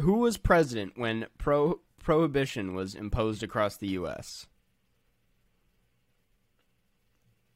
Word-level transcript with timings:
Who 0.00 0.14
was 0.20 0.38
president 0.38 0.94
when 0.96 1.26
pro- 1.36 1.80
prohibition 2.02 2.74
was 2.74 2.94
imposed 2.94 3.42
across 3.42 3.76
the 3.76 3.88
U.S.? 3.88 4.46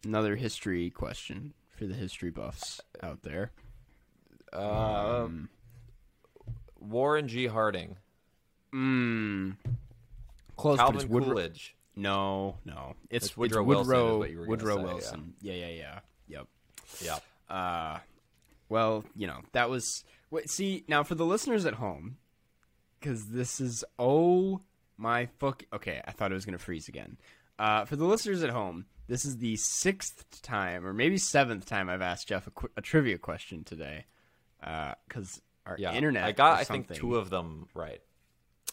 Another 0.04 0.36
history 0.36 0.91
question 0.91 1.54
for 1.77 1.86
the 1.86 1.95
history 1.95 2.30
buffs 2.30 2.81
out 3.03 3.22
there. 3.22 3.50
Um, 4.53 5.49
Warren 6.79 7.29
G. 7.29 7.46
Harding, 7.46 7.96
Mm. 8.72 9.57
Close, 10.57 10.76
but 10.79 10.85
Calvin 10.85 11.00
it's 11.00 11.11
Woodrow. 11.11 11.29
Coolidge. 11.35 11.76
No, 11.95 12.57
no. 12.64 12.95
It's, 13.11 13.26
It's 13.26 13.36
Woodrow 13.36 13.62
it's 13.62 13.67
Wilson 13.68 13.86
Woodrow, 13.89 14.18
what 14.18 14.31
you 14.31 14.39
were 14.39 14.45
gonna 14.45 14.50
Woodrow 14.50 14.76
say, 14.76 14.81
yeah. 14.82 14.93
Wilson. 14.93 15.35
Yeah. 15.43 15.53
yeah, 15.54 15.68
yeah, 15.68 15.98
Yep. 16.29 17.18
Yeah. 17.50 17.54
Uh, 17.54 17.98
well, 18.68 19.04
you 19.14 19.26
know, 19.26 19.40
that 19.53 19.68
was. 19.68 20.04
Wait, 20.31 20.48
see, 20.48 20.84
now 20.89 21.03
for 21.03 21.14
the 21.14 21.26
listeners 21.26 21.67
at 21.67 21.75
home, 21.75 22.17
because 22.98 23.26
this 23.29 23.61
is. 23.61 23.84
Oh 23.98 24.61
my 24.96 25.26
fuck. 25.39 25.64
Okay, 25.73 26.00
I 26.07 26.12
thought 26.12 26.31
it 26.31 26.34
was 26.34 26.46
going 26.46 26.57
to 26.59 26.64
freeze 26.64 26.89
again. 26.89 27.18
Uh, 27.59 27.84
for 27.84 27.96
the 27.96 28.04
listeners 28.07 28.43
at 28.43 28.50
home, 28.50 28.86
this 29.08 29.24
is 29.24 29.38
the 29.38 29.56
sixth 29.56 30.40
time, 30.42 30.86
or 30.86 30.92
maybe 30.92 31.18
seventh 31.18 31.66
time 31.66 31.88
I've 31.88 32.02
asked 32.02 32.28
Jeff 32.28 32.47
a, 32.47 32.50
qu- 32.50 32.70
a 32.77 32.80
trivia 32.80 33.19
question 33.19 33.64
today. 33.64 34.06
Because 34.61 35.41
our 35.67 35.77
Yeah. 35.78 35.92
internet. 35.92 36.25
I 36.25 36.33
got, 36.33 36.61
I 36.61 36.64
think, 36.64 36.92
two 36.92 37.17
of 37.17 37.31
them 37.31 37.69
right. 37.75 38.00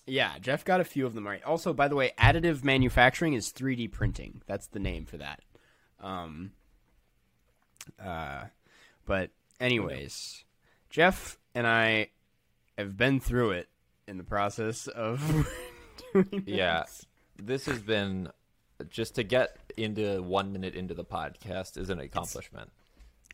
Yeah, 0.05 0.38
Jeff 0.39 0.66
got 0.66 0.81
a 0.81 0.83
few 0.83 1.05
of 1.05 1.13
them 1.13 1.25
right. 1.27 1.44
Also, 1.44 1.71
by 1.73 1.88
the 1.88 1.95
way, 1.95 2.13
additive 2.17 2.63
manufacturing 2.63 3.33
is 3.33 3.52
3D 3.52 3.91
printing. 3.91 4.41
That's 4.47 4.67
the 4.67 4.80
name 4.80 5.05
for 5.05 5.17
that. 5.17 5.41
Um, 5.99 6.52
uh, 8.03 8.45
but 9.05 9.31
anyways, 9.59 10.43
Jeff 10.89 11.38
and 11.53 11.67
I 11.67 12.09
have 12.77 12.97
been 12.97 13.19
through 13.19 13.52
it 13.52 13.69
in 14.08 14.17
the 14.17 14.23
process 14.23 14.88
of 14.88 15.47
doing 16.14 16.43
Yeah. 16.45 16.81
this. 16.81 17.05
This 17.41 17.66
has 17.67 17.80
been 17.80 18.30
just 18.89 19.16
to 19.16 19.23
get 19.23 19.58
into 19.77 20.22
one 20.22 20.52
minute 20.53 20.75
into 20.75 20.94
the 20.94 21.03
podcast 21.05 21.77
is 21.77 21.89
an 21.89 21.99
accomplishment. 21.99 22.72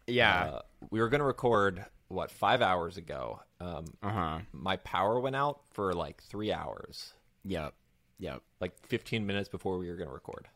Yeah. 0.07 0.43
Uh, 0.45 0.61
we 0.91 0.99
were 0.99 1.09
going 1.09 1.19
to 1.19 1.25
record 1.25 1.85
what 2.07 2.31
five 2.31 2.61
hours 2.61 2.97
ago. 2.97 3.39
Um, 3.59 3.85
Uh 4.03 4.09
huh. 4.11 4.39
my 4.51 4.77
power 4.77 5.19
went 5.19 5.35
out 5.35 5.61
for 5.71 5.93
like 5.93 6.21
three 6.23 6.51
hours, 6.51 7.13
Yep. 7.43 7.73
Yep. 8.19 8.41
like 8.61 8.73
15 8.87 9.25
minutes 9.25 9.49
before 9.49 9.77
we 9.77 9.89
were 9.89 9.95
going 9.95 10.07
to 10.09 10.13
record. 10.13 10.47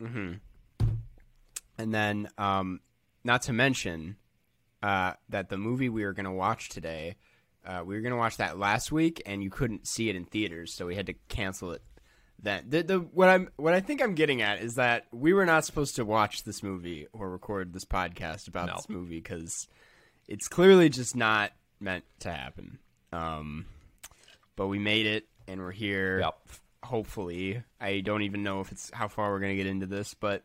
Hmm. 0.00 0.32
And 1.78 1.92
then, 1.94 2.28
um, 2.38 2.80
not 3.24 3.42
to 3.42 3.52
mention 3.52 4.16
uh, 4.82 5.14
that 5.28 5.48
the 5.48 5.56
movie 5.56 5.88
we 5.88 6.04
were 6.04 6.12
going 6.12 6.24
to 6.24 6.30
watch 6.32 6.68
today, 6.68 7.16
uh, 7.64 7.82
we 7.84 7.94
were 7.94 8.00
going 8.00 8.12
to 8.12 8.18
watch 8.18 8.36
that 8.38 8.58
last 8.58 8.90
week, 8.92 9.22
and 9.26 9.42
you 9.42 9.50
couldn't 9.50 9.86
see 9.86 10.08
it 10.08 10.16
in 10.16 10.24
theaters, 10.24 10.72
so 10.74 10.86
we 10.86 10.96
had 10.96 11.06
to 11.06 11.14
cancel 11.28 11.70
it. 11.72 11.82
Then 12.42 12.64
the, 12.68 12.82
the 12.82 12.98
what 12.98 13.28
I'm 13.28 13.48
what 13.56 13.72
I 13.72 13.80
think 13.80 14.02
I'm 14.02 14.14
getting 14.14 14.42
at 14.42 14.60
is 14.60 14.74
that 14.74 15.06
we 15.12 15.32
were 15.32 15.46
not 15.46 15.64
supposed 15.64 15.96
to 15.96 16.04
watch 16.04 16.42
this 16.42 16.62
movie 16.62 17.06
or 17.12 17.30
record 17.30 17.72
this 17.72 17.84
podcast 17.84 18.48
about 18.48 18.66
No. 18.66 18.74
this 18.76 18.88
movie 18.88 19.20
because 19.20 19.68
it's 20.26 20.48
clearly 20.48 20.88
just 20.88 21.14
not 21.14 21.52
meant 21.78 22.04
to 22.20 22.32
happen. 22.32 22.78
Um, 23.12 23.66
but 24.56 24.66
we 24.66 24.78
made 24.80 25.06
it, 25.06 25.26
and 25.46 25.60
we're 25.60 25.70
here. 25.70 26.18
Yep. 26.20 26.38
Hopefully, 26.84 27.62
I 27.80 28.00
don't 28.00 28.22
even 28.22 28.42
know 28.42 28.60
if 28.60 28.72
it's 28.72 28.90
how 28.92 29.06
far 29.06 29.30
we're 29.30 29.38
gonna 29.40 29.54
get 29.54 29.66
into 29.68 29.86
this, 29.86 30.14
but 30.14 30.42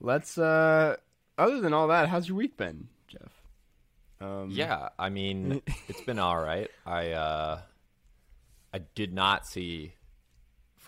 let's. 0.00 0.36
uh 0.36 0.96
Other 1.38 1.60
than 1.60 1.72
all 1.72 1.88
that, 1.88 2.08
how's 2.08 2.26
your 2.28 2.36
week 2.36 2.56
been, 2.56 2.88
Jeff? 3.06 3.30
Um, 4.20 4.48
Yeah, 4.50 4.88
I 4.98 5.10
mean, 5.10 5.62
it's 5.88 6.00
been 6.00 6.18
all 6.18 6.36
right. 6.40 6.68
I 6.84 7.12
uh, 7.12 7.60
I 8.74 8.78
did 8.96 9.12
not 9.14 9.46
see 9.46 9.92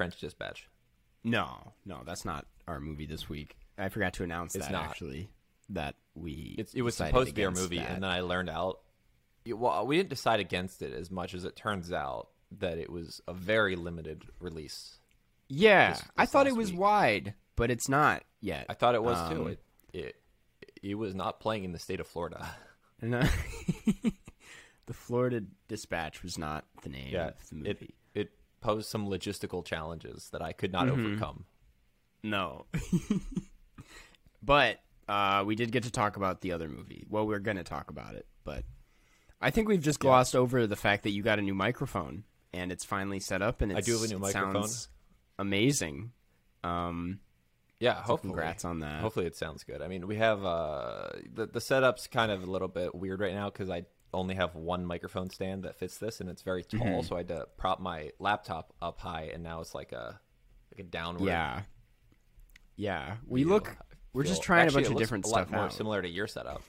French 0.00 0.19
Dispatch. 0.19 0.66
No, 1.22 1.75
no, 1.84 2.00
that's 2.06 2.25
not 2.25 2.47
our 2.66 2.81
movie 2.81 3.05
this 3.05 3.28
week. 3.28 3.55
I 3.77 3.91
forgot 3.91 4.15
to 4.15 4.25
announce 4.25 4.55
It's 4.55 4.65
that 4.65 4.72
not. 4.72 4.84
actually. 4.88 5.28
That 5.69 5.94
we 6.15 6.55
It's, 6.59 6.72
it 6.72 6.81
was 6.81 6.94
supposed 6.97 7.28
to 7.28 7.34
be 7.34 7.44
our 7.44 7.50
movie, 7.50 7.77
that. 7.78 7.91
and 7.91 8.03
then 8.03 8.11
I 8.11 8.21
learned 8.22 8.49
out. 8.49 8.81
Well, 9.47 9.87
we 9.87 9.99
didn't 9.99 10.09
decide 10.09 10.41
against 10.41 10.81
it 10.81 10.94
as 10.94 11.11
much 11.11 11.34
as 11.34 11.44
it 11.44 11.55
turns 11.55 11.93
out 11.93 12.28
that 12.59 12.78
it 12.78 12.88
was 12.91 13.21
a 13.28 13.34
very 13.34 13.77
limited 13.77 14.25
release. 14.38 14.99
yeah, 15.49 15.91
this- 15.93 16.03
I 16.17 16.25
thought 16.25 16.47
it 16.47 16.56
was 16.56 16.71
week. 16.71 16.81
wide, 16.81 17.34
but 17.56 17.71
it's 17.71 17.88
not 17.91 18.22
yet. 18.41 18.65
I 18.71 18.75
thought 18.75 18.94
it 18.94 19.03
was 19.03 19.19
too. 19.31 19.43
Um, 19.43 19.49
It, 19.49 19.61
it 19.93 20.17
it 20.82 20.94
was 20.94 21.15
not 21.15 21.41
playing 21.41 21.65
in 21.65 21.72
the 21.72 21.78
state 21.78 22.00
of 22.00 22.06
Florida. 22.06 22.49
Uh, 23.03 23.27
the 24.87 24.94
Florida 24.94 25.43
Dispatch 25.69 26.22
was 26.22 26.38
not 26.38 26.65
the 26.82 26.88
name 26.88 27.11
Yeah, 27.12 27.28
of 27.28 27.49
the 27.50 27.55
movie. 27.56 27.71
it 27.71 27.94
posed 28.60 28.88
some 28.88 29.09
logistical 29.09 29.65
challenges 29.65 30.28
that 30.31 30.43
I 30.43 30.53
could 30.53 30.72
not 30.72 30.87
Mm-hmm. 30.87 31.06
overcome. 31.06 31.44
No. 32.22 32.66
but 34.43 34.78
uh, 35.09 35.43
we 35.47 35.54
did 35.54 35.72
get 35.72 35.84
to 35.84 35.91
talk 35.91 36.16
about 36.16 36.41
the 36.41 36.53
other 36.53 36.69
movie. 36.69 37.04
Well, 37.09 37.26
we're 37.26 37.38
going 37.38 37.56
to 37.56 37.65
talk 37.65 37.91
about 37.91 38.15
it, 38.15 38.26
but 38.44 38.65
I 39.41 39.50
think 39.50 39.69
we've 39.69 39.82
just 39.82 40.00
glossed 40.00 40.37
over 40.37 40.66
the 40.66 40.76
fact 40.76 41.03
that 41.04 41.10
you 41.10 41.22
got 41.22 41.38
a 41.38 41.43
new 41.43 41.54
microphone 41.54 42.25
and 42.53 42.70
it's 42.72 42.84
finally 42.84 43.20
set 43.20 43.43
up 43.43 43.60
and 43.62 43.72
it's, 43.72 43.78
I 43.78 43.91
do 43.91 43.93
have 43.99 44.03
a 44.04 44.09
new 44.09 44.16
it 44.16 44.20
microphone. 44.20 44.54
sounds 44.54 44.88
amazing. 45.38 46.12
Um, 46.62 47.20
Yeah, 47.78 47.94
so 47.97 48.00
hopefully. 48.03 48.32
congrats 48.32 48.65
on 48.65 48.81
that. 48.81 49.00
Hopefully 49.00 49.26
it 49.26 49.37
sounds 49.37 49.65
good. 49.65 49.81
I 49.82 49.88
mean, 49.88 50.06
we 50.06 50.16
have 50.16 50.44
uh, 50.44 51.09
the 51.32 51.47
the 51.47 51.60
setup's 51.60 52.06
kind 52.06 52.31
of 52.31 52.43
a 52.43 52.50
little 52.50 52.69
bit 52.69 52.94
weird 52.94 53.20
right 53.20 53.32
now 53.34 53.49
because 53.50 53.70
I 53.70 53.84
only 54.12 54.34
have 54.34 54.54
one 54.54 54.84
microphone 54.84 55.31
stand 55.31 55.62
that 55.65 55.76
fits 55.76 55.98
this, 55.98 56.21
and 56.21 56.28
it's 56.28 56.43
very 56.43 56.65
tall. 56.65 56.81
Mm-hmm. 56.81 57.06
So 57.06 57.16
I 57.16 57.21
had 57.21 57.28
to 57.28 57.47
prop 57.56 57.81
my 57.81 58.10
laptop 58.19 58.72
up 58.82 58.98
high, 58.98 59.31
and 59.32 59.43
now 59.43 59.60
it's 59.60 59.75
like 59.75 59.93
a 59.93 60.21
like 60.72 60.81
a 60.87 60.88
downward. 60.88 61.26
Yeah. 61.26 61.62
Yeah. 62.76 63.16
We 63.26 63.44
look, 63.44 63.69
I 63.69 63.75
we're 64.12 64.25
just 64.25 64.43
trying 64.43 64.66
Actually, 64.66 64.82
a 64.82 64.87
bunch 64.87 64.94
of 64.94 64.99
different 64.99 65.25
a 65.26 65.28
lot 65.28 65.37
stuff 65.47 65.50
more 65.50 65.65
out. 65.65 65.72
similar 65.72 66.03
to 66.03 66.09
your 66.09 66.26
setup. 66.26 66.62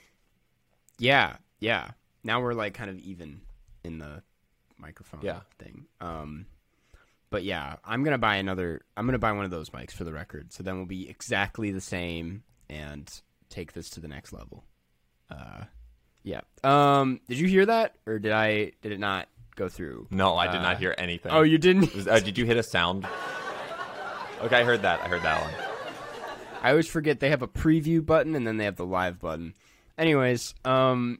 Yeah. 0.99 1.37
Yeah. 1.59 1.91
Now 2.23 2.41
we're 2.41 2.53
like 2.53 2.73
kind 2.73 2.89
of 2.89 2.99
even 2.99 3.41
in 3.83 3.97
the 3.97 4.21
microphone 4.77 5.21
Yeah. 5.23 5.41
thing. 5.57 5.85
Um, 5.99 6.45
but 7.29 7.43
yeah, 7.43 7.77
I'm 7.85 8.03
gonna 8.03 8.17
buy 8.17 8.35
another. 8.35 8.81
I'm 8.97 9.05
gonna 9.05 9.17
buy 9.19 9.31
one 9.31 9.45
of 9.45 9.51
those 9.51 9.69
mics 9.69 9.91
for 9.91 10.03
the 10.03 10.13
record. 10.13 10.51
So 10.51 10.63
then 10.63 10.75
we'll 10.77 10.85
be 10.85 11.09
exactly 11.09 11.71
the 11.71 11.81
same 11.81 12.43
and 12.69 13.09
take 13.49 13.73
this 13.73 13.89
to 13.91 13.99
the 13.99 14.07
next 14.07 14.33
level. 14.33 14.65
Uh, 15.29 15.63
yeah. 16.23 16.41
Um, 16.63 17.19
did 17.27 17.39
you 17.39 17.47
hear 17.47 17.65
that, 17.65 17.95
or 18.05 18.19
did 18.19 18.31
I? 18.31 18.71
Did 18.81 18.91
it 18.91 18.99
not 18.99 19.27
go 19.55 19.67
through? 19.69 20.07
No, 20.11 20.35
I 20.35 20.47
did 20.47 20.57
Uh, 20.57 20.61
not 20.63 20.77
hear 20.79 20.93
anything. 20.97 21.31
Oh, 21.31 21.41
you 21.41 21.57
didn't. 21.57 21.93
Was- 21.95 22.07
uh, 22.07 22.19
did 22.19 22.37
you 22.37 22.45
hit 22.45 22.57
a 22.57 22.63
sound? 22.63 23.07
Okay, 24.41 24.59
I 24.59 24.63
heard 24.63 24.81
that. 24.83 25.01
I 25.01 25.07
heard 25.07 25.21
that 25.23 25.41
one. 25.41 25.53
I 26.63 26.71
always 26.71 26.87
forget 26.87 27.19
they 27.19 27.29
have 27.29 27.41
a 27.41 27.47
preview 27.47 28.05
button 28.05 28.35
and 28.35 28.45
then 28.45 28.57
they 28.57 28.65
have 28.65 28.75
the 28.75 28.85
live 28.85 29.19
button. 29.19 29.53
Anyways, 29.97 30.53
um, 30.65 31.19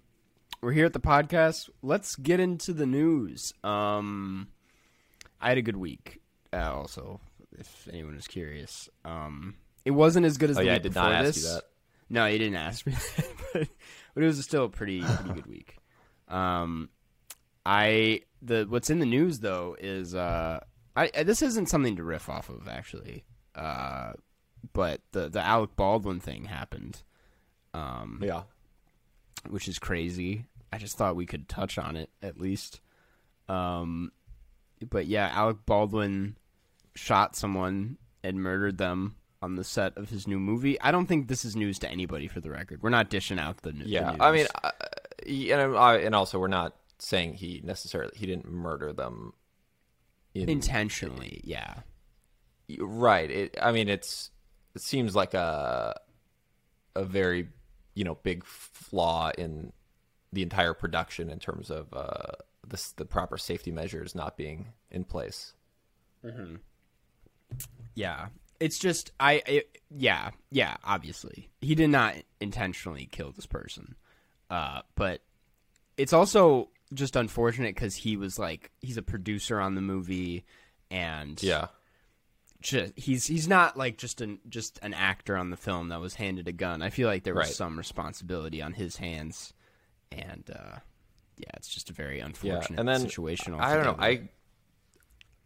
we're 0.62 0.72
here 0.72 0.86
at 0.86 0.94
the 0.94 1.00
podcast. 1.00 1.70
Let's 1.82 2.16
get 2.16 2.40
into 2.40 2.74
the 2.74 2.86
news. 2.86 3.54
Um, 3.64 4.48
I 5.40 5.50
had 5.50 5.58
a 5.58 5.62
good 5.64 5.78
week. 5.78 6.20
Uh, 6.54 6.72
also, 6.74 7.20
if 7.58 7.88
anyone 7.92 8.16
is 8.16 8.28
curious, 8.28 8.90
um, 9.06 9.56
it 9.86 9.92
wasn't 9.92 10.26
as 10.26 10.38
good 10.38 10.50
as 10.52 10.58
Oh 10.58 10.62
the 10.62 10.66
yeah, 10.68 10.72
I 10.74 10.76
week 10.76 10.84
did 10.84 10.94
before 10.94 11.10
not 11.10 11.26
ask 11.26 11.34
this. 11.36 11.44
you 11.44 11.50
that. 11.54 11.64
No, 12.10 12.26
you 12.26 12.38
didn't 12.40 12.56
ask 12.58 12.86
me 12.86 12.94
that, 13.54 13.70
but, 14.14 14.24
it 14.24 14.28
was 14.28 14.44
still 14.44 14.66
a 14.66 14.70
pretty 14.70 15.02
pretty 15.02 15.34
good 15.34 15.48
week. 15.48 15.78
Um, 16.28 16.90
I 17.66 18.22
the 18.42 18.66
what's 18.68 18.90
in 18.90 19.00
the 19.00 19.06
news 19.06 19.40
though 19.40 19.76
is 19.80 20.16
uh, 20.16 20.60
I 20.96 21.12
I- 21.16 21.24
this 21.24 21.42
isn't 21.42 21.70
something 21.70 21.96
to 21.98 22.04
riff 22.04 22.30
off 22.30 22.50
of 22.50 22.68
actually, 22.68 23.24
uh, 23.56 24.14
but 24.74 25.02
the 25.12 25.30
the 25.30 25.42
Alec 25.46 25.76
Baldwin 25.76 26.20
thing 26.20 26.46
happened, 26.46 27.04
um, 27.74 28.20
Yeah. 28.24 28.44
which 29.50 29.68
is 29.68 29.78
crazy. 29.80 30.46
I 30.74 30.78
just 30.78 30.98
thought 30.98 31.16
we 31.16 31.26
could 31.26 31.50
touch 31.50 31.78
on 31.78 31.96
it 31.98 32.10
at 32.22 32.40
least. 32.40 32.80
Um, 33.50 34.12
but 34.90 35.06
yeah, 35.08 35.30
Alec 35.34 35.58
Baldwin 35.66 36.38
shot 36.96 37.36
someone 37.36 37.98
and 38.24 38.42
murdered 38.42 38.78
them 38.78 39.16
on 39.42 39.56
the 39.56 39.64
set 39.64 39.98
of 39.98 40.10
his 40.10 40.28
new 40.28 40.40
movie. 40.40 40.80
I 40.82 40.92
don't 40.92 41.08
think 41.08 41.28
this 41.28 41.44
is 41.44 41.56
news 41.56 41.80
to 41.80 41.90
anybody 41.90 42.28
for 42.28 42.40
the 42.40 42.52
record. 42.52 42.84
We're 42.84 42.90
not 42.90 43.10
dishing 43.10 43.40
out 43.40 43.58
the, 43.58 43.70
n- 43.70 43.80
the 43.80 43.90
Yeah. 43.90 44.16
I 44.20 44.32
mean, 44.32 44.48
uh, 44.64 44.72
and 45.26 45.76
I, 45.78 45.98
and 45.98 46.14
also 46.16 46.40
we're 46.40 46.48
not 46.48 46.76
saying 47.00 47.36
he 47.36 47.62
necessarily 47.64 48.12
he 48.16 48.26
didn't 48.26 48.50
murder 48.50 48.94
them. 48.94 49.34
In, 50.34 50.48
intentionally, 50.48 51.42
yeah. 51.44 51.80
right. 52.80 53.30
It, 53.30 53.58
I 53.62 53.74
mean, 53.74 53.90
it's 53.90 54.32
it 54.76 54.82
seems 54.82 55.16
like 55.16 55.34
a 55.34 56.00
a 56.96 57.04
very 57.04 57.50
you 57.96 58.06
know 58.06 58.16
big 58.24 58.46
flaw 58.46 59.32
in 59.38 59.74
the 60.32 60.42
entire 60.42 60.74
production 60.74 61.30
in 61.30 61.40
terms 61.40 61.70
of 61.70 61.94
uh, 61.94 62.32
the 62.66 62.82
the 62.96 63.06
proper 63.06 63.38
safety 63.38 63.72
measures 63.72 64.16
not 64.16 64.38
being 64.38 64.68
in 64.90 65.04
place. 65.04 65.54
Yeah. 67.96 68.28
It's 68.62 68.78
just 68.80 69.12
I 69.20 69.42
it, 69.46 69.78
yeah, 69.90 70.30
yeah, 70.52 70.78
obviously. 70.84 71.50
He 71.62 71.76
did 71.76 71.90
not 71.90 72.16
intentionally 72.40 73.10
kill 73.12 73.32
this 73.32 73.46
person. 73.48 73.96
Uh 74.50 74.82
but 74.96 75.22
it's 75.98 76.14
also 76.14 76.70
just 76.94 77.16
unfortunate 77.16 77.76
cuz 77.76 77.96
he 77.96 78.16
was 78.18 78.38
like 78.40 78.72
he's 78.82 78.98
a 78.98 79.02
producer 79.02 79.60
on 79.60 79.76
the 79.76 79.82
movie 79.82 80.46
and 80.90 81.42
Yeah, 81.42 81.68
just, 82.62 82.94
he's 82.98 83.26
he's 83.28 83.48
not 83.48 83.78
like 83.78 83.98
just 83.98 84.22
an 84.22 84.40
just 84.48 84.78
an 84.84 84.94
actor 84.94 85.36
on 85.36 85.50
the 85.50 85.58
film 85.58 85.90
that 85.90 86.00
was 86.00 86.16
handed 86.16 86.48
a 86.48 86.52
gun. 86.52 86.82
I 86.82 86.90
feel 86.90 87.08
like 87.08 87.24
there 87.24 87.34
was 87.34 87.48
Right. 87.48 87.56
some 87.56 87.78
responsibility 87.78 88.62
on 88.62 88.74
his 88.74 88.98
hands 88.98 89.54
and 90.12 90.50
uh 90.54 90.78
yeah, 91.38 91.50
it's 91.56 91.70
just 91.74 91.90
a 91.90 91.94
very 91.94 92.18
yeah, 92.20 92.26
unfortunate 92.26 92.80
and 92.80 92.88
then 92.88 93.00
situation. 93.00 93.56
I 93.56 93.74
don't 93.76 93.86
know. 93.86 93.96
I 93.98 94.30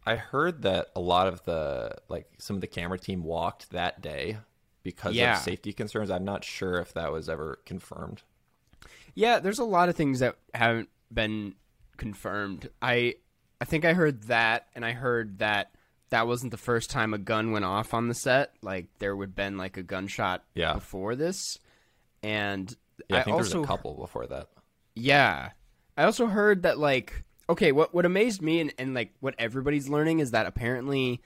I 0.06 0.16
heard 0.16 0.62
that 0.62 0.88
a 0.94 1.00
lot 1.00 1.26
of 1.26 1.42
the 1.44 1.96
like 2.08 2.28
some 2.38 2.56
of 2.56 2.60
the 2.60 2.66
camera 2.68 2.98
team 2.98 3.22
walked 3.24 3.70
that 3.70 4.00
day 4.00 4.38
because 4.82 5.14
Yeah. 5.14 5.36
of 5.36 5.42
safety 5.42 5.72
concerns. 5.72 6.10
I'm 6.10 6.24
not 6.24 6.44
sure 6.44 6.78
if 6.78 6.94
that 6.94 7.10
was 7.12 7.28
ever 7.28 7.58
confirmed. 7.66 8.22
Yeah, 9.14 9.40
there's 9.40 9.58
a 9.58 9.64
lot 9.64 9.88
of 9.88 9.96
things 9.96 10.20
that 10.20 10.36
haven't 10.54 10.88
been 11.12 11.54
confirmed. 11.96 12.68
I 12.80 13.14
I 13.60 13.64
think 13.64 13.84
I 13.84 13.94
heard 13.94 14.24
that 14.24 14.68
and 14.74 14.84
I 14.84 14.92
heard 14.92 15.38
that 15.38 15.72
that 16.10 16.26
wasn't 16.28 16.52
the 16.52 16.56
first 16.58 16.88
time 16.90 17.12
a 17.14 17.18
gun 17.18 17.50
went 17.50 17.64
off 17.64 17.92
on 17.94 18.06
the 18.08 18.14
set. 18.14 18.52
Like 18.62 18.86
there 19.00 19.16
would 19.16 19.34
been 19.34 19.56
like 19.58 19.76
a 19.76 19.82
gunshot 19.82 20.44
Yeah. 20.54 20.74
before 20.74 21.16
this. 21.16 21.58
And 22.22 22.74
Yeah, 23.08 23.16
I, 23.16 23.20
I, 23.20 23.22
think 23.24 23.36
also 23.36 23.50
there 23.50 23.60
was 23.60 23.64
a 23.64 23.68
couple 23.68 23.94
before 23.94 24.26
that. 24.28 24.48
yeah. 24.94 25.50
I 25.98 26.04
also 26.04 26.26
heard 26.26 26.62
that 26.64 26.78
like 26.78 27.24
okay, 27.48 27.72
what 27.72 27.94
what 27.94 28.04
amazed 28.04 28.42
me 28.42 28.60
and, 28.60 28.74
and 28.78 28.94
like 28.94 29.12
what 29.20 29.34
everybody's 29.38 29.88
learning 29.88 30.20
is 30.20 30.32
that 30.32 30.46
apparently 30.46 31.20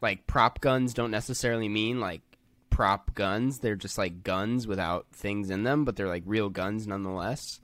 like 0.00 0.26
prop 0.26 0.60
guns 0.60 0.94
don't 0.94 1.10
necessarily 1.10 1.68
mean 1.68 2.00
like 2.00 2.22
prop 2.70 3.14
guns. 3.14 3.58
They're 3.58 3.76
just 3.76 3.98
like 3.98 4.22
guns 4.22 4.66
without 4.66 5.06
things 5.12 5.50
in 5.50 5.64
them, 5.64 5.84
but 5.84 5.96
they're 5.96 6.08
like 6.08 6.22
real 6.26 6.48
guns 6.48 6.86
nonetheless. 6.86 7.60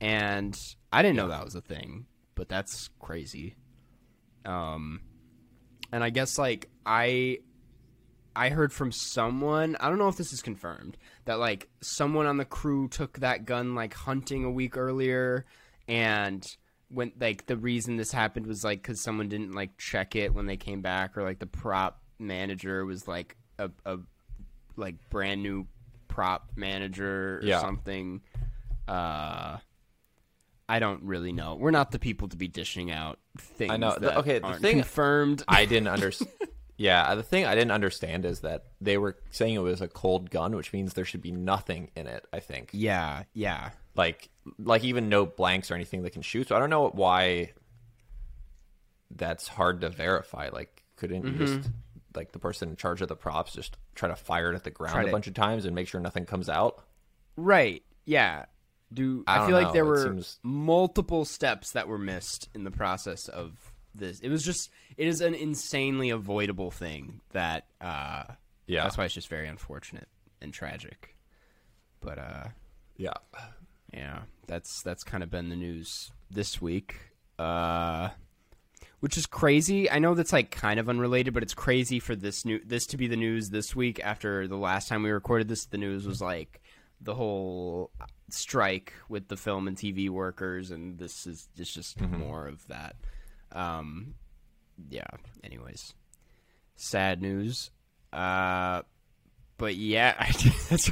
And 0.00 0.58
I 0.92 1.02
didn't 1.02 1.16
know 1.16 1.28
that 1.28 1.44
was 1.44 1.54
a 1.54 1.60
thing, 1.60 2.06
but 2.34 2.48
that's 2.48 2.88
crazy. 2.98 3.56
Um 4.44 5.00
and 5.92 6.02
I 6.02 6.10
guess 6.10 6.38
like 6.38 6.70
I 6.86 7.38
I 8.36 8.48
heard 8.48 8.72
from 8.72 8.90
someone, 8.90 9.76
I 9.78 9.88
don't 9.88 9.98
know 9.98 10.08
if 10.08 10.16
this 10.16 10.32
is 10.32 10.42
confirmed, 10.42 10.96
that 11.24 11.38
like 11.38 11.68
someone 11.82 12.26
on 12.26 12.36
the 12.36 12.44
crew 12.44 12.88
took 12.88 13.20
that 13.20 13.44
gun 13.44 13.74
like 13.74 13.94
hunting 13.94 14.44
a 14.44 14.50
week 14.50 14.76
earlier 14.76 15.44
and 15.86 16.44
when 16.94 17.12
like 17.20 17.46
the 17.46 17.56
reason 17.56 17.96
this 17.96 18.12
happened 18.12 18.46
was 18.46 18.64
like 18.64 18.82
cuz 18.82 19.00
someone 19.00 19.28
didn't 19.28 19.52
like 19.52 19.76
check 19.78 20.14
it 20.16 20.32
when 20.34 20.46
they 20.46 20.56
came 20.56 20.80
back 20.82 21.16
or 21.16 21.22
like 21.22 21.38
the 21.38 21.46
prop 21.46 22.00
manager 22.18 22.84
was 22.84 23.06
like 23.08 23.36
a, 23.58 23.70
a 23.84 23.98
like 24.76 24.96
brand 25.10 25.42
new 25.42 25.66
prop 26.08 26.50
manager 26.56 27.38
or 27.38 27.40
Yeah. 27.44 27.60
something. 27.60 28.22
Uh 28.88 29.58
I 30.68 30.78
don't 30.78 31.02
really 31.02 31.32
know. 31.32 31.56
We're 31.56 31.70
not 31.72 31.90
the 31.90 31.98
people 31.98 32.28
to 32.28 32.36
be 32.36 32.48
dishing 32.48 32.90
out 32.90 33.18
things 33.38 33.70
I 33.72 33.76
know. 33.76 33.96
The- 33.98 34.18
okay, 34.20 34.38
the 34.38 34.54
thing- 34.54 34.76
confirmed. 34.76 35.42
I 35.46 35.66
didn't 35.66 35.88
understand. 35.88 36.32
yeah, 36.78 37.14
the 37.14 37.22
thing 37.22 37.44
I 37.44 37.54
didn't 37.54 37.72
understand 37.72 38.24
is 38.24 38.40
that 38.40 38.64
they 38.80 38.96
were 38.96 39.18
saying 39.30 39.54
it 39.56 39.58
was 39.58 39.82
a 39.82 39.88
cold 39.88 40.30
gun, 40.30 40.56
which 40.56 40.72
means 40.72 40.94
there 40.94 41.04
should 41.04 41.20
be 41.20 41.32
nothing 41.32 41.90
in 41.94 42.06
it. 42.06 42.24
I 42.32 42.40
think, 42.40 42.70
yeah, 42.72 43.24
yeah. 43.34 43.70
like, 43.94 44.30
like 44.58 44.84
even 44.84 45.08
no 45.08 45.26
blanks 45.26 45.70
or 45.70 45.74
anything 45.74 46.02
that 46.02 46.10
can 46.10 46.22
shoot. 46.22 46.48
So 46.48 46.56
I 46.56 46.58
don't 46.58 46.70
know 46.70 46.88
why 46.88 47.52
that's 49.14 49.48
hard 49.48 49.80
to 49.82 49.90
verify. 49.90 50.48
Like, 50.52 50.82
couldn't 50.96 51.22
Mm-hmm. 51.24 51.40
you 51.40 51.46
just 51.58 51.70
like 52.14 52.32
the 52.32 52.38
person 52.38 52.68
in 52.70 52.76
charge 52.76 53.02
of 53.02 53.08
the 53.08 53.16
props 53.16 53.52
just 53.52 53.76
try 53.96 54.08
to 54.08 54.14
fire 54.16 54.52
it 54.52 54.54
at 54.54 54.62
the 54.64 54.70
ground 54.70 54.94
Try 54.94 55.04
a 55.04 55.10
bunch 55.10 55.26
of 55.26 55.34
times 55.34 55.64
and 55.64 55.74
make 55.74 55.88
sure 55.88 56.00
nothing 56.00 56.26
comes 56.26 56.48
out? 56.48 56.84
Right. 57.36 57.82
Yeah. 58.04 58.44
Do 58.92 59.24
I 59.26 59.42
I, 59.42 59.46
feel 59.46 59.56
like 59.60 59.72
there 59.72 59.82
It 59.84 59.88
were 59.88 60.02
seems- 60.04 60.38
multiple 60.42 61.24
steps 61.24 61.72
that 61.72 61.88
were 61.88 61.98
missed 61.98 62.48
in 62.54 62.62
the 62.64 62.70
process 62.70 63.26
of 63.28 63.52
this. 63.96 64.20
It 64.20 64.28
was 64.28 64.44
just 64.44 64.70
it 64.96 65.08
is 65.08 65.20
an 65.20 65.34
insanely 65.34 66.10
avoidable 66.10 66.70
thing 66.70 67.20
that 67.32 67.66
uh 67.80 68.24
Yeah, 68.68 68.84
that's 68.84 68.96
why 68.96 69.04
it's 69.06 69.14
just 69.14 69.28
very 69.28 69.48
unfortunate 69.48 70.08
and 70.40 70.52
tragic. 70.54 71.16
But 72.00 72.18
uh 72.18 72.44
yeah. 72.96 73.14
yeah, 73.92 74.20
that's 74.46 74.82
that's 74.82 75.04
kind 75.04 75.22
of 75.22 75.30
been 75.30 75.48
the 75.48 75.56
news 75.56 76.10
this 76.30 76.60
week. 76.60 76.96
Uh 77.38 78.10
which 79.00 79.18
is 79.18 79.26
crazy. 79.26 79.90
I 79.90 79.98
know 79.98 80.14
that's 80.14 80.32
like 80.32 80.50
kind 80.50 80.80
of 80.80 80.88
unrelated, 80.88 81.34
but 81.34 81.42
it's 81.42 81.52
crazy 81.52 82.00
for 82.00 82.16
this 82.16 82.46
new 82.46 82.58
this 82.64 82.86
to 82.86 82.96
be 82.96 83.06
the 83.06 83.16
news 83.16 83.50
this 83.50 83.76
week 83.76 84.00
after 84.02 84.48
the 84.48 84.56
last 84.56 84.88
time 84.88 85.02
we 85.02 85.10
recorded 85.10 85.46
this. 85.46 85.66
The 85.66 85.76
news 85.76 86.06
was 86.06 86.22
like 86.22 86.62
the 87.02 87.14
whole 87.14 87.90
strike 88.30 88.94
with 89.08 89.28
the 89.28 89.36
film 89.36 89.68
and 89.68 89.76
TV 89.76 90.08
workers, 90.08 90.70
and 90.70 90.98
this 90.98 91.26
is 91.26 91.48
it's 91.56 91.72
just 91.72 92.00
more 92.00 92.46
of 92.46 92.66
that. 92.68 92.96
Um, 93.52 94.14
yeah. 94.88 95.06
Anyways, 95.42 95.92
sad 96.76 97.20
news. 97.20 97.70
Uh, 98.12 98.82
but 99.58 99.76
yeah, 99.76 100.14
I, 100.18 100.32
that's 100.70 100.90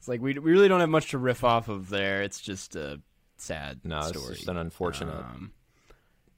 it's 0.00 0.08
like 0.08 0.20
we 0.22 0.32
we 0.38 0.50
really 0.50 0.66
don't 0.66 0.80
have 0.80 0.88
much 0.88 1.10
to 1.10 1.18
riff 1.18 1.44
off 1.44 1.68
of 1.68 1.90
there. 1.90 2.22
It's 2.22 2.40
just 2.40 2.74
a 2.74 3.00
sad 3.36 3.80
No, 3.84 3.98
it's 4.00 4.12
just 4.12 4.48
an 4.48 4.56
unfortunate 4.56 5.14
Um, 5.14 5.52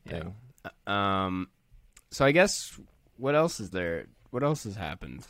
thing. 0.07 0.35
um, 0.87 1.49
so 2.11 2.25
I 2.25 2.33
guess 2.33 2.77
what 3.17 3.37
else 3.37 3.61
is 3.61 3.71
there? 3.71 4.07
What 4.31 4.43
else 4.43 4.65
has 4.65 4.75
happened? 4.75 5.25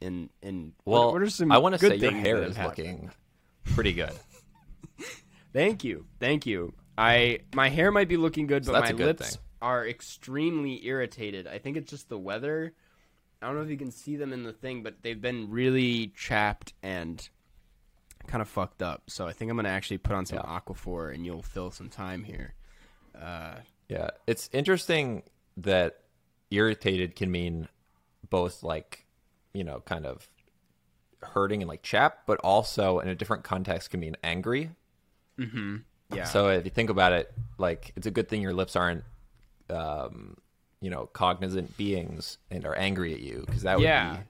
In 0.00 0.28
in 0.42 0.72
Well, 0.84 1.12
what, 1.12 1.22
are 1.22 1.30
some 1.30 1.52
I 1.52 1.58
want 1.58 1.74
to 1.74 1.78
say 1.78 1.94
your 1.96 2.10
hair 2.10 2.42
is 2.42 2.56
happened? 2.56 2.78
looking 2.78 3.10
pretty 3.74 3.92
good. 3.92 4.12
Thank 5.52 5.82
you, 5.84 6.04
thank 6.20 6.46
you. 6.46 6.74
I 6.96 7.40
my 7.54 7.68
hair 7.68 7.90
might 7.90 8.08
be 8.08 8.16
looking 8.16 8.46
good, 8.46 8.64
So 8.66 8.72
but 8.72 8.82
my 8.82 8.92
good 8.92 9.06
lips 9.06 9.30
thing. 9.36 9.38
are 9.62 9.86
extremely 9.86 10.84
irritated. 10.86 11.46
I 11.46 11.58
think 11.58 11.76
it's 11.76 11.90
just 11.90 12.08
the 12.08 12.18
weather. 12.18 12.74
I 13.40 13.46
don't 13.46 13.56
know 13.56 13.62
if 13.62 13.70
you 13.70 13.76
can 13.76 13.90
see 13.92 14.16
them 14.16 14.32
in 14.32 14.42
the 14.42 14.52
thing, 14.52 14.82
but 14.82 14.96
they've 15.02 15.20
been 15.20 15.48
really 15.50 16.08
chapped 16.16 16.74
and 16.82 17.26
kind 18.28 18.40
of 18.42 18.48
fucked 18.48 18.82
up. 18.82 19.02
So 19.10 19.26
I 19.26 19.32
think 19.32 19.50
I'm 19.50 19.56
gonna 19.56 19.68
actually 19.68 19.98
put 19.98 20.14
on 20.14 20.24
some 20.26 20.38
Yeah. 20.44 20.58
Aquaphor, 20.60 21.12
and 21.14 21.24
you'll 21.26 21.42
fill 21.42 21.70
some 21.70 21.88
time 21.88 22.24
here. 22.24 22.54
Uh, 23.20 23.56
Yeah, 23.88 24.10
it's 24.26 24.48
interesting 24.52 25.22
that 25.56 26.00
irritated 26.50 27.16
can 27.16 27.30
mean 27.30 27.68
both 28.30 28.62
like, 28.62 29.06
you 29.54 29.64
know, 29.64 29.80
kind 29.80 30.06
of 30.06 30.28
hurting 31.22 31.62
and 31.62 31.68
like 31.68 31.82
chap, 31.82 32.20
but 32.26 32.38
also 32.40 33.00
in 33.00 33.08
a 33.08 33.14
different 33.14 33.42
context 33.44 33.90
can 33.90 34.00
mean 34.00 34.16
angry. 34.22 34.70
yeah. 35.38 36.24
So 36.24 36.48
if 36.48 36.64
you 36.64 36.70
think 36.70 36.90
about 36.90 37.12
it, 37.12 37.32
like 37.58 37.92
it's 37.96 38.06
a 38.06 38.10
good 38.10 38.28
thing 38.28 38.42
your 38.42 38.52
lips 38.54 38.76
aren't, 38.76 39.04
um, 39.70 40.36
you 40.80 40.90
know, 40.90 41.06
cognizant 41.06 41.76
beings 41.76 42.38
and 42.50 42.64
are 42.64 42.74
angry 42.76 43.12
at 43.14 43.20
you 43.20 43.42
because 43.46 43.62
that 43.62 43.76
would 43.78 43.84
Yeah. 43.84 44.16
be 44.18 44.22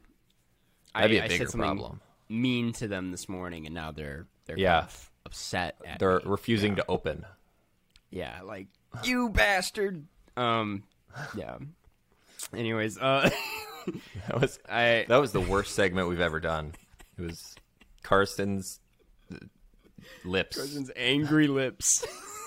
I, 0.94 1.00
that'd 1.02 1.10
be 1.14 1.18
a 1.18 1.24
I 1.24 1.28
bigger 1.28 1.50
problem. 1.50 2.00
Mean 2.28 2.72
to 2.74 2.88
them 2.88 3.10
this 3.10 3.28
morning, 3.28 3.66
and 3.66 3.74
now 3.74 3.90
they're 3.92 4.26
they're 4.46 4.58
Yeah. 4.58 4.80
kind 4.80 4.88
of 4.90 5.10
upset. 5.26 5.76
At 5.86 5.98
they're 5.98 6.18
me. 6.18 6.22
refusing 6.26 6.76
to 6.76 6.84
open. 6.88 7.24
Yeah, 8.10 8.40
like 8.44 8.66
you 9.04 9.28
bastard. 9.30 10.06
Um, 10.36 10.82
yeah. 11.36 11.56
Anyways, 12.54 12.98
uh, 12.98 13.28
That 14.28 14.40
was 14.40 14.58
I 14.68 15.06
that 15.08 15.16
was 15.18 15.32
the 15.32 15.40
worst 15.40 15.74
segment 15.74 16.08
we've 16.08 16.20
ever 16.20 16.40
done. 16.40 16.72
It 17.18 17.22
was 17.22 17.54
Karsten's 18.02 18.80
uh, 19.32 19.36
lips. 20.24 20.56
Karsten's 20.58 20.90
angry 20.96 21.46
lips. 21.48 22.06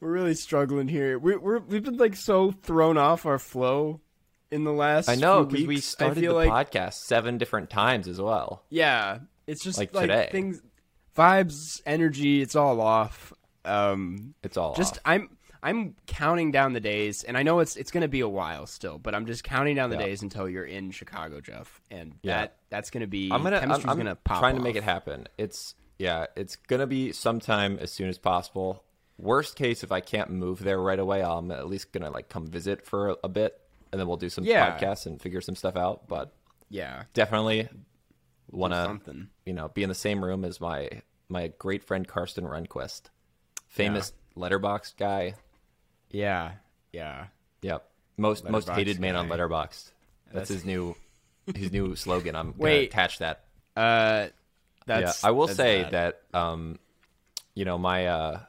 we're 0.00 0.12
really 0.12 0.34
struggling 0.34 0.88
here. 0.88 1.18
We, 1.18 1.36
we're 1.36 1.58
we've 1.58 1.82
been 1.82 1.96
like 1.96 2.16
so 2.16 2.50
thrown 2.52 2.96
off 2.98 3.26
our 3.26 3.38
flow 3.38 4.00
in 4.50 4.64
the 4.64 4.72
last. 4.72 5.08
I 5.08 5.14
know 5.16 5.44
because 5.44 5.66
we 5.66 5.78
started 5.80 6.22
the 6.22 6.28
like, 6.32 6.50
podcast 6.50 6.94
seven 6.94 7.38
different 7.38 7.70
times 7.70 8.08
as 8.08 8.20
well. 8.20 8.64
Yeah, 8.70 9.18
it's 9.46 9.62
just 9.62 9.78
Like 9.78 9.94
like, 9.94 10.02
today. 10.08 10.28
things, 10.32 10.60
vibes, 11.16 11.80
energy. 11.86 12.40
It's 12.42 12.56
all 12.56 12.80
off. 12.80 13.32
Um, 13.64 14.34
It's 14.42 14.56
all 14.56 14.74
just 14.74 14.94
off. 14.98 15.02
I'm 15.06 15.30
I'm 15.62 15.96
counting 16.06 16.52
down 16.52 16.74
the 16.74 16.80
days, 16.80 17.24
and 17.24 17.36
I 17.36 17.42
know 17.42 17.58
it's 17.60 17.76
it's 17.76 17.90
gonna 17.90 18.06
be 18.08 18.20
a 18.20 18.28
while 18.28 18.66
still, 18.66 18.98
but 18.98 19.14
I'm 19.14 19.26
just 19.26 19.42
counting 19.42 19.74
down 19.76 19.90
the 19.90 19.96
Yeah. 19.96 20.06
days 20.06 20.22
until 20.22 20.48
you're 20.48 20.64
in 20.64 20.90
Chicago, 20.92 21.40
Jeff, 21.40 21.80
and 21.90 22.14
Yeah. 22.22 22.42
that 22.42 22.56
that's 22.70 22.90
gonna 22.90 23.06
be 23.08 23.30
I'm 23.32 23.42
gonna 23.42 23.56
I'm, 23.56 23.62
chemistry's 23.62 23.90
I'm 23.90 23.96
gonna 23.96 24.14
pop. 24.16 24.38
trying 24.40 24.56
to 24.56 24.62
make 24.62 24.76
it 24.76 24.84
happen. 24.84 25.26
It's 25.38 25.74
yeah, 25.98 26.26
it's 26.36 26.54
gonna 26.56 26.86
be 26.86 27.10
sometime 27.12 27.78
as 27.80 27.90
soon 27.90 28.08
as 28.08 28.18
possible. 28.18 28.84
Worst 29.18 29.56
case, 29.56 29.82
if 29.82 29.90
I 29.90 30.00
can't 30.00 30.30
move 30.30 30.58
there 30.62 30.78
right 30.78 30.98
away, 30.98 31.22
I'm 31.24 31.50
at 31.50 31.66
least 31.68 31.90
gonna 31.92 32.10
like 32.10 32.28
come 32.28 32.46
visit 32.46 32.84
for 32.86 33.08
a, 33.10 33.16
a 33.24 33.28
bit, 33.28 33.58
and 33.92 34.00
then 34.00 34.06
we'll 34.08 34.16
do 34.16 34.28
some 34.28 34.44
Yeah. 34.44 34.78
podcasts 34.78 35.06
and 35.06 35.20
figure 35.20 35.40
some 35.40 35.54
stuff 35.56 35.76
out. 35.76 36.08
But 36.08 36.32
Yeah, 36.68 37.04
definitely 37.14 37.68
Want 38.50 38.72
to 38.74 39.26
you 39.44 39.52
know 39.52 39.68
be 39.68 39.82
in 39.82 39.88
the 39.88 39.94
same 39.94 40.24
room 40.24 40.44
as 40.44 40.60
my 40.60 40.88
my 41.28 41.48
great 41.58 41.82
friend 41.82 42.06
Karsten 42.06 42.44
Runquist, 42.44 43.02
famous 43.68 44.12
Letterboxd 44.36 44.96
guy. 44.96 45.34
Yeah, 46.10 46.52
yeah. 46.92 47.26
Yep, 47.62 47.88
most 48.16 48.48
most 48.48 48.68
Letterboxd 48.68 48.74
hated 48.76 49.00
man 49.00 49.16
on 49.16 49.28
guy. 49.28 49.36
Letterboxd. 49.36 49.90
That's, 50.32 50.48
his 50.48 50.64
new 50.64 50.94
his 51.54 51.72
new 51.72 51.96
slogan. 51.96 52.36
I'm 52.36 52.52
gonna 52.52 52.62
Wait. 52.62 52.90
attach 52.90 53.18
that. 53.18 53.44
Uh, 53.76 54.28
that's. 54.86 55.22
yeah, 55.22 55.28
I 55.28 55.32
will 55.32 55.48
say 55.48 55.82
bad. 55.82 55.92
that 56.32 56.38
um, 56.38 56.78
you 57.54 57.64
know 57.64 57.78
my 57.78 58.06
uh 58.06 58.40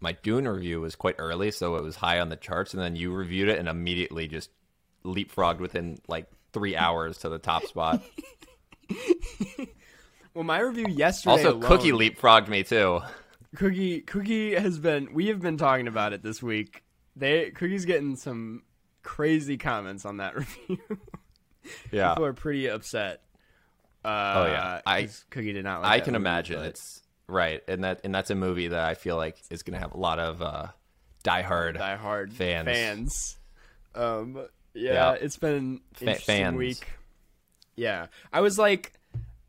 my 0.00 0.12
Dune 0.12 0.48
review 0.48 0.80
was 0.80 0.96
quite 0.96 1.16
early, 1.18 1.50
so 1.50 1.76
it 1.76 1.82
was 1.82 1.96
high 1.96 2.20
on 2.20 2.28
the 2.30 2.36
charts, 2.36 2.72
and 2.74 2.82
then 2.82 2.96
you 2.96 3.12
reviewed 3.12 3.48
it 3.48 3.58
and 3.58 3.68
immediately 3.68 4.26
just 4.28 4.50
leapfrogged 5.04 5.58
within 5.58 5.98
like 6.08 6.26
three 6.52 6.76
hours 6.76 7.18
to 7.18 7.28
the 7.28 7.38
top 7.38 7.64
spot. 7.64 8.02
Well, 10.32 10.44
my 10.44 10.60
review 10.60 10.86
yesterday. 10.88 11.32
also, 11.32 11.50
alone- 11.56 11.62
Cookie 11.62 11.90
leapfrogged 11.90 12.46
me 12.48 12.62
too. 12.62 13.00
Cookie 13.56 14.00
Cookie 14.02 14.54
has 14.54 14.78
been 14.78 15.12
we 15.12 15.26
have 15.26 15.40
been 15.40 15.56
talking 15.56 15.88
about 15.88 16.12
it 16.12 16.22
this 16.22 16.40
week. 16.40 16.84
They 17.16 17.50
Cookie's 17.50 17.84
getting 17.84 18.14
some 18.14 18.62
crazy 19.02 19.56
comments 19.58 20.04
on 20.04 20.18
that 20.18 20.36
review. 20.36 20.78
Yeah, 21.90 22.10
People 22.10 22.26
are 22.26 22.32
pretty 22.32 22.68
upset. 22.70 23.22
Uh, 24.04 24.34
Oh, 24.36 24.46
yeah. 24.46 24.80
I- 24.86 25.08
Cookie 25.30 25.52
did 25.52 25.64
not. 25.64 25.82
Like 25.82 25.90
I 25.90 26.00
can 26.04 26.14
imagine 26.14 26.58
but- 26.60 26.66
it's 26.66 26.99
right, 27.30 27.62
and 27.68 27.84
that 27.84 28.00
and 28.04 28.14
that's 28.14 28.30
a 28.30 28.34
movie 28.34 28.68
that 28.68 28.84
I 28.84 28.94
feel 28.94 29.16
like 29.16 29.36
is 29.50 29.62
going 29.62 29.74
to 29.74 29.80
have 29.80 29.92
a 29.94 29.98
lot 29.98 30.18
of 30.18 30.42
uh, 30.42 30.66
diehard 31.24 31.78
Die 31.78 31.96
Hard 31.96 32.32
fans. 32.32 32.66
Fans. 32.66 33.38
Um, 33.94 34.46
yeah, 34.74 34.92
Yeah. 34.92 35.12
it's 35.12 35.36
been 35.36 35.54
an 35.54 35.80
interesting 36.00 36.24
fans. 36.36 36.56
week. 36.56 36.86
Yeah, 37.76 38.06
I 38.32 38.40
was 38.40 38.58
like, 38.58 38.92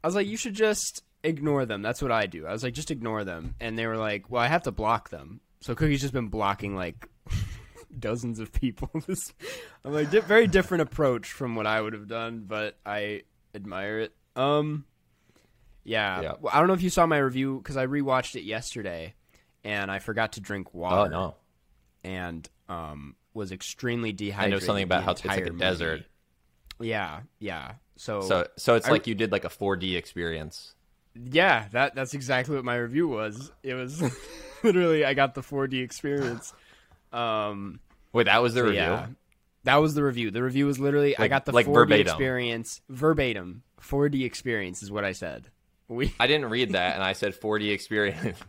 I 0.03 0.07
was 0.07 0.15
like, 0.15 0.27
you 0.27 0.37
should 0.37 0.53
just 0.53 1.03
ignore 1.23 1.65
them. 1.65 1.81
That's 1.81 2.01
what 2.01 2.11
I 2.11 2.25
do. 2.27 2.45
I 2.47 2.51
was 2.51 2.63
like, 2.63 2.73
just 2.73 2.91
ignore 2.91 3.23
them, 3.23 3.55
and 3.59 3.77
they 3.77 3.85
were 3.87 3.97
like, 3.97 4.29
well, 4.29 4.41
I 4.41 4.47
have 4.47 4.63
to 4.63 4.71
block 4.71 5.09
them. 5.09 5.41
So 5.59 5.75
Cookie's 5.75 6.01
just 6.01 6.13
been 6.13 6.29
blocking 6.29 6.75
like 6.75 7.07
dozens 7.99 8.39
of 8.39 8.51
people. 8.53 8.89
This, 9.07 9.33
I'm 9.83 9.93
like, 9.93 10.07
very 10.09 10.47
different 10.47 10.81
approach 10.83 11.31
from 11.31 11.55
what 11.55 11.67
I 11.67 11.81
would 11.81 11.93
have 11.93 12.07
done, 12.07 12.45
but 12.47 12.77
I 12.85 13.23
admire 13.53 13.99
it. 13.99 14.13
Um, 14.35 14.85
yeah, 15.83 16.21
Yeah. 16.21 16.33
Well, 16.39 16.53
I 16.53 16.59
don't 16.59 16.67
know 16.67 16.73
if 16.73 16.81
you 16.83 16.89
saw 16.89 17.05
my 17.05 17.17
review 17.17 17.57
because 17.57 17.77
I 17.77 17.85
rewatched 17.87 18.35
it 18.35 18.43
yesterday, 18.43 19.13
and 19.63 19.89
I 19.91 19.99
forgot 19.99 20.33
to 20.33 20.41
drink 20.41 20.73
water 20.73 20.95
Oh 20.95 21.05
no, 21.07 21.35
and 22.03 22.47
um, 22.69 23.15
was 23.33 23.51
extremely 23.51 24.11
dehydrated. 24.11 24.53
I 24.53 24.59
know 24.59 24.65
something 24.65 24.83
about 24.83 25.03
how 25.03 25.11
it's 25.11 25.25
like 25.25 25.39
a 25.39 25.43
entire 25.47 25.57
desert. 25.57 26.03
Yeah, 26.79 27.21
yeah. 27.39 27.73
So, 27.97 28.21
So 28.21 28.47
so 28.57 28.75
it's 28.75 28.87
I- 28.87 28.91
like 28.91 29.07
you 29.07 29.15
did 29.15 29.31
like 29.31 29.45
a 29.45 29.49
4D 29.49 29.95
experience. 29.95 30.73
yeah, 31.15 31.67
that 31.73 31.93
that's 31.95 32.13
exactly 32.13 32.55
what 32.55 32.65
my 32.65 32.75
review 32.75 33.07
was. 33.07 33.51
It 33.63 33.73
was 33.75 34.01
literally 34.63 35.05
I 35.05 35.13
got 35.13 35.35
the 35.35 35.41
4D 35.41 35.83
experience. 35.83 36.53
Um, 37.13 37.79
Wait, 38.13 38.23
that 38.25 38.41
was 38.41 38.53
the 38.53 38.61
so 38.61 38.65
review. 38.65 38.79
yeah, 38.79 39.07
that 39.65 39.75
was 39.75 39.93
the 39.93 40.03
review. 40.03 40.31
The 40.31 40.41
review 40.41 40.65
was 40.65 40.79
literally 40.79 41.17
I 41.17 41.27
got 41.27 41.45
the 41.45 41.51
like 41.51 41.65
4D 41.67 41.73
verbatim. 41.73 42.07
experience 42.07 42.81
verbatim. 42.89 43.63
4D 43.81 44.23
experience 44.25 44.81
is 44.81 44.91
what 44.91 45.03
I 45.05 45.11
said. 45.11 45.49
We 45.91 46.13
I 46.19 46.25
didn't 46.27 46.49
read 46.49 46.71
that, 46.71 46.95
and 46.95 47.03
I 47.03 47.11
said 47.13 47.33
4D 47.39 47.69
experience. 47.71 48.39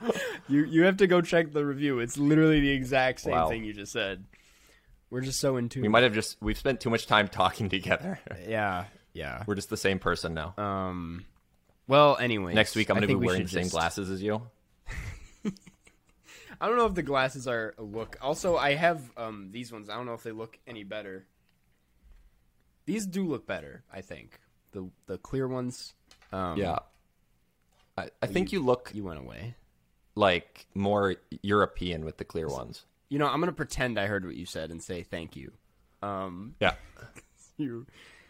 you 0.48 0.64
you 0.64 0.82
have 0.84 0.96
to 0.96 1.06
go 1.06 1.20
check 1.20 1.52
the 1.52 1.64
review. 1.64 2.00
It's 2.00 2.18
literally 2.18 2.58
the 2.60 2.70
exact 2.70 3.20
same 3.20 3.32
Wow. 3.34 3.48
thing 3.48 3.62
you 3.64 3.72
just 3.72 3.92
said. 3.92 4.24
We're 5.10 5.20
just 5.20 5.38
so 5.40 5.56
in 5.56 5.68
tune. 5.68 5.82
we 5.82 5.88
might 5.88 6.02
have 6.02 6.12
just 6.14 6.36
we've 6.40 6.58
spent 6.58 6.80
too 6.80 6.90
much 6.90 7.06
time 7.06 7.28
talking 7.28 7.68
together. 7.68 8.18
yeah, 8.48 8.86
yeah. 9.12 9.44
We're 9.46 9.54
just 9.54 9.70
the 9.70 9.76
same 9.76 9.98
person 10.00 10.34
now. 10.34 10.54
Um. 10.58 11.24
Well, 11.86 12.16
anyway, 12.16 12.54
Next 12.54 12.74
week 12.76 12.90
I'm 12.90 12.96
gonna 12.96 13.06
be 13.06 13.12
think 13.12 13.20
we 13.20 13.26
wearing 13.26 13.42
the 13.44 13.48
same 13.48 13.62
just- 13.62 13.72
glasses 13.74 14.10
as 14.10 14.20
you. 14.22 14.42
I 16.60 16.66
don't 16.66 16.76
know 16.76 16.86
if 16.86 16.94
the 16.94 17.02
glasses 17.02 17.46
are 17.48 17.74
a 17.78 17.82
look. 17.82 18.16
Also, 18.20 18.56
I 18.56 18.74
have 18.74 19.02
um 19.16 19.50
these 19.52 19.72
ones. 19.72 19.88
I 19.88 19.94
don't 19.94 20.06
know 20.06 20.14
if 20.14 20.22
they 20.24 20.32
look 20.32 20.58
any 20.66 20.82
better. 20.84 21.26
These 22.86 23.06
do 23.06 23.24
look 23.24 23.46
better. 23.46 23.84
I 23.92 24.00
think 24.00 24.40
the 24.72 24.88
the 25.06 25.18
clear 25.18 25.46
ones. 25.48 25.94
Um, 26.32 26.58
Yeah. 26.58 26.78
I, 27.98 28.08
I 28.22 28.26
think 28.26 28.52
you 28.52 28.60
look 28.60 28.90
You 28.94 29.04
went 29.04 29.18
away. 29.18 29.54
like 30.14 30.66
more 30.74 31.16
European 31.42 32.04
with 32.04 32.16
the 32.18 32.24
clear 32.24 32.48
ones. 32.48 32.84
You 33.08 33.18
know, 33.18 33.26
I'm 33.26 33.40
gonna 33.40 33.52
pretend 33.52 33.98
I 33.98 34.06
heard 34.06 34.24
what 34.24 34.36
you 34.36 34.46
said 34.46 34.70
and 34.70 34.82
say 34.82 35.02
thank 35.02 35.36
you. 35.36 35.52
Um, 36.02 36.54
Yeah. 36.60 36.74
you 37.56 37.86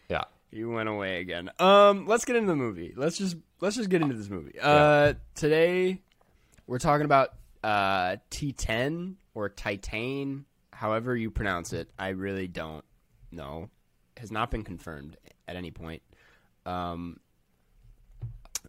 Yeah. 0.08 0.24
you 0.50 0.70
went 0.70 0.88
away 0.88 1.20
again. 1.20 1.50
Um, 1.58 2.06
let's 2.06 2.24
get 2.24 2.36
into 2.36 2.48
the 2.48 2.56
movie. 2.56 2.94
Let's 2.96 3.18
just 3.18 3.36
let's 3.60 3.76
just 3.76 3.90
get 3.90 4.02
into 4.02 4.14
this 4.16 4.28
movie. 4.30 4.58
Uh, 4.60 5.14
today 5.34 6.00
we're 6.66 6.78
talking 6.78 7.04
about 7.04 7.34
uh 7.62 8.16
Titane 8.30 9.16
or 9.34 9.48
Titan, 9.50 10.46
however 10.72 11.14
you 11.14 11.30
pronounce 11.30 11.72
it. 11.74 11.90
I 11.98 12.08
really 12.08 12.48
don't 12.48 12.84
know. 13.30 13.68
Has 14.16 14.32
not 14.32 14.50
been 14.50 14.64
confirmed 14.64 15.16
at 15.46 15.56
any 15.56 15.70
point. 15.70 16.02
Um, 16.70 17.20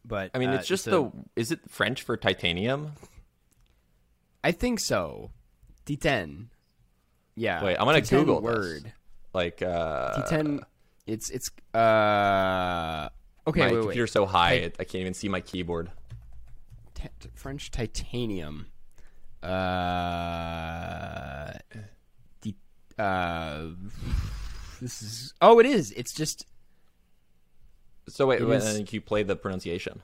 but 0.05 0.31
I 0.33 0.39
mean, 0.39 0.49
uh, 0.49 0.53
it's 0.55 0.67
just 0.67 0.85
the 0.85 1.11
is 1.35 1.51
it 1.51 1.59
French 1.69 2.01
for 2.01 2.17
titanium? 2.17 2.93
I 4.43 4.51
think 4.51 4.79
so. 4.79 5.31
Titane. 5.85 6.47
Yeah. 7.35 7.63
Wait, 7.63 7.77
I'm 7.77 7.85
gonna 7.85 8.01
Titane 8.01 8.09
Google 8.25 8.41
this. 8.41 8.55
word. 8.55 8.93
Like 9.33 9.61
uh 9.61 10.21
Titane. 10.21 10.61
It's 11.07 11.29
it's 11.29 11.51
uh. 11.73 13.09
Okay, 13.47 13.59
my 13.59 13.67
wait, 13.67 13.73
wait. 13.75 13.81
computer's 13.81 14.11
so 14.11 14.25
high 14.25 14.59
Ti- 14.59 14.73
I 14.79 14.83
can't 14.83 15.01
even 15.01 15.13
see 15.13 15.27
my 15.27 15.41
keyboard. 15.41 15.91
Ti- 16.93 17.09
French 17.33 17.71
titanium. 17.71 18.67
Uh, 19.41 19.47
uh, 22.99 23.67
this 24.79 25.01
is. 25.01 25.33
Oh, 25.41 25.59
it 25.59 25.65
is. 25.65 25.91
It's 25.93 26.13
just 26.13 26.45
So 28.07 28.27
wait, 28.27 28.41
It 28.41 28.45
wait 28.45 28.57
is- 28.57 28.93
you 28.93 29.01
play 29.01 29.23
the 29.23 29.35
pronunciation? 29.35 30.01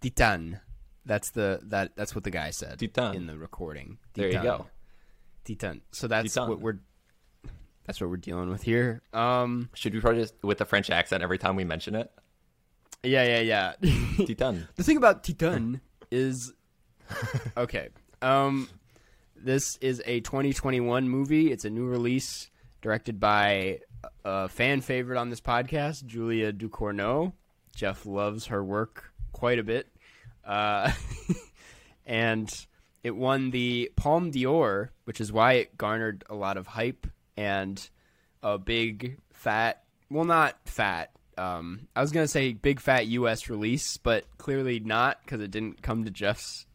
titan. 0.00 0.60
That's 1.06 1.30
the 1.30 1.60
that. 1.64 1.96
That's 1.96 2.14
what 2.14 2.24
the 2.24 2.30
guy 2.30 2.50
said 2.50 2.78
Titan. 2.78 3.16
in 3.16 3.26
the 3.26 3.36
recording. 3.38 3.98
There 4.14 4.28
you 4.28 4.42
go. 4.42 4.66
Titan. 5.44 5.80
So 5.92 6.06
that's 6.08 6.34
Titan. 6.34 6.48
what 6.50 6.60
we're. 6.60 6.78
That's 7.86 8.00
what 8.00 8.10
we're 8.10 8.16
dealing 8.18 8.50
with 8.50 8.62
here. 8.62 9.02
Um. 9.12 9.70
Should 9.74 9.94
we 9.94 10.00
probably 10.00 10.20
just 10.22 10.34
with 10.42 10.58
the 10.58 10.64
French 10.66 10.90
accent 10.90 11.22
every 11.22 11.38
time 11.38 11.56
we 11.56 11.64
mention 11.64 11.94
it? 11.94 12.10
Yeah. 13.02 13.40
Yeah. 13.40 13.72
Yeah. 13.82 14.26
Titan. 14.26 14.68
The 14.76 14.84
thing 14.84 14.96
about 14.98 15.24
Titan 15.24 15.80
is 16.10 16.52
okay. 17.56 17.88
Um, 18.22 18.68
this 19.34 19.76
is 19.80 20.02
a 20.04 20.20
2021 20.20 21.08
movie. 21.08 21.50
It's 21.50 21.64
a 21.64 21.70
new 21.70 21.86
release 21.86 22.50
directed 22.82 23.18
by 23.18 23.80
a 24.24 24.48
fan 24.48 24.80
favorite 24.80 25.18
on 25.18 25.30
this 25.30 25.40
podcast, 25.40 26.06
Julia 26.06 26.52
Ducournau. 26.52 27.32
Jeff 27.74 28.04
loves 28.06 28.46
her 28.46 28.62
work 28.62 29.12
quite 29.32 29.58
a 29.58 29.62
bit, 29.62 29.86
uh, 30.44 30.92
and 32.06 32.66
it 33.02 33.14
won 33.14 33.50
the 33.50 33.90
Palme 33.96 34.30
d'Or, 34.30 34.90
which 35.04 35.20
is 35.20 35.32
why 35.32 35.54
it 35.54 35.76
garnered 35.76 36.24
a 36.28 36.34
lot 36.34 36.56
of 36.56 36.66
hype 36.66 37.06
and 37.36 37.88
a 38.42 38.58
big 38.58 39.18
fat. 39.32 39.82
Well, 40.10 40.24
not 40.24 40.56
fat. 40.64 41.10
Um, 41.38 41.88
I 41.96 42.02
was 42.02 42.10
gonna 42.10 42.28
say 42.28 42.52
big 42.52 42.80
fat 42.80 43.06
U.S. 43.06 43.48
release, 43.48 43.96
but 43.96 44.24
clearly 44.36 44.80
not 44.80 45.18
because 45.24 45.40
it 45.40 45.50
didn't 45.50 45.80
come 45.80 46.04
to 46.04 46.10
Jeff's 46.10 46.66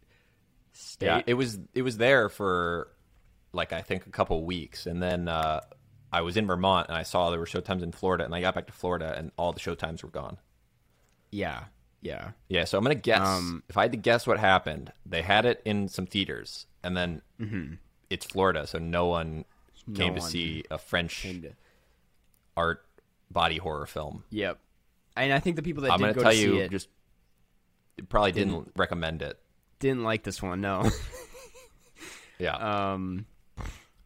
state. 0.73 1.05
Yeah, 1.05 1.21
it 1.27 1.35
was 1.35 1.59
it 1.73 1.83
was 1.83 1.97
there 1.97 2.29
for 2.29 2.87
like 3.53 3.73
I 3.73 3.81
think 3.81 4.07
a 4.07 4.09
couple 4.11 4.43
weeks, 4.43 4.87
and 4.87 5.03
then 5.03 5.27
uh, 5.27 5.61
I 6.15 6.21
was 6.21 6.37
in 6.37 6.47
Vermont 6.47 6.87
and 6.87 6.97
I 6.97 7.03
saw 7.03 7.29
there 7.29 7.39
were 7.39 7.45
showtimes 7.45 7.83
in 7.83 7.91
Florida, 7.91 8.23
and 8.25 8.33
I 8.33 8.41
got 8.41 8.55
back 8.55 8.67
to 8.67 8.73
Florida 8.73 9.13
and 9.17 9.31
all 9.37 9.53
the 9.53 9.59
showtimes 9.59 10.03
were 10.03 10.09
gone. 10.09 10.37
yeah, 11.31 11.65
yeah. 12.01 12.31
Yeah, 12.49 12.65
so 12.65 12.77
I'm 12.77 12.83
gonna 12.83 12.95
guess 12.95 13.27
Um, 13.27 13.63
if 13.67 13.77
I 13.77 13.81
had 13.83 13.91
to 13.91 13.97
guess 13.97 14.27
what 14.27 14.39
happened, 14.39 14.93
they 15.05 15.21
had 15.23 15.45
it 15.45 15.61
in 15.65 15.87
some 15.87 16.05
theaters, 16.05 16.67
and 16.83 16.95
then 16.95 17.21
it's 18.09 18.25
Florida, 18.25 18.67
so 18.67 18.77
no 18.77 19.07
one 19.07 19.45
came 19.95 20.15
to 20.15 20.21
see 20.21 20.63
a 20.71 20.77
French 20.77 21.21
to- 21.23 21.53
art 22.55 22.85
body 23.31 23.57
horror 23.57 23.85
film. 23.87 24.23
Yep. 24.29 24.59
And 25.17 25.33
I 25.33 25.39
think 25.39 25.55
the 25.55 25.63
people 25.63 25.83
that 25.83 25.91
I'm 25.93 25.99
did 25.99 26.03
gonna 26.03 26.13
go 26.15 26.21
tell 26.23 26.31
to 26.31 26.37
you, 26.37 26.57
it 26.57 26.71
just 26.71 26.89
probably 28.09 28.31
didn't 28.31 28.71
recommend 28.75 29.21
it. 29.21 29.39
didn't 29.79 30.03
like 30.03 30.23
this 30.23 30.41
one. 30.41 30.61
No. 30.61 30.89
Yeah, 32.37 32.55
um. 32.93 33.25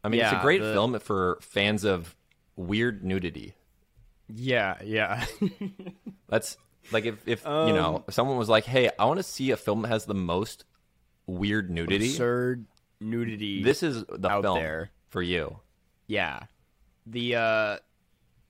I 0.03 0.09
mean 0.09 0.21
it's 0.21 0.31
a 0.33 0.39
great 0.41 0.61
the- 0.61 0.73
film 0.73 0.97
for 0.99 1.37
fans 1.41 1.83
of 1.83 2.15
weird 2.55 3.03
nudity. 3.03 3.55
Yeah. 4.27 4.77
Yeah. 4.83 5.25
That's 6.29 6.57
like 6.91 7.05
if 7.05 7.27
if 7.27 7.43
you 7.43 7.49
know 7.73 7.95
Um, 7.97 8.03
if 8.07 8.13
someone 8.13 8.37
was 8.37 8.49
like, 8.49 8.65
"Hey, 8.65 8.89
I 8.99 9.05
want 9.05 9.17
to 9.17 9.23
see 9.23 9.51
a 9.51 9.57
film 9.57 9.81
that 9.81 9.87
has 9.89 10.05
the 10.05 10.13
most 10.13 10.65
weird 11.25 11.69
nudity." 11.71 12.11
Absurd 12.11 12.65
nudity. 12.99 13.63
This 13.63 13.81
is 13.83 14.03
the 14.07 14.29
out 14.29 14.43
film 14.43 14.57
there. 14.59 14.91
for 15.09 15.21
you. 15.21 15.59
Yeah. 16.07 16.41
The 17.05 17.35
uh 17.35 17.77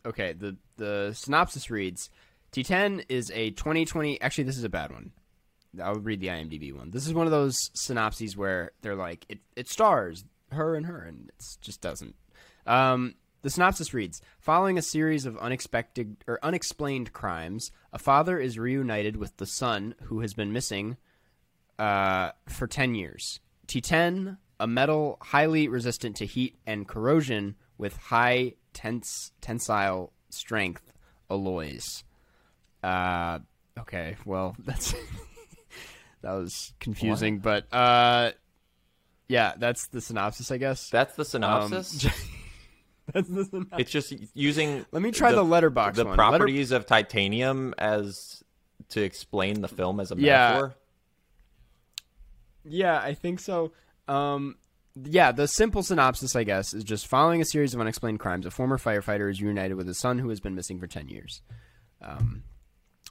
okay, 0.06 0.34
the 0.34 0.58
the 0.78 1.12
synopsis 1.16 1.70
reads: 1.70 2.10
Titane 2.52 3.04
is 3.10 3.32
a 3.34 3.52
2020. 3.52 4.20
Actually, 4.22 4.44
this 4.46 4.58
is 4.58 4.64
a 4.64 4.70
bad 4.70 4.92
one. 4.92 5.12
I'll 5.82 5.96
read 5.96 6.20
the 6.20 6.28
IMDb 6.28 6.74
one. 6.76 6.92
This 6.92 7.06
is 7.08 7.14
one 7.14 7.28
of 7.28 7.32
those 7.32 7.70
synopses 7.74 8.36
where 8.36 8.72
they're 8.82 8.96
like, 8.96 9.26
it 9.30 9.40
it 9.56 9.70
stars 9.70 10.26
her 10.52 10.76
and 10.76 10.86
her, 10.86 11.02
and 11.02 11.30
it 11.30 11.58
just 11.62 11.82
doesn't. 11.82 12.16
Um, 12.66 13.16
the 13.42 13.50
synopsis 13.50 13.94
reads: 13.94 14.22
Following 14.40 14.78
a 14.78 14.82
series 14.82 15.26
of 15.26 15.38
unexpected 15.38 16.18
or 16.28 16.40
unexplained 16.44 17.14
crimes, 17.14 17.72
a 17.94 18.00
father 18.00 18.40
is 18.40 18.60
reunited 18.60 19.16
with 19.16 19.38
the 19.38 19.46
son 19.46 19.96
who 20.04 20.20
has 20.22 20.34
been 20.34 20.52
missing 20.52 20.98
uh, 21.78 22.32
for 22.48 22.68
10 22.68 22.96
years. 22.96 23.40
Titane, 23.68 24.38
a 24.60 24.68
metal 24.68 25.18
highly 25.22 25.68
resistant 25.68 26.18
to 26.18 26.26
heat 26.26 26.58
and 26.68 26.88
corrosion 26.88 27.56
with 27.78 27.96
high 27.96 28.54
tense 28.74 29.32
tensile 29.42 30.12
strength 30.30 30.92
alloys. 31.30 32.04
Uh, 32.84 33.40
okay, 33.80 34.18
well, 34.26 34.56
that's 34.66 34.94
that 36.22 36.34
was 36.34 36.74
confusing, 36.80 37.40
but 37.40 37.74
uh, 37.74 38.32
yeah, 39.30 39.54
that's 39.58 39.88
the 39.88 40.02
synopsis, 40.02 40.52
I 40.52 40.58
guess. 40.58 40.90
That's 40.90 41.16
the 41.16 41.22
Um, 41.22 41.70
synopsis. 41.70 42.02
that's 43.14 43.30
the 43.30 43.46
synopsis. 43.46 43.80
it's 43.80 43.92
just 43.92 44.14
using. 44.36 44.86
Let 44.92 45.02
me 45.02 45.12
try 45.12 45.32
the, 45.32 45.44
Letterboxd 45.46 45.94
the 45.96 46.04
one. 46.06 46.12
Letter- 46.12 46.16
properties 46.16 46.72
of 46.72 46.86
titanium 46.86 47.74
as 47.78 48.44
to 48.90 49.02
explain 49.02 49.62
the 49.62 49.68
film 49.70 50.00
as 50.02 50.12
a 50.12 50.16
metaphor. 50.16 50.76
Yeah, 52.66 53.00
I 53.00 53.14
think 53.14 53.40
so. 53.40 53.72
Um, 54.08 54.56
yeah, 55.02 55.32
the 55.32 55.48
simple 55.48 55.82
synopsis, 55.84 56.36
I 56.36 56.44
guess, 56.44 56.74
is 56.74 56.84
just 56.84 57.08
following 57.08 57.42
a 57.42 57.46
series 57.46 57.74
of 57.74 57.80
unexplained 57.80 58.20
crimes, 58.20 58.46
a 58.46 58.52
former 58.52 58.78
firefighter 58.78 59.30
is 59.30 59.42
reunited 59.42 59.78
with 59.78 59.88
his 59.88 59.98
son 59.98 60.20
who 60.20 60.30
has 60.30 60.40
been 60.40 60.56
missing 60.56 60.80
for 60.80 60.88
10 60.88 61.08
years. 61.10 61.42
Um, 62.02 62.44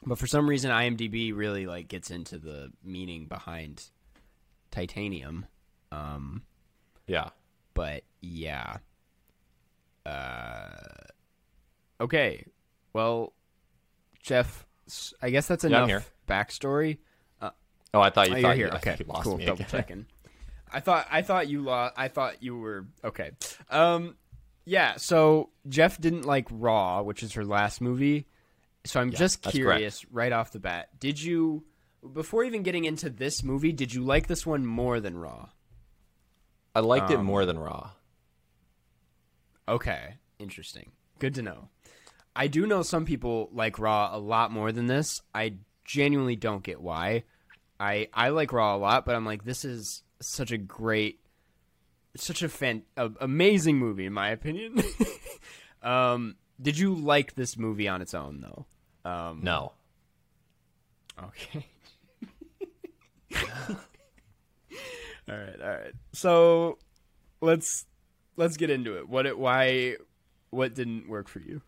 but 0.04 0.18
for 0.18 0.26
some 0.26 0.48
reason, 0.48 0.70
IMDb 0.70 1.34
really 1.34 1.66
like 1.66 1.88
gets 1.88 2.10
into 2.10 2.38
the 2.38 2.70
meaning 2.84 3.26
behind 3.26 3.84
titanium. 4.70 5.46
Um, 5.92 6.42
Yeah. 7.06 7.30
but 7.74 8.02
yeah. 8.20 8.78
Uh, 10.04 10.70
okay. 12.00 12.44
Well, 12.92 13.32
Jeff, 14.22 14.66
I 15.22 15.30
guess 15.30 15.46
that's 15.46 15.64
Yeah, 15.64 15.84
enough 15.84 16.10
backstory. 16.26 16.98
Oh, 17.94 18.02
I 18.02 18.10
thought 18.10 18.28
you 18.28 18.36
Oh, 18.36 18.42
thought 18.42 18.56
here. 18.56 18.66
you, 18.66 18.72
okay, 18.74 18.96
you 18.98 19.06
lost 19.06 19.22
cool. 19.24 19.38
me 19.38 19.46
Double 19.46 19.62
again. 19.62 19.70
checking. 19.70 20.06
I 20.70 20.80
thought 20.80 21.06
I 21.10 21.22
thought 21.22 21.48
you 21.48 21.62
lost. 21.62 21.94
I 21.96 22.08
thought 22.08 22.42
you 22.42 22.58
were 22.58 22.84
okay. 23.02 23.30
Um, 23.70 24.16
yeah. 24.66 24.96
So 24.98 25.48
Jeff 25.66 25.98
didn't 25.98 26.26
like 26.26 26.46
Raw, 26.50 27.00
which 27.00 27.22
is 27.22 27.32
her 27.32 27.46
last 27.46 27.80
movie. 27.80 28.26
So 28.84 29.00
I'm 29.00 29.10
just 29.10 29.40
curious, 29.40 30.04
right 30.10 30.32
off 30.32 30.52
the 30.52 30.58
bat, 30.58 31.00
did 31.00 31.20
you, 31.20 31.64
before 32.12 32.44
even 32.44 32.62
getting 32.62 32.84
into 32.84 33.08
this 33.08 33.42
movie, 33.42 33.72
did 33.72 33.92
you 33.94 34.02
like 34.04 34.26
this 34.26 34.44
one 34.46 34.66
more 34.66 35.00
than 35.00 35.16
Raw? 35.16 35.48
I 36.78 36.80
liked 36.80 37.10
it 37.10 37.18
Um, 37.18 37.26
more 37.26 37.44
than 37.44 37.58
Raw. 37.58 37.90
Okay, 39.66 40.14
interesting. 40.38 40.92
Good 41.18 41.34
to 41.34 41.42
know. 41.42 41.68
I 42.36 42.46
do 42.46 42.66
know 42.68 42.82
some 42.82 43.04
people 43.04 43.50
like 43.52 43.78
Raw 43.80 44.16
a 44.16 44.18
lot 44.18 44.52
more 44.52 44.70
than 44.70 44.86
this. 44.86 45.20
I 45.34 45.54
genuinely 45.84 46.36
don't 46.36 46.62
get 46.62 46.80
why. 46.80 47.24
I 47.80 48.08
I 48.14 48.28
like 48.28 48.52
Raw 48.52 48.76
a 48.76 48.78
lot, 48.78 49.04
but 49.04 49.16
I'm 49.16 49.24
like 49.24 49.44
this 49.44 49.64
is 49.64 50.04
such 50.20 50.52
a 50.52 50.58
great, 50.58 51.18
such 52.16 52.42
a 52.42 52.48
fan, 52.48 52.84
a, 52.96 53.10
amazing 53.20 53.76
movie 53.78 54.06
in 54.06 54.12
my 54.12 54.28
opinion. 54.30 54.80
um, 55.82 56.36
did 56.62 56.78
you 56.78 56.94
like 56.94 57.34
this 57.34 57.56
movie 57.56 57.88
on 57.88 58.00
its 58.02 58.14
own 58.14 58.40
though? 58.40 58.66
Um, 59.10 59.40
No. 59.42 59.72
Okay. 61.20 61.66
all 65.30 65.36
right, 65.36 65.60
all 65.60 65.68
right. 65.68 65.92
So 66.12 66.78
let's 67.40 67.86
let's 68.36 68.56
get 68.56 68.70
into 68.70 68.98
it. 68.98 69.08
What 69.08 69.26
it 69.26 69.38
why 69.38 69.96
what 70.50 70.74
didn't 70.74 71.08
work 71.08 71.28
for 71.28 71.40
you? 71.40 71.62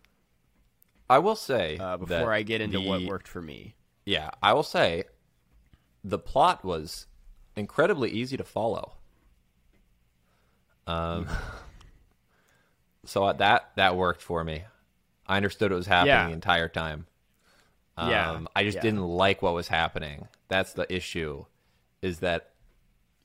I 1.09 1.19
will 1.19 1.35
say 1.35 1.77
Uh, 1.77 1.97
before 1.97 2.31
I 2.33 2.41
get 2.43 2.61
into 2.61 2.79
what 2.81 3.03
worked 3.03 3.27
for 3.27 3.41
me. 3.41 3.75
Yeah, 4.05 4.29
I 4.41 4.53
will 4.53 4.63
say 4.63 5.03
the 6.03 6.17
plot 6.17 6.63
was 6.63 7.05
incredibly 7.55 8.09
easy 8.09 8.37
to 8.37 8.43
follow. 8.43 8.93
Um, 10.87 11.27
so 13.05 13.31
that 13.33 13.71
that 13.75 13.95
worked 13.95 14.21
for 14.21 14.43
me. 14.43 14.63
I 15.27 15.37
understood 15.37 15.71
what 15.71 15.77
was 15.77 15.87
happening 15.87 16.07
Yeah. 16.15 16.27
the 16.27 16.33
entire 16.33 16.67
time. 16.67 17.05
Um, 17.97 18.09
Yeah, 18.09 18.39
I 18.55 18.63
just 18.63 18.75
yeah. 18.75 18.81
didn't 18.81 19.03
like 19.07 19.41
what 19.41 19.53
was 19.53 19.67
happening. 19.67 20.27
That's 20.47 20.73
the 20.73 20.91
issue. 20.93 21.45
Is 22.01 22.19
that 22.19 22.50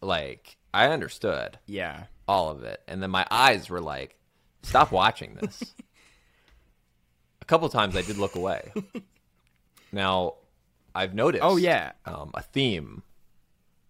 like 0.01 0.57
I 0.75 0.89
understood 0.89 1.59
Yeah. 1.67 2.05
all 2.29 2.51
of 2.51 2.63
it, 2.65 2.83
and 2.89 3.03
then 3.03 3.11
my 3.11 3.27
eyes 3.31 3.69
were 3.71 3.81
like, 3.81 4.17
"Stop 4.63 4.93
watching 4.93 5.37
this." 5.41 5.75
a 7.41 7.45
couple 7.45 7.69
times 7.69 7.97
I 7.97 8.03
did 8.03 8.19
look 8.19 8.35
away. 8.35 8.73
now, 9.93 10.35
I've 10.95 11.15
noticed. 11.15 11.45
Oh 11.45 11.57
yeah. 11.57 11.93
um, 12.05 12.31
a 12.35 12.43
theme 12.43 13.03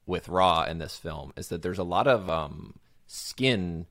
with 0.07 0.29
Raw 0.29 0.64
in 0.64 0.79
this 0.79 0.97
film 0.97 1.33
is 1.37 1.49
that 1.49 1.62
there's 1.62 1.79
a 1.79 1.85
lot 1.85 2.07
of 2.07 2.31
um, 2.31 2.79
skin 3.07 3.87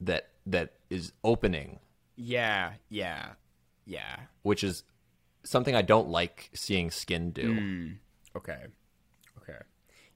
that 0.00 0.28
that 0.46 0.72
is 0.90 1.12
opening, 1.22 1.78
Yeah. 2.16 2.72
Yeah. 2.88 3.30
Yeah. 3.84 4.16
which 4.42 4.64
is 4.64 4.82
something 5.44 5.74
I 5.76 5.82
don't 5.82 6.08
like 6.08 6.50
seeing 6.54 6.90
skin 6.90 7.30
do. 7.30 7.54
Mm. 7.54 7.96
Okay. 8.36 8.52
Okay. 8.52 8.66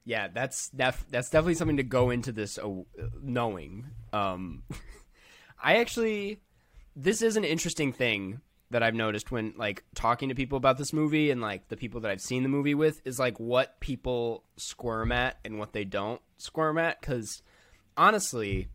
Yeah, 0.07 0.29
that's 0.33 0.69
def- 0.69 1.05
that's 1.09 1.29
definitely 1.29 1.55
something 1.55 1.75
to 1.75 1.83
go 1.83 2.11
into 2.11 2.31
this 2.31 2.57
uh, 2.57 2.69
knowing. 3.21 3.87
Um, 4.13 4.63
I 5.61 5.79
actually, 5.79 6.39
this 6.95 7.21
is 7.21 7.35
an 7.35 7.43
interesting 7.43 7.91
thing 7.91 8.39
that 8.71 8.81
I've 8.81 8.95
noticed 8.95 9.31
when 9.31 9.53
like 9.57 9.83
talking 9.95 10.29
to 10.29 10.35
people 10.35 10.55
about 10.55 10.77
this 10.77 10.93
movie 10.93 11.29
and 11.29 11.41
like 11.41 11.67
the 11.67 11.75
people 11.75 11.99
that 12.01 12.11
I've 12.11 12.21
seen 12.21 12.43
the 12.43 12.49
movie 12.49 12.73
with 12.73 13.01
is 13.03 13.19
like 13.19 13.37
what 13.37 13.81
people 13.81 14.45
squirm 14.55 15.11
at 15.11 15.39
and 15.43 15.59
what 15.59 15.73
they 15.73 15.83
don't 15.83 16.21
squirm 16.37 16.77
at. 16.77 17.01
Because 17.01 17.41
honestly, 17.97 18.69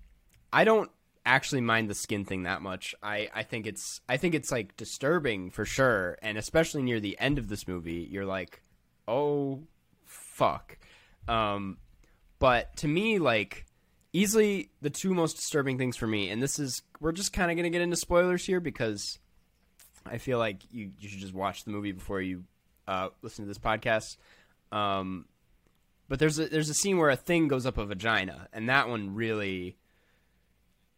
I 0.52 0.64
don't 0.64 0.90
actually 1.24 1.62
mind 1.62 1.88
the 1.88 1.94
skin 1.94 2.26
thing 2.26 2.42
that 2.42 2.60
much. 2.60 2.94
I, 3.02 3.30
I 3.34 3.42
think 3.42 3.66
it's 3.66 4.02
I 4.06 4.18
think 4.18 4.34
it's 4.34 4.52
like 4.52 4.76
disturbing 4.76 5.50
for 5.50 5.64
sure, 5.64 6.18
and 6.20 6.36
especially 6.36 6.82
near 6.82 7.00
the 7.00 7.18
end 7.18 7.38
of 7.38 7.48
this 7.48 7.66
movie, 7.66 8.06
you're 8.10 8.26
like, 8.26 8.60
oh 9.08 9.62
fuck. 10.04 10.76
Um, 11.28 11.78
but 12.38 12.76
to 12.78 12.88
me, 12.88 13.18
like 13.18 13.66
easily 14.12 14.70
the 14.80 14.90
two 14.90 15.14
most 15.14 15.36
disturbing 15.36 15.78
things 15.78 15.96
for 15.96 16.06
me, 16.06 16.30
and 16.30 16.42
this 16.42 16.58
is 16.58 16.82
we're 17.00 17.12
just 17.12 17.32
kind 17.32 17.50
of 17.50 17.56
gonna 17.56 17.70
get 17.70 17.80
into 17.82 17.96
spoilers 17.96 18.44
here 18.44 18.60
because 18.60 19.18
I 20.04 20.18
feel 20.18 20.38
like 20.38 20.58
you 20.70 20.90
you 20.98 21.08
should 21.08 21.20
just 21.20 21.34
watch 21.34 21.64
the 21.64 21.70
movie 21.70 21.92
before 21.92 22.20
you 22.20 22.44
uh, 22.88 23.08
listen 23.22 23.44
to 23.44 23.48
this 23.48 23.58
podcast. 23.58 24.16
Um, 24.70 25.26
but 26.08 26.18
there's 26.18 26.38
a 26.38 26.48
there's 26.48 26.68
a 26.68 26.74
scene 26.74 26.98
where 26.98 27.10
a 27.10 27.16
thing 27.16 27.48
goes 27.48 27.66
up 27.66 27.78
a 27.78 27.84
vagina, 27.84 28.48
and 28.52 28.68
that 28.68 28.88
one 28.88 29.14
really. 29.14 29.76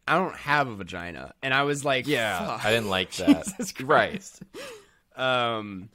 I 0.06 0.18
don't 0.18 0.36
have 0.36 0.68
a 0.68 0.74
vagina, 0.74 1.32
and 1.42 1.54
I 1.54 1.62
was 1.62 1.82
like, 1.82 2.06
Yeah, 2.06 2.38
"Fuck." 2.46 2.64
I 2.66 2.70
didn't 2.72 2.90
like 2.90 3.12
that. 3.16 3.46
Jesus 3.46 3.80
right. 3.80 4.30
Um, 5.16 5.88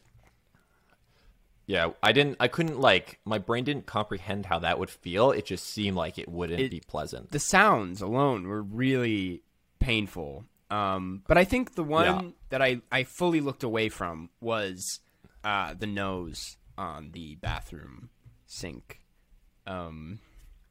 Yeah, 1.69 1.91
I 2.01 2.13
didn't. 2.13 2.38
I 2.39 2.47
couldn't 2.47 2.79
like. 2.79 3.19
My 3.25 3.38
brain 3.38 3.63
didn't 3.63 3.86
comprehend 3.86 4.47
how 4.47 4.58
that 4.58 4.79
would 4.79 4.89
feel. 4.89 5.29
It 5.29 5.45
just 5.45 5.67
seemed 5.67 5.95
like 5.95 6.17
it 6.17 6.27
wouldn't 6.27 6.60
It- 6.60 6.71
be 6.71 6.79
pleasant. 6.79 7.29
the 7.29 7.38
sounds 7.38 8.01
alone 8.01 8.47
were 8.47 8.63
really 8.63 9.43
painful. 9.77 10.45
Um, 10.71 11.21
but 11.27 11.38
I 11.38 11.45
think 11.45 11.75
the 11.75 11.84
one 11.84 12.05
Yeah. 12.25 12.32
that 12.49 12.62
I, 12.63 12.82
I 12.91 13.03
fully 13.03 13.39
looked 13.39 13.62
away 13.62 13.89
from 13.89 14.32
was 14.41 14.99
uh, 15.43 15.75
the 15.75 15.86
nose 15.86 16.58
on 16.75 17.12
the 17.12 17.36
bathroom 17.36 18.10
sink. 18.47 19.01
Um, 19.67 20.19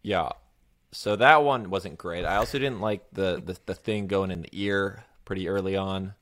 Yeah. 0.03 0.31
So 0.91 1.15
that 1.17 1.45
one 1.45 1.71
wasn't 1.71 1.97
great. 1.99 2.25
I 2.25 2.37
also 2.37 2.59
didn't 2.59 2.81
like 2.81 3.05
the 3.13 3.41
the, 3.45 3.57
the 3.67 3.75
thing 3.77 4.09
going 4.09 4.31
in 4.33 4.43
the 4.43 4.49
ear 4.53 5.05
pretty 5.25 5.49
early 5.49 5.77
on. 5.77 6.15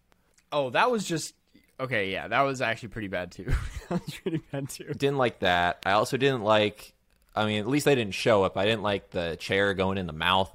oh, 0.53 0.69
that 0.71 0.91
was 0.91 1.05
just 1.07 1.33
okay. 1.81 2.11
Yeah, 2.11 2.29
that 2.29 2.43
was 2.43 2.61
actually 2.61 2.91
pretty 2.91 3.09
bad 3.09 3.33
too. 3.33 3.45
that 3.89 4.05
was 4.05 4.15
pretty 4.15 4.43
bad 4.53 4.69
too. 4.69 4.85
Didn't 4.85 5.19
like 5.19 5.41
that. 5.41 5.83
I 5.85 5.93
also 5.93 6.17
didn't 6.17 6.43
like. 6.43 6.93
I 7.35 7.45
mean, 7.47 7.61
at 7.61 7.69
least 7.69 7.85
they 7.85 7.95
didn't 7.95 8.15
show 8.15 8.45
up. 8.45 8.57
I 8.57 8.65
didn't 8.65 8.83
like 8.83 9.11
the 9.11 9.37
chair 9.39 9.75
going 9.75 9.99
in 9.99 10.07
the 10.07 10.13
mouth. 10.15 10.51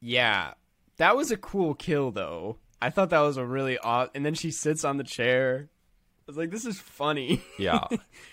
Yeah, 0.00 0.54
that 0.96 1.16
was 1.16 1.30
a 1.30 1.36
cool 1.36 1.74
kill 1.74 2.10
though. 2.10 2.58
I 2.80 2.90
thought 2.90 3.10
that 3.10 3.20
was 3.20 3.36
a 3.36 3.46
really 3.46 3.78
odd. 3.78 4.10
And 4.14 4.26
then 4.26 4.34
she 4.34 4.50
sits 4.50 4.84
on 4.84 4.96
the 4.96 5.04
chair. 5.04 5.68
I 5.68 6.24
was 6.26 6.36
like, 6.36 6.50
this 6.50 6.64
is 6.64 6.80
funny. 6.80 7.42
Yeah. 7.58 7.86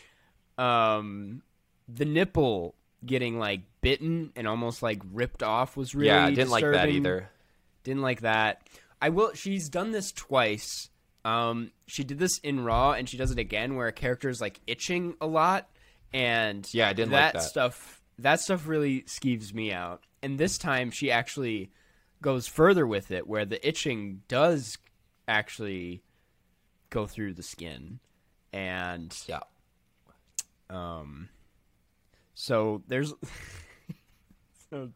um 0.57 1.43
the 1.87 2.05
nipple 2.05 2.75
getting 3.05 3.39
like 3.39 3.61
bitten 3.81 4.31
and 4.35 4.47
almost 4.47 4.83
like 4.83 5.01
ripped 5.13 5.43
off 5.43 5.77
was 5.77 5.95
really 5.95 6.07
yeah, 6.07 6.25
I 6.25 6.31
didn't 6.31 6.49
like 6.49 6.63
that 6.63 6.89
either. 6.89 7.29
Didn't 7.83 8.01
like 8.01 8.21
that. 8.21 8.67
I 9.01 9.09
will. 9.09 9.33
She's 9.33 9.69
done 9.69 9.91
this 9.91 10.11
twice. 10.11 10.89
Um, 11.25 11.71
she 11.87 12.03
did 12.03 12.17
this 12.19 12.37
in 12.39 12.63
Raw, 12.63 12.93
and 12.93 13.07
she 13.09 13.17
does 13.17 13.31
it 13.31 13.39
again, 13.39 13.75
where 13.75 13.87
a 13.87 13.91
character 13.93 14.29
is 14.29 14.39
like 14.41 14.59
itching 14.67 15.15
a 15.19 15.27
lot, 15.27 15.69
and 16.13 16.67
Yeah, 16.73 16.87
I 16.89 16.93
didn't 16.93 17.11
like 17.11 17.33
that. 17.33 17.43
stuff. 17.43 18.01
That 18.19 18.39
stuff 18.39 18.67
really 18.67 19.01
skeeves 19.03 19.53
me 19.53 19.71
out. 19.71 20.01
And 20.21 20.37
this 20.37 20.57
time, 20.57 20.91
she 20.91 21.11
actually 21.11 21.71
goes 22.21 22.47
further 22.47 22.85
with 22.87 23.11
it, 23.11 23.27
where 23.27 23.45
the 23.45 23.65
itching 23.67 24.21
does 24.27 24.77
actually 25.27 26.01
go 26.89 27.05
through 27.05 27.33
the 27.33 27.43
skin, 27.43 27.99
and 28.51 29.15
Yeah. 29.27 29.39
um, 30.69 31.29
so 32.33 32.81
there's 32.87 33.13
so 34.69 34.89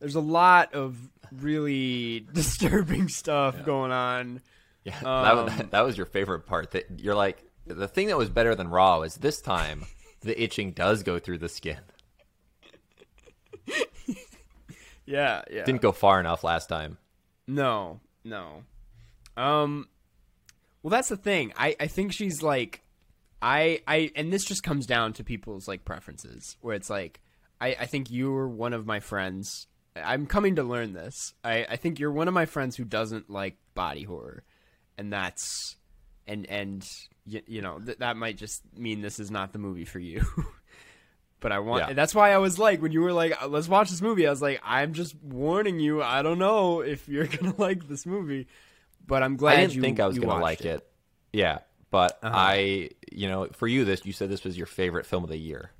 there's 0.00 0.14
a 0.14 0.20
lot 0.20 0.74
of 0.74 0.96
really 1.30 2.20
disturbing 2.32 3.08
stuff 3.08 3.64
going 3.64 3.92
on. 3.92 4.40
Yeah, 4.84 4.98
that, 5.02 5.34
was, 5.36 5.60
Um, 5.60 5.68
that 5.70 5.80
was 5.82 5.96
your 5.96 6.06
favorite 6.06 6.40
part. 6.46 6.72
That 6.72 6.86
you're 6.98 7.14
like 7.14 7.42
the 7.66 7.88
thing 7.88 8.08
that 8.08 8.16
was 8.18 8.30
better 8.30 8.54
than 8.54 8.68
Raw 8.68 9.02
is 9.02 9.14
this 9.16 9.40
time 9.40 9.84
the 10.20 10.40
itching 10.42 10.72
does 10.72 11.02
go 11.02 11.18
through 11.18 11.38
the 11.38 11.48
skin. 11.48 11.78
Yeah, 15.04 15.42
yeah. 15.50 15.64
Didn't 15.64 15.82
go 15.82 15.92
far 15.92 16.20
enough 16.20 16.44
last 16.44 16.68
time. 16.68 16.96
No, 17.46 18.00
no. 18.24 18.62
Um 19.36 19.88
well 20.82 20.90
that's 20.90 21.08
the 21.08 21.16
thing. 21.16 21.52
I 21.56 21.74
I 21.80 21.86
think 21.88 22.12
she's 22.12 22.42
like 22.42 22.82
I 23.40 23.80
I 23.86 24.10
and 24.14 24.32
this 24.32 24.44
just 24.44 24.62
comes 24.62 24.86
down 24.86 25.12
to 25.14 25.24
people's 25.24 25.66
like 25.66 25.84
preferences 25.84 26.56
where 26.60 26.76
it's 26.76 26.88
like 26.88 27.20
I 27.60 27.76
I 27.80 27.86
think 27.86 28.10
you're 28.10 28.48
one 28.48 28.72
of 28.72 28.86
my 28.86 29.00
friends. 29.00 29.66
I'm 29.96 30.26
coming 30.26 30.56
to 30.56 30.62
learn 30.62 30.92
this. 30.92 31.34
I 31.42 31.66
I 31.68 31.76
think 31.76 31.98
you're 31.98 32.12
one 32.12 32.28
of 32.28 32.34
my 32.34 32.46
friends 32.46 32.76
who 32.76 32.84
doesn't 32.84 33.28
like 33.28 33.56
body 33.74 34.04
horror. 34.04 34.44
And 35.02 35.12
that's 35.12 35.74
and 36.28 36.46
and 36.48 36.88
you, 37.26 37.42
you 37.48 37.60
know, 37.60 37.80
th- 37.80 37.98
that 37.98 38.16
might 38.16 38.36
just 38.36 38.62
mean 38.76 39.00
this 39.00 39.18
is 39.18 39.32
not 39.32 39.52
the 39.52 39.58
movie 39.58 39.84
for 39.84 39.98
you. 39.98 40.24
but 41.40 41.50
I 41.50 41.58
want 41.58 41.88
Yeah. 41.88 41.94
that's 41.94 42.14
why 42.14 42.32
I 42.32 42.38
was 42.38 42.56
like 42.56 42.80
when 42.80 42.92
you 42.92 43.00
were 43.00 43.12
like 43.12 43.34
let's 43.48 43.66
watch 43.68 43.90
this 43.90 44.00
movie 44.00 44.28
I 44.28 44.30
was 44.30 44.40
like 44.40 44.60
I'm 44.64 44.92
just 44.92 45.16
warning 45.20 45.80
you 45.80 46.00
I 46.00 46.22
don't 46.22 46.38
know 46.38 46.82
if 46.82 47.08
you're 47.08 47.26
going 47.36 47.52
to 47.52 47.60
like 47.60 47.88
this 47.88 48.06
movie 48.06 48.46
but 49.04 49.24
I'm 49.24 49.34
glad 49.36 49.54
I 49.58 49.60
didn't 49.62 49.74
you 49.74 49.80
think 49.82 49.98
I 49.98 50.06
was 50.06 50.20
gonna 50.20 50.40
like 50.40 50.60
it. 50.60 50.86
Yeah, 51.32 51.58
but 51.90 52.20
Uh-huh. 52.22 52.32
I, 52.32 52.90
you 53.10 53.26
know, 53.28 53.48
for 53.54 53.66
you, 53.66 53.84
this 53.84 54.06
you 54.06 54.12
said 54.12 54.30
this 54.30 54.44
was 54.44 54.56
your 54.56 54.66
favorite 54.66 55.04
film 55.04 55.24
of 55.24 55.30
the 55.30 55.36
year. 55.36 55.72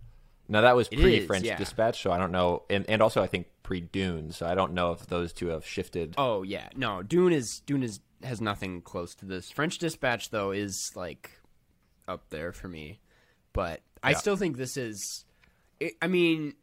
Now 0.48 0.62
that 0.62 0.74
was 0.74 0.88
pre 0.88 1.24
French 1.26 1.44
yeah. 1.44 1.56
Dispatch, 1.56 2.02
so 2.02 2.10
I 2.10 2.18
don't 2.18 2.32
know, 2.32 2.64
and 2.68 2.84
and 2.90 3.00
also 3.00 3.22
I 3.22 3.28
think 3.28 3.46
pre 3.62 3.80
Dune, 3.80 4.32
so 4.32 4.44
I 4.44 4.56
don't 4.56 4.72
know 4.74 4.90
if 4.90 5.06
those 5.06 5.32
two 5.32 5.46
have 5.48 5.64
shifted. 5.64 6.14
Oh 6.18 6.42
yeah, 6.42 6.68
no, 6.74 7.02
Dune 7.04 7.32
is 7.32 7.60
Dune 7.60 7.84
is 7.84 8.00
has 8.24 8.40
nothing 8.40 8.82
close 8.82 9.14
to 9.16 9.26
this. 9.26 9.50
French 9.50 9.78
Dispatch 9.78 10.30
though 10.30 10.50
is 10.50 10.92
like 10.94 11.30
up 12.08 12.28
there 12.30 12.52
for 12.52 12.68
me, 12.68 13.00
but 13.52 13.80
I 14.02 14.14
still 14.14 14.36
think 14.36 14.56
this 14.56 14.76
is. 14.76 15.24
It, 15.80 15.94
I 16.00 16.06
mean, 16.06 16.54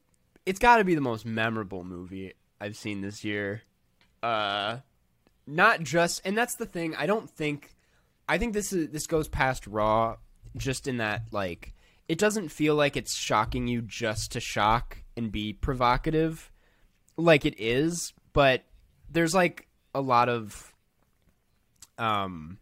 it's 0.45 0.60
got 0.60 0.78
to 0.78 0.84
be 0.84 0.95
the 0.95 1.02
most 1.02 1.26
memorable 1.26 1.84
movie 1.84 2.34
I've 2.60 2.76
seen 2.76 3.02
this 3.02 3.24
year. 3.24 3.63
Uh, 4.22 4.78
not 5.48 5.82
just, 5.82 6.22
and 6.26 6.38
that's 6.38 6.56
the 6.56 6.65
thing. 6.65 6.95
I 6.95 7.06
don't 7.06 7.30
think. 7.30 7.76
I 8.28 8.38
think 8.38 8.54
this 8.54 8.74
is 8.74 8.89
this 8.89 9.08
goes 9.08 9.28
past 9.28 9.65
Raw, 9.67 10.17
just 10.56 10.88
in 10.88 10.98
that 10.98 11.24
like 11.32 11.74
it 12.08 12.17
doesn't 12.17 12.50
feel 12.50 12.76
like 12.76 12.98
it's 12.98 13.15
shocking 13.15 13.67
you 13.67 13.82
just 13.82 14.32
to 14.34 14.39
shock 14.39 14.98
and 15.15 15.32
be 15.32 15.54
provocative 15.54 16.52
like 17.19 17.45
it 17.45 17.60
is, 17.60 18.13
but 18.34 18.63
there's 19.10 19.36
like 19.36 19.67
a 19.93 20.02
lot 20.02 20.30
of 20.30 20.74
um 21.99 22.57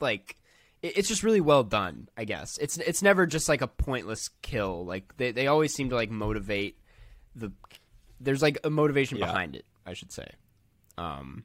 like 0.00 0.36
it- 0.82 0.98
it's 0.98 1.08
just 1.08 1.22
really 1.22 1.40
well 1.40 1.62
done, 1.64 2.08
I 2.16 2.24
guess. 2.24 2.58
It's 2.58 2.76
it's 2.78 3.02
never 3.02 3.26
just 3.26 3.48
like 3.48 3.62
a 3.62 3.66
pointless 3.68 4.28
kill. 4.42 4.84
Like 4.84 5.16
they 5.16 5.32
they 5.32 5.46
always 5.46 5.72
seem 5.74 5.88
to 5.90 5.94
like 5.94 6.10
motivate 6.10 6.78
the 7.34 7.52
there's 8.20 8.42
like 8.42 8.58
a 8.64 8.70
motivation 8.70 9.18
Yeah. 9.18 9.26
behind 9.26 9.56
it, 9.56 9.64
I 9.86 9.94
should 9.94 10.12
say. 10.12 10.28
Um 10.98 11.44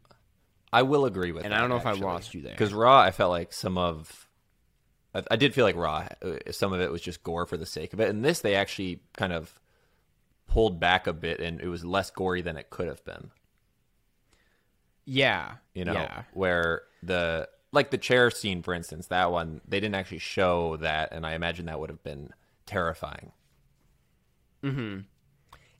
I 0.71 0.84
will 0.84 1.06
agree 1.06 1.32
with 1.32 1.41
that. 1.43 1.47
And 1.47 1.54
that. 1.54 1.58
I 1.58 1.62
don't 1.62 1.69
know 1.69 1.78
if 1.78 1.86
I 1.86 1.93
lost 1.93 2.34
you 2.36 2.41
there. 2.41 2.52
because 2.52 2.73
Raw, 2.73 2.99
I 2.99 3.10
felt 3.10 3.32
like 3.32 3.54
some 3.54 3.75
of, 3.80 4.28
I, 5.15 5.23
I 5.32 5.36
did 5.36 5.56
feel 5.56 5.65
like 5.65 5.75
Raw, 5.75 6.08
uh, 6.23 6.52
some 6.52 6.73
of 6.73 6.80
it 6.80 6.91
was 6.91 7.02
just 7.02 7.23
gore 7.23 7.47
for 7.47 7.58
the 7.58 7.65
sake 7.65 7.91
of 7.93 7.99
it, 7.99 8.08
and 8.10 8.23
this 8.23 8.41
they 8.41 8.54
actually 8.54 8.99
kind 9.17 9.34
of 9.34 9.52
pulled 10.47 10.80
back 10.80 11.08
a 11.08 11.13
bit, 11.13 11.39
and 11.39 11.60
it 11.60 11.67
was 11.67 11.84
less 11.84 12.12
gory 12.12 12.41
than 12.43 12.56
it 12.56 12.69
could 12.69 12.88
have 12.88 13.04
been. 13.04 13.32
Yeah. 15.10 15.56
You 15.74 15.86
know, 15.86 15.93
Yeah. 15.93 16.24
where 16.34 16.84
the 17.04 17.50
like 17.72 17.91
the 17.91 17.98
chair 17.98 18.32
scene, 18.32 18.62
for 18.63 18.74
instance, 18.74 19.08
that 19.08 19.32
one 19.32 19.62
they 19.67 19.80
didn't 19.80 19.95
actually 19.95 20.19
show 20.19 20.78
that, 20.78 21.12
and 21.12 21.26
I 21.26 21.34
imagine 21.34 21.65
that 21.67 21.80
would 21.80 21.89
have 21.89 22.04
been 22.04 22.32
terrifying. 22.65 23.32
Mhm. 24.63 25.06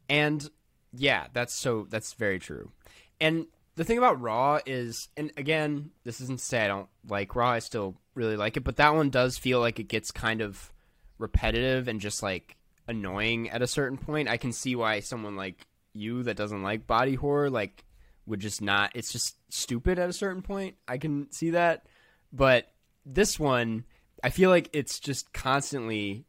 And 0.08 0.50
yeah, 0.94 1.28
that's 1.34 1.54
so 1.54 1.86
that's 1.90 2.14
very 2.14 2.40
true. 2.40 2.72
And 3.20 3.48
the 3.76 3.84
thing 3.84 3.98
about 3.98 4.20
Raw 4.22 4.60
is 4.66 5.10
and 5.18 5.32
again, 5.38 5.92
this 6.04 6.22
isn't 6.22 6.40
to 6.40 6.46
say 6.46 6.66
I 6.66 6.68
don't 6.68 6.90
like 7.08 7.36
Raw, 7.36 7.52
I 7.52 7.60
still 7.60 7.98
really 8.16 8.38
like 8.38 8.58
it, 8.58 8.64
but 8.64 8.78
that 8.78 8.96
one 8.96 9.10
does 9.10 9.38
feel 9.38 9.60
like 9.60 9.80
it 9.80 9.88
gets 9.88 10.12
kind 10.12 10.42
of 10.42 10.72
repetitive 11.18 11.88
and 11.88 12.00
just 12.00 12.24
like 12.24 12.56
annoying 12.88 13.50
at 13.50 13.62
a 13.62 13.68
certain 13.68 13.98
point. 13.98 14.28
I 14.30 14.38
can 14.38 14.52
see 14.52 14.76
why 14.76 15.00
someone 15.02 15.36
like 15.36 15.66
you 15.94 16.24
that 16.24 16.38
doesn't 16.38 16.64
like 16.64 16.88
body 16.88 17.16
horror 17.16 17.50
like 17.50 17.84
would 18.30 18.40
just 18.40 18.62
not 18.62 18.92
it's 18.96 19.12
just 19.12 19.36
stupid 19.50 20.00
at 20.00 20.10
a 20.10 20.14
certain 20.14 20.42
point. 20.42 20.76
I 20.88 20.98
can 20.98 21.32
see 21.32 21.50
that. 21.52 21.86
But 22.32 22.68
this 23.06 23.40
one, 23.40 23.86
I 24.24 24.30
feel 24.30 24.50
like 24.50 24.70
it's 24.72 25.00
just 25.00 25.34
constantly 25.34 26.26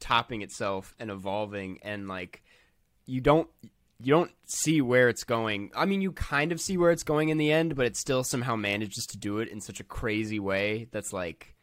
topping 0.00 0.42
itself 0.42 0.94
and 0.98 1.10
evolving 1.10 1.80
and 1.82 2.08
like 2.08 2.42
you 3.04 3.20
don't 3.20 3.48
you 4.00 4.12
don't 4.12 4.30
see 4.46 4.80
where 4.80 5.08
it's 5.08 5.24
going. 5.24 5.70
I 5.76 5.84
mean, 5.84 6.00
you 6.00 6.12
kind 6.12 6.52
of 6.52 6.60
see 6.60 6.78
where 6.78 6.92
it's 6.92 7.02
going 7.02 7.30
in 7.30 7.38
the 7.38 7.50
end, 7.52 7.74
but 7.74 7.84
it 7.84 7.96
still 7.96 8.22
somehow 8.22 8.54
manages 8.56 9.06
to 9.08 9.18
do 9.18 9.38
it 9.38 9.48
in 9.48 9.60
such 9.60 9.80
a 9.80 9.84
crazy 9.84 10.38
way 10.38 10.88
that's 10.92 11.12
like 11.12 11.56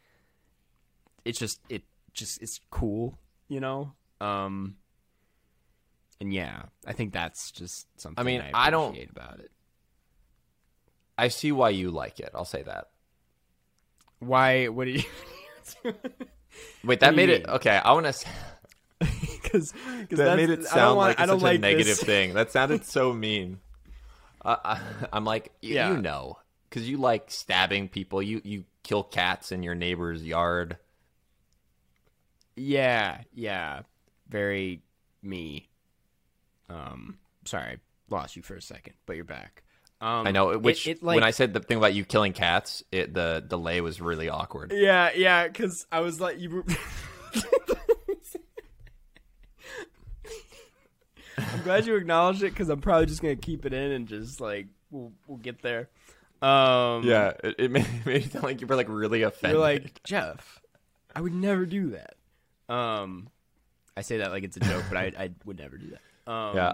it's 1.23 1.39
just 1.39 1.59
it 1.69 1.83
just 2.13 2.41
it's 2.41 2.59
cool, 2.69 3.17
you 3.47 3.59
know? 3.59 3.93
Um 4.21 4.75
and 6.21 6.33
yeah, 6.33 6.63
I 6.85 6.93
think 6.93 7.13
that's 7.13 7.51
just 7.51 7.87
something 7.99 8.19
I 8.21 8.23
mean, 8.23 8.41
I, 8.41 8.51
I 8.53 8.69
don't- 8.69 8.97
about 9.09 9.39
it. 9.39 9.51
I 11.17 11.27
see 11.29 11.51
why 11.51 11.69
you 11.69 11.91
like 11.91 12.19
it. 12.19 12.29
I'll 12.35 12.45
say 12.45 12.63
that. 12.63 12.89
Why 14.19 14.67
what 14.67 14.85
do 14.85 14.91
you 14.91 15.03
Wait, 16.83 16.99
that 16.99 17.11
you 17.11 17.15
made 17.17 17.29
it 17.29 17.47
okay. 17.47 17.79
I 17.83 17.91
want 17.93 18.05
to. 18.05 18.27
cuz 19.49 19.71
That 20.09 20.35
made 20.37 20.49
it 20.49 20.63
sound 20.65 20.97
like 20.97 21.19
I 21.19 21.25
don't 21.25 21.39
such 21.39 21.43
like 21.43 21.57
a 21.57 21.61
negative 21.61 21.97
this. 21.97 22.03
thing. 22.03 22.33
That 22.33 22.51
sounded 22.51 22.85
so 22.85 23.13
mean. 23.25 23.59
I, 24.43 24.57
I, 24.63 24.81
I'm 25.11 25.25
like, 25.25 25.45
y- 25.63 25.69
Yeah. 25.69 25.91
you 25.91 26.01
know, 26.01 26.37
because 26.69 26.87
you 26.89 26.97
like 26.97 27.31
stabbing 27.31 27.89
people. 27.89 28.21
You 28.21 28.41
you 28.43 28.65
kill 28.83 29.03
cats 29.03 29.51
in 29.51 29.63
your 29.63 29.75
neighbor's 29.75 30.23
yard. 30.23 30.77
Yeah, 32.55 33.21
yeah. 33.33 33.81
Very 34.29 34.81
me. 35.21 35.69
Um 36.69 37.17
sorry, 37.45 37.79
lost 38.09 38.35
you 38.35 38.41
for 38.41 38.55
a 38.55 38.61
second, 38.61 38.93
but 39.05 39.15
you're 39.15 39.25
back. 39.25 39.63
Um 40.01 40.27
I 40.27 40.31
know. 40.31 40.49
it- 40.51 40.61
Which 40.61 40.87
it, 40.87 41.01
like, 41.03 41.15
when 41.15 41.23
I 41.23 41.31
said 41.31 41.53
the 41.53 41.59
thing 41.59 41.77
about 41.77 41.93
you 41.93 42.03
killing 42.05 42.33
cats, 42.33 42.83
it 42.91 43.13
the 43.13 43.43
delay 43.47 43.81
was 43.81 44.01
really 44.01 44.29
awkward. 44.29 44.71
Yeah, 44.75 45.11
yeah, 45.15 45.47
cuz 45.47 45.85
I 45.91 46.01
was 46.01 46.19
like 46.19 46.39
you 46.39 46.49
were 46.49 46.63
I'm 51.37 51.61
glad 51.63 51.85
you 51.85 51.95
acknowledged 51.95 52.43
it 52.43 52.55
cuz 52.55 52.69
I'm 52.69 52.81
probably 52.81 53.05
just 53.07 53.21
going 53.21 53.35
to 53.35 53.41
keep 53.41 53.65
it 53.65 53.73
in 53.73 53.91
and 53.91 54.07
just 54.07 54.39
like 54.39 54.67
we'll 54.91 55.11
we'll 55.27 55.37
get 55.37 55.61
there. 55.61 55.89
Um 56.41 57.03
Yeah, 57.03 57.33
it, 57.43 57.55
it 57.57 57.71
made, 57.71 57.85
it 57.85 58.05
made 58.05 58.25
it 58.25 58.31
sound 58.31 58.43
like 58.45 58.61
you 58.61 58.67
were 58.67 58.75
like 58.75 58.89
really 58.89 59.23
offended. 59.23 59.55
You're 59.55 59.61
like, 59.61 60.03
"Jeff, 60.03 60.61
I 61.15 61.21
would 61.21 61.33
never 61.33 61.65
do 61.65 61.91
that." 61.91 62.15
Um 62.73 63.29
I 63.97 64.01
say 64.01 64.17
that 64.17 64.31
like 64.31 64.43
it's 64.43 64.57
a 64.57 64.59
joke, 64.61 64.83
but 64.89 64.97
I 64.97 65.11
I 65.17 65.29
would 65.45 65.57
never 65.59 65.77
do 65.77 65.87
that. 65.91 66.31
Um 66.31 66.55
yeah. 66.55 66.73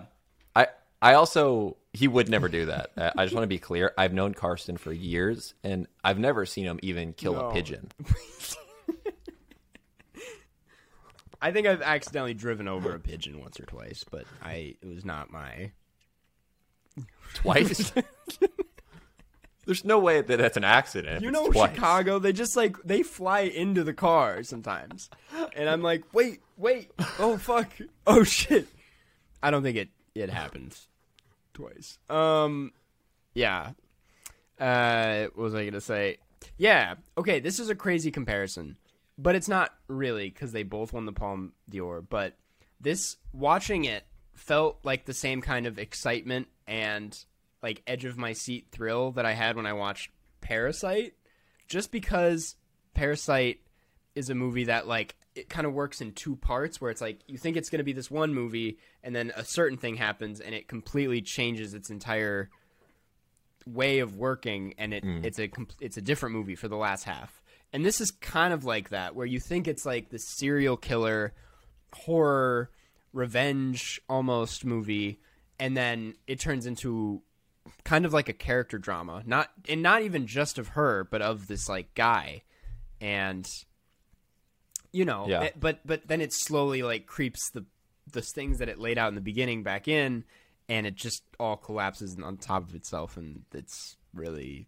I 1.01 1.13
also 1.15 1.77
he 1.93 2.07
would 2.07 2.29
never 2.29 2.47
do 2.47 2.67
that. 2.67 2.91
I 2.97 3.11
I 3.17 3.25
just 3.25 3.33
want 3.33 3.43
to 3.43 3.47
be 3.47 3.57
clear. 3.59 3.93
I've 3.97 4.13
known 4.13 4.33
Karsten 4.33 4.77
for 4.77 4.93
years, 4.93 5.53
and 5.63 5.87
I've 6.03 6.19
never 6.19 6.45
seen 6.45 6.65
him 6.65 6.79
even 6.83 7.13
kill 7.13 7.33
No. 7.33 7.49
a 7.49 7.53
pigeon. 7.53 7.89
I 11.41 11.51
think 11.51 11.65
I've 11.65 11.81
accidentally 11.81 12.35
driven 12.35 12.67
over 12.67 12.93
a 12.93 12.99
pigeon 12.99 13.39
once 13.39 13.59
or 13.59 13.65
twice, 13.65 14.05
but 14.09 14.25
I 14.43 14.75
it 14.81 14.87
was 14.87 15.03
not 15.03 15.31
my. 15.31 15.71
Twice. 17.33 17.91
There's 19.65 19.85
no 19.85 19.99
way 19.99 20.21
that 20.21 20.37
that's 20.37 20.57
an 20.57 20.63
accident. 20.63 21.23
You 21.23 21.31
know, 21.31 21.47
twice. 21.49 21.71
Chicago, 21.73 22.19
they 22.19 22.33
just 22.33 22.55
like 22.55 22.75
they 22.83 23.01
fly 23.03 23.41
into 23.41 23.83
the 23.83 23.93
car 23.93 24.43
sometimes, 24.43 25.09
and 25.55 25.67
I'm 25.69 25.81
like, 25.81 26.03
wait, 26.13 26.41
wait, 26.57 26.91
oh 27.17 27.37
fuck, 27.37 27.71
oh 28.05 28.23
shit. 28.23 28.67
I 29.41 29.49
don't 29.49 29.63
think 29.63 29.77
it 29.77 29.89
it 30.13 30.29
happens 30.29 30.87
twice. 31.53 31.97
Um, 32.09 32.71
yeah, 33.33 33.71
Uh, 34.59 35.23
what 35.33 35.43
was 35.43 35.55
I 35.55 35.65
gonna 35.65 35.81
say? 35.81 36.17
Yeah. 36.57 36.95
Okay, 37.17 37.39
this 37.39 37.59
is 37.59 37.69
a 37.69 37.75
crazy 37.75 38.11
comparison, 38.11 38.77
but 39.17 39.35
it's 39.35 39.47
not 39.47 39.73
really 39.87 40.29
because 40.29 40.51
they 40.51 40.63
both 40.63 40.93
won 40.93 41.05
the 41.05 41.11
Palme 41.13 41.53
d'Or. 41.69 42.01
But 42.01 42.37
this 42.79 43.17
watching 43.33 43.85
it 43.85 44.05
felt 44.33 44.79
like 44.83 45.05
the 45.05 45.13
same 45.13 45.41
kind 45.41 45.65
of 45.65 45.79
excitement 45.79 46.47
and 46.67 47.17
like 47.63 47.81
edge 47.87 48.05
of 48.05 48.17
my 48.17 48.33
seat 48.33 48.67
thrill 48.71 49.11
that 49.13 49.25
I 49.25 49.33
had 49.33 49.55
when 49.55 49.65
I 49.65 49.73
watched 49.73 50.09
Parasite, 50.41 51.13
just 51.67 51.91
because 51.91 52.55
Parasite 52.93 53.61
is 54.15 54.29
a 54.29 54.35
movie 54.35 54.65
that 54.65 54.87
like 54.87 55.15
it 55.35 55.49
kind 55.49 55.65
of 55.65 55.73
works 55.73 56.01
in 56.01 56.11
two 56.11 56.35
parts 56.35 56.81
where 56.81 56.91
it's 56.91 57.01
like 57.01 57.19
you 57.27 57.37
think 57.37 57.55
it's 57.55 57.69
going 57.69 57.79
to 57.79 57.83
be 57.83 57.93
this 57.93 58.11
one 58.11 58.33
movie 58.33 58.77
and 59.03 59.15
then 59.15 59.31
a 59.35 59.45
certain 59.45 59.77
thing 59.77 59.95
happens 59.95 60.41
and 60.41 60.53
it 60.53 60.67
completely 60.67 61.21
changes 61.21 61.73
its 61.73 61.89
entire 61.89 62.49
way 63.65 63.99
of 63.99 64.17
working 64.17 64.73
and 64.77 64.93
it 64.93 65.03
mm. 65.03 65.23
it's 65.23 65.39
a 65.39 65.49
it's 65.79 65.97
a 65.97 66.01
different 66.01 66.35
movie 66.35 66.55
for 66.55 66.67
the 66.67 66.75
last 66.75 67.03
half. 67.03 67.41
And 67.73 67.85
this 67.85 68.01
is 68.01 68.11
kind 68.11 68.53
of 68.53 68.65
like 68.65 68.89
that 68.89 69.15
where 69.15 69.25
you 69.25 69.39
think 69.39 69.67
it's 69.67 69.85
like 69.85 70.09
the 70.09 70.19
serial 70.19 70.75
killer 70.75 71.33
horror 71.93 72.69
revenge 73.13 74.01
almost 74.09 74.65
movie 74.65 75.19
and 75.59 75.75
then 75.75 76.15
it 76.27 76.39
turns 76.39 76.65
into 76.65 77.21
kind 77.83 78.05
of 78.05 78.13
like 78.13 78.27
a 78.27 78.33
character 78.33 78.77
drama. 78.77 79.23
Not 79.25 79.49
and 79.69 79.81
not 79.81 80.01
even 80.01 80.27
just 80.27 80.57
of 80.57 80.69
her 80.69 81.05
but 81.05 81.21
of 81.21 81.47
this 81.47 81.69
like 81.69 81.93
guy. 81.95 82.43
And 82.99 83.49
you 84.91 85.05
know 85.05 85.25
Yeah. 85.27 85.43
it- 85.43 85.59
but 85.59 85.79
but 85.85 86.07
then 86.07 86.21
it 86.21 86.33
slowly 86.33 86.83
like 86.83 87.05
creeps 87.05 87.49
the 87.51 87.65
the 88.11 88.21
things 88.21 88.57
that 88.59 88.67
it 88.69 88.77
laid 88.79 88.97
out 88.97 89.09
in 89.09 89.15
the 89.15 89.21
beginning 89.21 89.63
back 89.63 89.87
in 89.87 90.23
and 90.67 90.85
it 90.87 90.95
just 90.95 91.23
all 91.39 91.55
collapses 91.57 92.17
on 92.21 92.37
top 92.37 92.67
of 92.67 92.75
itself 92.75 93.15
and 93.17 93.43
it's 93.53 93.95
really 94.13 94.67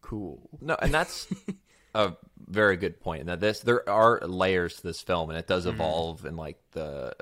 cool 0.00 0.50
No, 0.60 0.76
and 0.80 0.92
that's 0.92 1.26
a 1.94 2.12
very 2.48 2.76
good 2.76 3.00
point. 3.00 3.26
That 3.26 3.40
this 3.40 3.60
there 3.60 3.88
are 3.88 4.20
layers 4.20 4.76
to 4.76 4.82
this 4.82 5.00
film, 5.00 5.30
and 5.30 5.38
it 5.38 5.46
does 5.46 5.64
Mm-hmm. 5.64 5.74
evolve, 5.74 6.24
and 6.24 6.36
like 6.36 6.58
the 6.72 7.14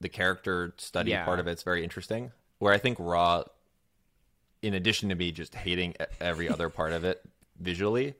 the 0.00 0.08
character 0.08 0.74
study 0.76 1.10
Yeah. 1.12 1.24
part 1.24 1.40
of 1.40 1.46
it's 1.46 1.62
very 1.62 1.82
interesting. 1.82 2.30
Where 2.58 2.72
I 2.72 2.78
think 2.78 2.98
Raw, 3.00 3.44
in 4.62 4.74
addition 4.74 5.08
to 5.08 5.14
me 5.14 5.32
just 5.32 5.54
hating 5.54 5.94
every 6.20 6.48
other 6.48 6.68
part 6.68 6.92
of 6.92 7.04
it 7.04 7.22
visually, 7.58 8.14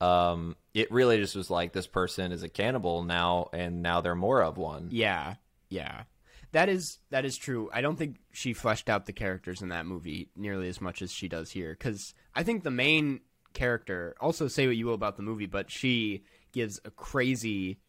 um, 0.00 0.56
it 0.78 0.92
really 0.92 1.18
just 1.18 1.34
was 1.34 1.50
like 1.50 1.72
this 1.72 1.88
person 1.88 2.30
is 2.30 2.44
a 2.44 2.48
cannibal 2.48 3.02
now, 3.02 3.48
and 3.52 3.82
now 3.82 4.00
they're 4.00 4.14
more 4.14 4.42
of 4.42 4.56
one. 4.56 4.88
Yeah, 4.92 5.34
yeah. 5.68 6.04
That 6.52 6.68
is 6.68 6.98
that 7.10 7.24
is 7.24 7.36
true. 7.36 7.68
I 7.74 7.80
don't 7.80 7.96
think 7.96 8.20
she 8.32 8.54
fleshed 8.54 8.88
out 8.88 9.04
the 9.04 9.12
characters 9.12 9.60
in 9.60 9.68
that 9.70 9.86
movie 9.86 10.30
nearly 10.36 10.68
as 10.68 10.80
much 10.80 11.02
as 11.02 11.12
she 11.12 11.28
does 11.28 11.50
here 11.50 11.74
cuz 11.74 12.14
I 12.34 12.42
think 12.42 12.62
the 12.62 12.70
main 12.70 13.20
character 13.52 14.14
also 14.20 14.48
say 14.48 14.66
what 14.66 14.76
you 14.76 14.86
will 14.86 14.94
about 14.94 15.16
the 15.16 15.22
movie, 15.22 15.46
but 15.46 15.70
she 15.70 16.22
gives 16.52 16.80
a 16.84 16.90
crazy 16.90 17.80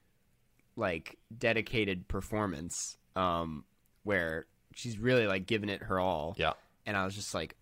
like 0.75 1.17
dedicated 1.38 2.08
performance 2.08 2.97
um 3.15 3.63
where 4.04 4.45
she's 4.73 4.97
really 4.97 5.28
like 5.28 5.45
giving 5.45 5.69
it 5.69 5.84
her 5.84 5.99
all. 5.99 6.36
Yeah. 6.38 6.54
And 6.86 6.97
I 6.97 7.06
was 7.06 7.15
just 7.15 7.34
like 7.34 7.56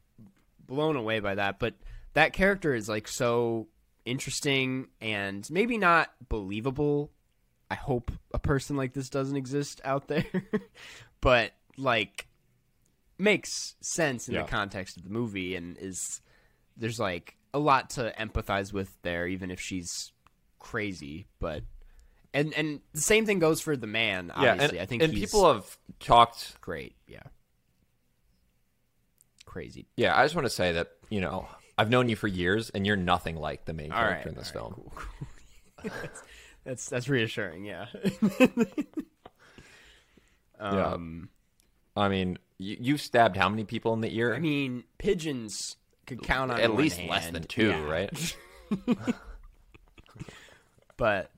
blown 0.66 0.96
away 0.96 1.20
by 1.20 1.36
that, 1.36 1.60
but 1.60 1.76
that 2.14 2.34
character 2.34 2.74
is 2.74 2.90
like 2.90 3.08
so 3.08 3.68
interesting 4.08 4.88
and 5.02 5.48
maybe 5.52 5.78
not 5.78 6.12
believable 6.30 7.12
I 7.70 7.76
hope 7.76 8.12
a 8.34 8.40
person 8.40 8.78
like 8.78 8.94
this 8.94 9.10
doesn't 9.10 9.36
exist 9.36 9.82
out 9.84 10.08
there, 10.08 10.24
but 11.22 11.52
like 11.78 12.28
makes 13.18 13.76
sense 13.82 14.30
in 14.30 14.36
Yeah. 14.36 14.44
the 14.44 14.48
context 14.48 14.96
of 14.96 15.04
the 15.04 15.10
movie 15.10 15.54
and 15.56 15.78
is 15.78 16.22
there's 16.78 16.98
like 17.00 17.36
a 17.54 17.60
lot 17.60 17.90
to 17.92 18.14
empathize 18.18 18.72
with 18.72 18.96
there, 19.02 19.28
even 19.28 19.52
if 19.52 19.60
she's 19.60 20.14
crazy. 20.60 21.28
But 21.40 21.64
and 22.34 22.54
and 22.54 22.80
the 22.94 23.02
same 23.02 23.26
thing 23.26 23.40
goes 23.40 23.60
for 23.60 23.76
the 23.76 23.86
man. 23.88 24.28
Yeah, 24.40 24.52
Obviously, 24.54 24.78
and, 24.78 24.84
I 24.84 24.86
think 24.86 25.04
and 25.04 25.14
people 25.14 25.54
have 25.54 25.78
talked 26.00 26.62
great. 26.62 26.96
Yeah, 27.06 27.24
crazy. 29.46 29.88
Yeah, 29.96 30.18
I 30.18 30.24
just 30.24 30.36
want 30.36 30.46
to 30.46 30.50
say 30.54 30.72
that 30.74 30.92
you 31.10 31.22
know 31.22 31.48
I've 31.78 31.90
known 31.90 32.10
you 32.10 32.16
for 32.16 32.28
years, 32.28 32.70
and 32.72 32.88
you're 32.88 32.96
nothing 32.96 33.36
like 33.36 33.66
the 33.66 33.74
main 33.74 33.92
All 33.92 34.00
character 34.00 34.30
right, 34.30 34.32
in 34.34 34.36
this 34.36 34.52
all 34.56 34.62
right, 34.62 34.76
film. 34.76 34.76
cool, 34.76 34.94
cool. 35.84 35.92
that's, 36.02 36.22
that's 36.64 36.90
that's 36.90 37.10
reassuring. 37.10 37.66
Yeah. 37.66 37.86
um. 40.60 41.30
I 41.96 42.10
mean, 42.10 42.38
you, 42.60 42.78
you 42.80 42.98
stabbed 42.98 43.38
how 43.38 43.50
many 43.50 43.64
people 43.64 43.94
in 43.94 44.02
the 44.02 44.16
ear? 44.16 44.36
I 44.36 44.40
mean, 44.40 44.84
pigeons 45.00 45.78
could 46.06 46.22
count 46.22 46.52
on 46.52 46.60
At 46.60 46.76
least 46.76 47.02
less 47.02 47.32
than 47.32 47.42
two, 47.44 47.70
Yeah. 47.70 47.90
right? 47.90 48.36
But 50.98 51.32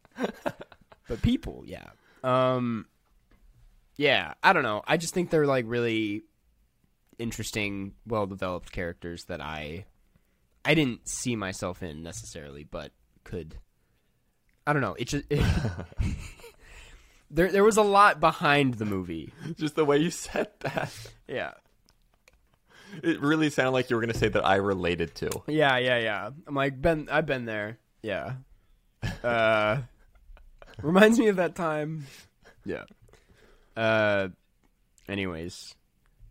but 1.07 1.21
people, 1.21 1.63
yeah. 1.65 1.87
Um 2.23 2.85
yeah, 3.97 4.35
I 4.41 4.53
don't 4.53 4.63
know. 4.63 4.81
I 4.87 4.95
just 4.95 5.13
think 5.13 5.29
they're 5.29 5.45
like 5.45 5.65
really 5.67 6.23
interesting, 7.17 7.93
well-developed 8.07 8.71
characters 8.71 9.25
that 9.25 9.41
I 9.41 9.85
I 10.65 10.73
didn't 10.73 11.07
see 11.07 11.35
myself 11.35 11.81
in 11.83 12.03
necessarily, 12.03 12.63
but 12.63 12.91
could 13.23 13.55
I 14.67 14.73
don't 14.73 14.81
know. 14.81 14.95
It 14.99 15.05
just 15.07 15.25
it, 15.29 15.43
There 17.31 17.51
there 17.51 17.63
was 17.63 17.77
a 17.77 17.83
lot 17.83 18.19
behind 18.19 18.75
the 18.75 18.85
movie. 18.85 19.31
Just 19.55 19.75
the 19.75 19.85
way 19.85 19.97
you 19.97 20.09
said 20.11 20.47
that, 20.61 20.91
Yeah. 21.27 21.51
it 23.03 23.19
really 23.21 23.49
sounded 23.51 23.71
like 23.71 23.89
you 23.89 23.95
were 23.95 24.01
going 24.01 24.11
to 24.13 24.17
say 24.19 24.29
that 24.29 24.43
I 24.45 24.55
related 24.55 25.13
to. 25.15 25.29
Yeah, 25.47 25.77
yeah, 25.77 25.99
yeah. 25.99 26.29
I'm 26.47 26.55
like 26.55 26.81
been 26.81 27.07
I've 27.11 27.25
been 27.27 27.45
there. 27.45 27.77
Yeah. 28.01 28.33
Uh 29.23 29.81
reminds 30.81 31.19
me 31.19 31.27
of 31.27 31.35
that 31.37 31.55
time. 31.55 32.05
Yeah. 32.65 32.85
Uh 33.77 34.29
anyways, 35.07 35.75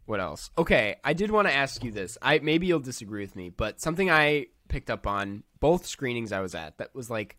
what 0.08 0.20
else? 0.20 0.50
Okay, 0.56 0.96
I 1.04 1.12
did 1.12 1.30
want 1.30 1.48
to 1.48 1.54
ask 1.54 1.84
you 1.84 1.90
this. 1.90 2.16
I 2.22 2.38
maybe 2.38 2.66
you'll 2.66 2.80
disagree 2.80 3.22
with 3.22 3.36
me, 3.36 3.50
but 3.50 3.80
something 3.80 4.10
I 4.10 4.46
picked 4.68 4.90
up 4.90 5.06
on 5.06 5.42
both 5.60 5.86
screenings 5.86 6.32
I 6.32 6.40
was 6.40 6.54
at 6.54 6.78
that 6.78 6.94
was 6.94 7.10
like 7.10 7.36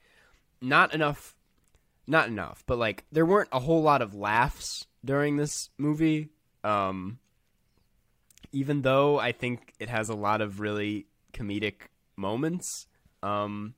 not 0.62 0.94
enough 0.94 1.36
not 2.06 2.28
enough, 2.28 2.64
but 2.68 2.78
like 2.78 3.06
there 3.12 3.26
weren't 3.26 3.50
a 3.52 3.60
whole 3.60 3.82
lot 3.82 4.02
of 4.02 4.14
laughs 4.14 4.86
during 5.04 5.38
this 5.38 5.70
movie. 5.78 6.30
Um 6.64 7.20
even 8.52 8.82
though 8.82 9.20
I 9.20 9.32
think 9.32 9.74
it 9.80 9.90
has 9.90 10.10
a 10.10 10.16
lot 10.16 10.42
of 10.42 10.60
really 10.60 11.08
comedic 11.34 11.88
moments. 12.16 12.88
Um, 13.22 13.74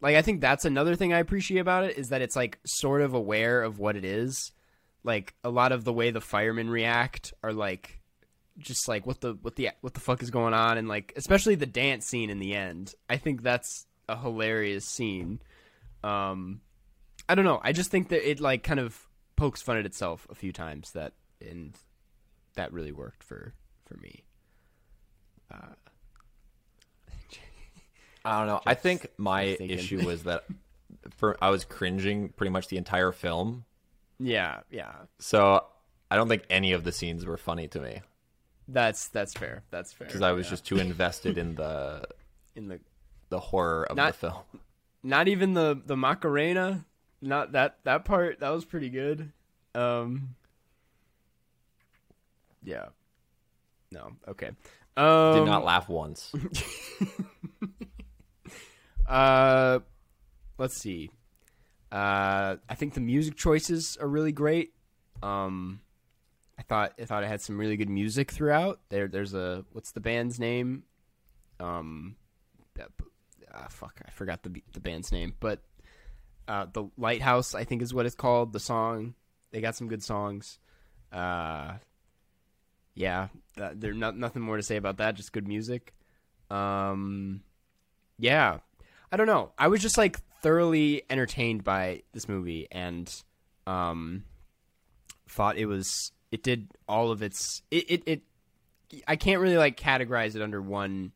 like 0.00 0.16
I 0.16 0.22
think 0.22 0.40
that's 0.40 0.64
another 0.64 0.96
thing 0.96 1.12
I 1.12 1.18
appreciate 1.18 1.60
about 1.60 1.84
it 1.84 1.96
is 1.96 2.08
that 2.08 2.22
it's 2.22 2.36
like 2.36 2.58
sort 2.64 3.02
of 3.02 3.14
aware 3.14 3.62
of 3.62 3.78
what 3.78 3.96
it 3.96 4.04
is. 4.04 4.52
Like 5.04 5.34
a 5.44 5.50
lot 5.50 5.72
of 5.72 5.84
the 5.84 5.92
way 5.92 6.10
the 6.10 6.20
firemen 6.20 6.70
react 6.70 7.32
are 7.42 7.52
like 7.52 8.00
just 8.58 8.88
like 8.88 9.06
what 9.06 9.20
the 9.20 9.36
what 9.42 9.56
the 9.56 9.70
what 9.80 9.94
the 9.94 10.00
fuck 10.00 10.22
is 10.22 10.30
going 10.30 10.54
on 10.54 10.78
and 10.78 10.88
like 10.88 11.12
especially 11.16 11.54
the 11.54 11.66
dance 11.66 12.06
scene 12.06 12.30
in 12.30 12.38
the 12.38 12.54
end. 12.54 12.94
I 13.08 13.16
think 13.16 13.42
that's 13.42 13.86
a 14.08 14.16
hilarious 14.16 14.84
scene. 14.84 15.40
Um 16.04 16.60
I 17.28 17.34
don't 17.34 17.44
know. 17.44 17.60
I 17.62 17.72
just 17.72 17.90
think 17.90 18.08
that 18.10 18.28
it 18.28 18.40
like 18.40 18.62
kind 18.62 18.80
of 18.80 19.06
pokes 19.36 19.62
fun 19.62 19.76
at 19.76 19.86
itself 19.86 20.26
a 20.30 20.34
few 20.34 20.52
times 20.52 20.92
that 20.92 21.12
and 21.40 21.74
that 22.54 22.72
really 22.72 22.92
worked 22.92 23.22
for 23.22 23.54
for 23.86 23.96
me. 23.96 24.24
I 28.24 28.38
don't 28.38 28.46
know. 28.46 28.60
I 28.64 28.74
think 28.74 29.08
my 29.18 29.42
issue 29.42 30.06
was 30.06 30.24
that 30.24 30.44
for 31.16 31.36
I 31.42 31.50
was 31.50 31.64
cringing 31.64 32.28
pretty 32.30 32.50
much 32.50 32.68
the 32.68 32.76
entire 32.76 33.12
film. 33.12 33.64
Yeah, 34.20 34.60
yeah. 34.70 34.92
So 35.18 35.64
I 36.10 36.16
don't 36.16 36.28
think 36.28 36.44
any 36.48 36.72
of 36.72 36.84
the 36.84 36.92
scenes 36.92 37.26
were 37.26 37.36
funny 37.36 37.66
to 37.68 37.80
me 37.80 38.02
That's 38.72 39.08
that's 39.08 39.34
fair. 39.34 39.62
That's 39.70 39.92
fair. 39.92 40.06
because 40.06 40.22
I 40.22 40.32
was 40.32 40.46
yeah. 40.46 40.50
just 40.50 40.66
too 40.66 40.78
invested 40.78 41.38
in 41.38 41.54
the 41.54 42.04
in 42.56 42.68
the 42.68 42.80
the 43.28 43.38
horror 43.40 43.84
of 43.88 43.96
Not- 43.96 44.12
the 44.14 44.18
film. 44.18 44.42
not 45.02 45.28
even 45.28 45.54
the 45.54 45.80
the 45.84 45.96
Macarena. 45.96 46.84
Not 47.20 47.52
that 47.52 47.78
that 47.84 48.04
part. 48.04 48.40
That 48.40 48.50
was 48.50 48.64
pretty 48.64 48.88
good. 48.88 49.30
Um. 49.74 50.34
Yeah. 52.64 52.86
No. 53.90 54.12
Okay. 54.26 54.50
Um, 54.96 55.34
Did 55.34 55.46
not 55.46 55.64
laugh 55.64 55.88
once. 55.88 56.32
Uh, 59.06 59.80
let's 60.58 60.76
see. 60.76 61.10
Uh, 61.90 62.56
I 62.68 62.74
think 62.74 62.94
the 62.94 63.00
music 63.00 63.36
choices 63.36 63.98
are 64.00 64.08
really 64.08 64.32
great. 64.32 64.72
Um, 65.22 65.80
I 65.81 65.81
thought 66.72 66.94
I 66.98 67.04
thought 67.04 67.22
it 67.22 67.28
had 67.28 67.42
some 67.42 67.58
really 67.58 67.76
good 67.76 67.90
music 67.90 68.30
throughout. 68.30 68.80
There, 68.88 69.06
there's 69.06 69.34
a 69.34 69.64
what's 69.72 69.92
the 69.92 70.00
band's 70.00 70.40
name? 70.40 70.84
Um, 71.60 72.16
uh, 72.80 73.68
fuck, 73.68 74.00
I 74.06 74.10
forgot 74.10 74.42
the 74.42 74.62
the 74.72 74.80
band's 74.80 75.12
name, 75.12 75.34
but 75.38 75.60
uh, 76.48 76.66
the 76.72 76.88
Lighthouse, 76.96 77.54
I 77.54 77.64
think, 77.64 77.82
is 77.82 77.92
what 77.92 78.06
it's 78.06 78.14
called. 78.14 78.54
The 78.54 78.60
song, 78.60 79.14
they 79.50 79.60
got 79.60 79.76
some 79.76 79.88
good 79.88 80.02
songs. 80.02 80.58
Uh, 81.12 81.74
yeah, 82.94 83.28
that, 83.56 83.78
there's 83.78 83.96
not 83.96 84.16
nothing 84.16 84.40
more 84.40 84.56
to 84.56 84.62
say 84.62 84.76
about 84.76 84.96
that. 84.96 85.14
Just 85.14 85.32
good 85.34 85.46
music. 85.46 85.92
Um, 86.50 87.42
yeah, 88.18 88.58
I 89.10 89.18
don't 89.18 89.26
know. 89.26 89.52
I 89.58 89.68
was 89.68 89.82
just 89.82 89.98
like 89.98 90.18
thoroughly 90.40 91.02
entertained 91.10 91.64
by 91.64 92.02
this 92.12 92.28
movie 92.28 92.66
and 92.72 93.14
um 93.66 94.24
thought 95.28 95.56
it 95.56 95.66
was 95.66 96.10
it 96.32 96.42
did 96.42 96.68
all 96.88 97.12
of 97.12 97.22
its 97.22 97.62
it 97.70 97.90
it, 97.90 98.02
it 98.06 98.22
I 99.06 99.16
can't 99.16 99.40
really 99.40 99.56
like 99.56 99.76
categorize 99.76 100.34
it 100.34 100.42
under 100.42 100.60
one 100.60 101.12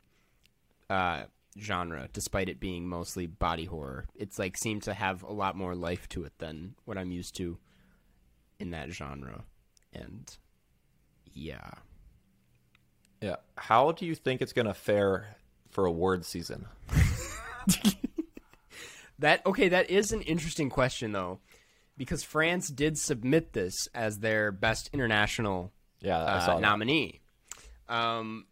uh 0.89 1.25
genre 1.59 2.09
despite 2.13 2.49
it 2.49 2.61
being 2.61 2.87
mostly 2.87 3.27
body 3.27 3.65
horror. 3.65 4.07
It's 4.15 4.39
like 4.39 4.57
seemed 4.57 4.85
to 4.85 4.95
have 4.95 5.23
a 5.25 5.33
lot 5.33 5.57
more 5.57 5.75
life 5.75 6.09
to 6.11 6.25
it 6.25 6.33
than 6.39 6.77
what 6.85 6.99
I'm 6.99 7.11
used 7.11 7.35
to 7.37 7.59
in 8.61 8.71
that 8.71 8.91
genre. 8.91 9.43
And 9.93 10.37
yeah. 11.33 11.71
Yeah. 13.21 13.37
How 13.57 13.93
do 13.93 14.07
you 14.07 14.15
think 14.15 14.43
it's 14.43 14.53
going 14.53 14.67
to 14.67 14.75
fare 14.75 15.37
for 15.71 15.87
award 15.87 16.27
season? 16.27 16.67
That 19.19 19.45
okay, 19.47 19.69
that 19.69 19.91
is 19.91 20.13
an 20.13 20.23
interesting 20.23 20.69
question 20.69 21.13
though, 21.13 21.41
because 21.97 22.23
France 22.23 22.69
did 22.69 22.99
submit 22.99 23.53
this 23.53 23.75
as 23.95 24.19
their 24.19 24.53
best 24.53 24.91
international 24.93 25.73
Yeah, 26.01 26.19
uh, 26.19 26.59
nominee. 26.61 27.21
Um, 27.89 28.47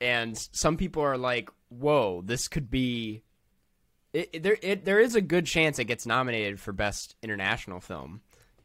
and 0.00 0.36
some 0.52 0.76
people 0.76 1.02
are 1.02 1.18
like, 1.18 1.50
"Whoa, 1.68 2.22
this 2.24 2.48
could 2.48 2.70
be." 2.70 3.22
It, 4.12 4.30
it- 4.32 4.42
there, 4.42 4.56
it, 4.62 4.84
there 4.84 5.00
is 5.00 5.14
a 5.14 5.20
good 5.20 5.44
chance 5.46 5.78
it 5.78 5.84
gets 5.84 6.06
nominated 6.06 6.58
for 6.60 6.72
best 6.72 7.14
international 7.22 7.80
film, 7.80 8.22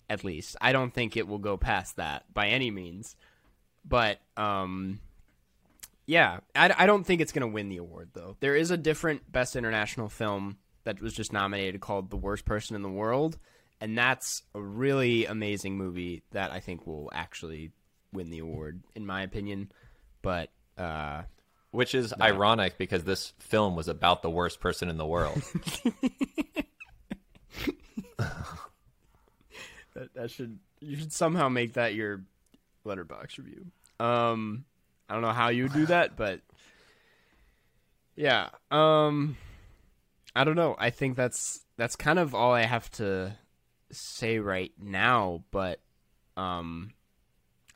at 0.09 0.23
least. 0.23 0.55
I 0.61 0.71
don't 0.71 0.93
think 0.93 1.17
it 1.17 1.27
will 1.27 1.39
go 1.39 1.57
past 1.57 1.97
that 1.97 2.31
by 2.33 2.47
any 2.49 2.71
means, 2.71 3.15
but 3.83 4.19
um, 4.37 4.99
yeah, 6.05 6.39
I, 6.55 6.73
I 6.77 6.85
don't 6.85 7.03
think 7.05 7.19
it's 7.21 7.31
gonna 7.31 7.47
win 7.47 7.69
the 7.69 7.77
award 7.77 8.09
though. 8.13 8.37
There 8.39 8.55
is 8.55 8.71
a 8.71 8.77
different 8.77 9.29
best 9.31 9.55
international 9.55 10.07
film 10.09 10.57
that 10.85 11.01
was 11.01 11.13
just 11.13 11.33
nominated 11.33 11.81
called 11.81 12.09
"The 12.09 12.17
Worst 12.17 12.45
Person 12.45 12.75
in 12.75 12.81
the 12.81 12.89
World," 12.89 13.37
and 13.83 13.95
that's 13.97 14.43
a 14.55 14.61
really 14.61 15.25
amazing 15.25 15.77
movie 15.77 16.23
that 16.31 16.51
I 16.51 16.61
think 16.61 16.87
will 16.87 17.11
actually 17.13 17.71
win 18.13 18.29
the 18.29 18.39
award, 18.39 18.81
in 18.95 19.05
my 19.05 19.23
opinion. 19.23 19.73
But 20.21 20.51
uh, 20.77 21.23
Which 21.71 21.93
is 21.93 22.13
ironic 22.21 22.77
because 22.77 23.03
this 23.03 23.33
film 23.39 23.75
was 23.75 23.89
about 23.89 24.21
the 24.21 24.29
worst 24.29 24.61
person 24.61 24.87
in 24.87 24.95
the 24.95 25.05
world. 25.05 25.35
that, 28.17 30.13
that 30.15 30.31
should 30.31 30.59
you 30.79 30.95
should 30.95 31.11
somehow 31.11 31.49
make 31.49 31.73
that 31.73 31.93
your 31.93 32.23
Letterboxd 32.85 33.37
review. 33.39 33.65
Um, 33.99 34.63
I 35.09 35.13
don't 35.13 35.23
know 35.23 35.33
how 35.33 35.49
you 35.49 35.67
do 35.67 35.87
that, 35.87 36.15
but 36.15 36.39
yeah. 38.15 38.47
Um, 38.71 39.35
I 40.33 40.45
don't 40.45 40.55
know. 40.55 40.77
I 40.79 40.89
think 40.89 41.17
that's 41.17 41.65
that's 41.75 41.97
kind 41.97 42.17
of 42.17 42.33
all 42.33 42.53
I 42.53 42.61
have 42.61 42.89
to 42.91 43.35
say 43.93 44.39
right 44.39 44.71
now. 44.79 45.43
But 45.51 45.79
um, 46.37 46.91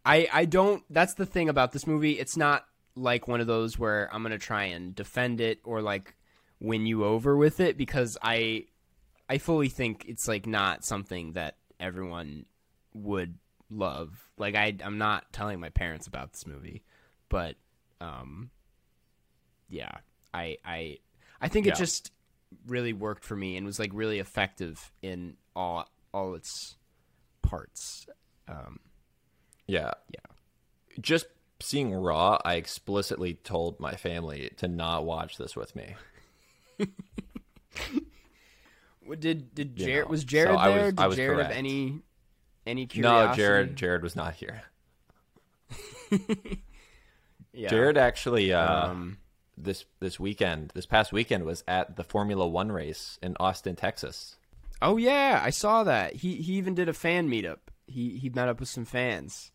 I 0.06 0.28
I 0.32 0.46
don't. 0.46 0.84
That's 0.90 1.14
the 1.16 1.26
thing 1.26 1.50
about 1.50 1.72
this 1.72 1.88
movie. 1.88 2.14
It's 2.20 2.38
not 2.38 2.66
like 2.96 3.28
one 3.28 3.42
of 3.42 3.48
those 3.48 3.78
where 3.78 4.10
I'm 4.14 4.24
gonna 4.24 4.38
try 4.38 4.64
and 4.66 4.96
defend 4.96 5.40
it 5.42 5.60
or 5.64 5.82
like 5.82 6.16
win 6.60 6.86
you 6.88 7.04
over 7.06 7.38
with 7.38 7.60
it 7.60 7.78
because 7.78 8.18
I 8.22 8.66
I 9.30 9.38
fully 9.38 9.70
think 9.70 10.06
it's 10.08 10.28
like 10.28 10.48
not 10.48 10.84
something 10.84 11.34
that 11.34 11.58
everyone 11.80 12.46
would 12.94 13.38
love. 13.70 14.32
Like 14.38 14.56
I 14.56 14.76
I'm 14.84 14.98
not 14.98 15.32
telling 15.32 15.60
my 15.60 15.70
parents 15.70 16.08
about 16.08 16.32
this 16.32 16.48
movie, 16.48 16.84
but 17.30 17.56
um 18.02 18.50
yeah, 19.70 19.92
I 20.34 20.58
I 20.66 20.98
I 21.42 21.48
think 21.50 21.66
Yeah. 21.66 21.74
it 21.74 21.78
just 21.78 22.12
really 22.66 22.94
worked 22.94 23.24
for 23.26 23.36
me 23.36 23.58
and 23.58 23.66
was 23.66 23.78
like 23.80 23.92
really 23.94 24.20
effective 24.20 24.92
in 25.02 25.36
all 25.56 25.88
all 26.18 26.34
its 26.36 26.76
parts. 27.42 28.08
Um 28.48 28.80
yeah. 29.68 29.92
Yeah. 30.14 30.20
Just 31.00 31.28
seeing 31.60 31.94
Raw, 31.94 32.40
I 32.46 32.56
explicitly 32.56 33.36
told 33.36 33.80
my 33.80 33.96
family 33.96 34.52
to 34.58 34.68
not 34.68 35.06
watch 35.06 35.38
this 35.38 35.56
with 35.56 35.76
me. 35.76 35.96
what 39.06 39.20
did 39.20 39.54
did 39.54 39.80
You 39.80 39.86
Jared 39.86 40.06
know, 40.06 40.12
was 40.12 40.24
Jared 40.24 40.58
so 40.60 40.64
there? 40.64 40.86
was- 40.86 40.94
did 40.94 41.16
Jared 41.16 41.40
have 41.46 41.52
any 41.52 42.00
any 42.66 42.86
curiosity? 42.86 43.30
No, 43.30 43.36
Jared 43.36 43.76
Jared 43.76 44.04
was 44.04 44.16
not 44.16 44.34
here. 44.36 44.64
Yeah. 47.54 47.70
Jared 47.70 47.98
actually 47.98 48.54
uh, 48.54 48.90
um 48.92 49.18
this 49.58 49.86
this 50.00 50.20
weekend, 50.20 50.72
this 50.76 50.86
past 50.86 51.12
weekend 51.12 51.44
was 51.44 51.64
at 51.68 51.96
the 51.96 52.04
Formula 52.04 52.48
1 52.48 52.72
race 52.72 53.18
in 53.24 53.36
Austin, 53.40 53.76
Texas. 53.76 54.37
Oh 54.82 54.98
yeah, 54.98 55.42
I 55.44 55.50
saw 55.50 55.84
that. 55.84 56.16
He 56.16 56.36
he 56.36 56.54
even 56.54 56.76
did 56.76 56.90
a 56.90 56.94
fan 56.94 57.30
meetup. 57.30 57.60
He 57.88 58.18
he 58.18 58.30
met 58.30 58.48
up 58.48 58.60
with 58.60 58.70
some 58.70 58.86
fans. 58.86 59.52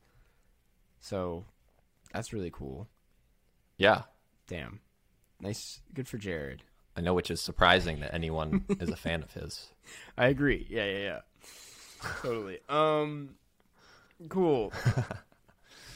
So 1.00 1.44
that's 2.12 2.32
really 2.32 2.50
cool. 2.50 2.88
Yeah. 3.76 4.02
Damn. 4.46 4.80
Nice 5.40 5.80
good 5.94 6.08
for 6.08 6.18
Jared. 6.18 6.62
I 6.96 7.00
know 7.00 7.14
which 7.14 7.30
is 7.30 7.40
surprising 7.40 8.00
that 8.00 8.14
anyone 8.14 8.64
is 8.80 8.90
a 8.90 8.96
fan 8.96 9.22
of 9.22 9.32
his. 9.32 9.72
I 10.18 10.26
agree. 10.26 10.66
Yeah, 10.68 10.84
yeah, 10.84 10.98
yeah. 10.98 11.18
totally. 12.22 12.58
Um 12.68 13.36
cool. 14.28 14.72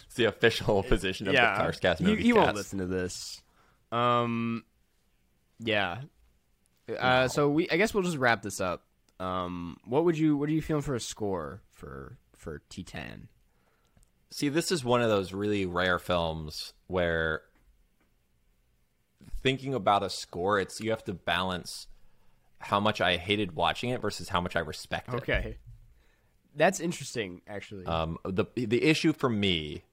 It's 0.06 0.14
the 0.14 0.24
official 0.24 0.82
position 0.88 1.28
of 1.28 1.34
yeah. 1.34 1.58
the 1.58 1.64
Carscast 1.64 1.98
he, 1.98 2.04
movie 2.04 2.22
he 2.22 2.32
won't 2.32 2.56
listen 2.56 2.78
to 2.78 2.86
this. 2.86 3.42
Um 3.92 4.64
yeah. 5.58 5.98
Uh 6.98 7.28
so 7.28 7.50
we 7.50 7.68
I 7.70 7.76
guess 7.76 7.92
we'll 7.92 8.02
just 8.02 8.16
wrap 8.16 8.40
this 8.40 8.60
up. 8.60 8.85
Um 9.18 9.78
what 9.84 10.04
would 10.04 10.18
you 10.18 10.36
what 10.36 10.48
are 10.48 10.52
you 10.52 10.62
feeling 10.62 10.82
for 10.82 10.94
a 10.94 11.00
score 11.00 11.62
for 11.72 12.18
for 12.36 12.60
Titane? 12.70 13.28
See, 14.30 14.48
this 14.48 14.70
is 14.72 14.84
one 14.84 15.00
of 15.02 15.08
those 15.08 15.32
really 15.32 15.64
rare 15.66 15.98
films 15.98 16.74
where 16.88 17.42
thinking 19.42 19.72
about 19.74 20.02
a 20.02 20.10
score, 20.10 20.58
it's 20.58 20.80
you 20.80 20.90
have 20.90 21.04
to 21.04 21.14
balance 21.14 21.86
how 22.58 22.80
much 22.80 23.00
I 23.00 23.16
hated 23.16 23.54
watching 23.54 23.90
it 23.90 24.00
versus 24.00 24.28
how 24.30 24.40
much 24.40 24.56
I 24.56 24.60
respect 24.60 25.08
it. 25.08 25.14
Okay. 25.16 25.56
That's 26.54 26.80
interesting 26.80 27.42
actually. 27.46 27.86
Um, 27.86 28.18
the 28.24 28.46
the 28.54 28.82
issue 28.82 29.12
for 29.12 29.28
me, 29.28 29.84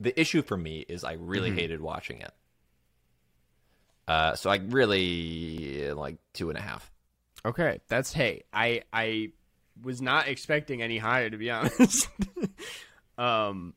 the 0.00 0.18
issue 0.18 0.42
for 0.42 0.56
me 0.56 0.84
is 0.88 1.04
I 1.04 1.14
really 1.14 1.50
Mm-hmm. 1.50 1.58
hated 1.58 1.80
watching 1.80 2.20
it. 2.20 2.32
Uh, 4.06 4.34
so 4.34 4.50
I 4.50 4.56
really 4.56 5.90
like 5.92 6.16
two 6.34 6.50
and 6.50 6.58
a 6.58 6.62
half. 6.62 6.90
Okay, 7.44 7.80
that's 7.88 8.12
hey. 8.12 8.42
I 8.52 8.82
I 8.92 9.32
was 9.82 10.00
not 10.00 10.28
expecting 10.28 10.82
any 10.82 10.98
higher 10.98 11.28
to 11.28 11.36
be 11.36 11.50
honest. 11.50 12.08
um, 13.18 13.74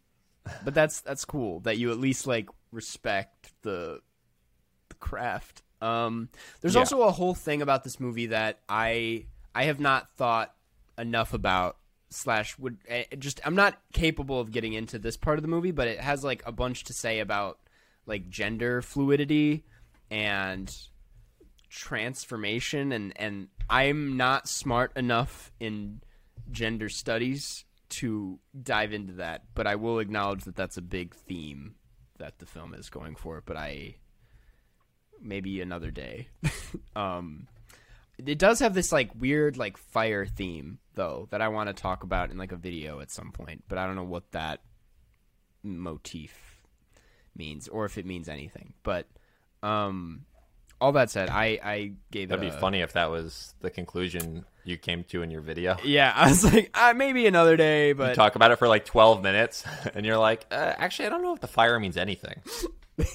but 0.63 0.73
that's 0.73 1.01
that's 1.01 1.25
cool 1.25 1.60
that 1.62 1.77
you 1.77 1.91
at 1.91 1.97
least 1.99 2.27
like 2.27 2.49
respect 2.71 3.51
the 3.63 3.99
the 4.89 4.95
craft. 4.95 5.63
Um, 5.82 6.30
there's 6.62 6.73
Yeah. 6.75 6.80
also 6.82 7.01
a 7.03 7.12
whole 7.12 7.36
thing 7.36 7.62
about 7.62 7.84
this 7.84 7.99
movie 7.99 8.27
that 8.27 8.60
I 8.69 9.25
I 9.53 9.65
have 9.65 9.80
not 9.80 10.12
thought 10.15 10.53
enough 10.97 11.34
about 11.34 11.77
slash 12.10 12.58
would 12.58 12.77
eh, 12.88 13.03
just 13.19 13.39
I'm 13.45 13.56
not 13.56 13.77
capable 13.93 14.39
of 14.39 14.51
getting 14.51 14.73
into 14.73 14.97
this 14.97 15.17
part 15.17 15.38
of 15.38 15.41
the 15.41 15.49
movie, 15.49 15.71
but 15.71 15.88
it 15.88 15.99
has 15.99 16.23
like 16.23 16.41
a 16.45 16.51
bunch 16.51 16.86
to 16.86 16.93
say 16.93 17.19
about 17.19 17.60
like 18.06 18.30
gender 18.30 18.82
fluidity 18.82 19.65
and 20.10 20.73
transformation 21.69 22.91
and 22.91 23.13
and 23.15 23.47
I'm 23.69 24.17
not 24.17 24.47
smart 24.47 24.95
enough 24.95 25.51
in 25.60 26.01
gender 26.51 26.89
studies 26.89 27.65
to 27.89 28.39
dive 28.62 28.93
into 28.93 29.13
that, 29.13 29.43
but 29.56 29.67
I 29.67 29.75
will 29.75 30.00
acknowledge 30.00 30.44
that 30.44 30.56
that's 30.56 30.77
a 30.77 30.81
big 30.81 31.15
theme 31.15 31.75
that 32.17 32.39
the 32.39 32.46
film 32.46 32.73
is 32.73 32.89
going 32.89 33.15
for, 33.15 33.42
but 33.46 33.58
I 33.58 33.96
maybe 35.21 35.62
another 35.62 35.92
day. 35.92 36.29
um 36.96 37.48
it 38.17 38.39
does 38.39 38.60
have 38.60 38.73
this 38.73 38.92
like 38.92 39.12
weird 39.15 39.58
like 39.58 39.77
fire 39.77 40.25
theme 40.25 40.79
though 40.96 41.27
that 41.29 41.42
I 41.42 41.50
want 41.50 41.67
to 41.67 41.73
talk 41.73 42.04
about 42.04 42.31
in 42.31 42.37
like 42.37 42.52
a 42.52 42.58
video 42.58 43.00
at 43.00 43.12
some 43.12 43.31
point, 43.31 43.63
but 43.67 43.77
I 43.77 43.85
don't 43.85 43.96
know 43.96 44.04
what 44.04 44.31
that 44.31 44.62
motif 45.63 46.63
means 47.35 47.67
or 47.67 47.85
if 47.85 47.98
it 47.98 48.06
means 48.06 48.29
anything. 48.29 48.73
But 48.83 49.08
um 49.62 50.25
all 50.80 50.92
that 50.94 51.10
said, 51.10 51.30
I 51.30 51.60
I 51.63 51.92
gave 52.12 52.30
That'd 52.30 52.42
be 52.42 52.52
funny 52.52 52.82
if 52.82 52.94
that 52.94 53.10
was 53.10 53.54
the 53.62 53.69
conclusion 53.69 54.46
you 54.63 54.78
came 54.78 55.04
to 55.06 55.21
in 55.21 55.32
your 55.32 55.42
video. 55.42 55.78
Yeah, 55.84 56.12
I 56.15 56.30
was 56.30 56.44
like, 56.44 56.69
uh, 56.73 56.94
maybe 56.96 57.25
another 57.25 57.58
day, 57.58 57.94
but 57.94 58.15
Talk 58.15 58.36
about 58.36 58.52
it 58.52 58.58
for 58.58 58.67
like 58.67 58.86
twelve 58.86 59.23
minutes, 59.23 59.63
and 59.96 60.06
you're 60.06 60.17
like, 60.17 60.46
uh, 60.52 60.73
actually, 60.78 61.08
I 61.08 61.10
don't 61.10 61.23
know 61.23 61.34
if 61.34 61.42
the 61.42 61.48
fire 61.48 61.80
means 61.80 61.98
anything. 61.98 62.42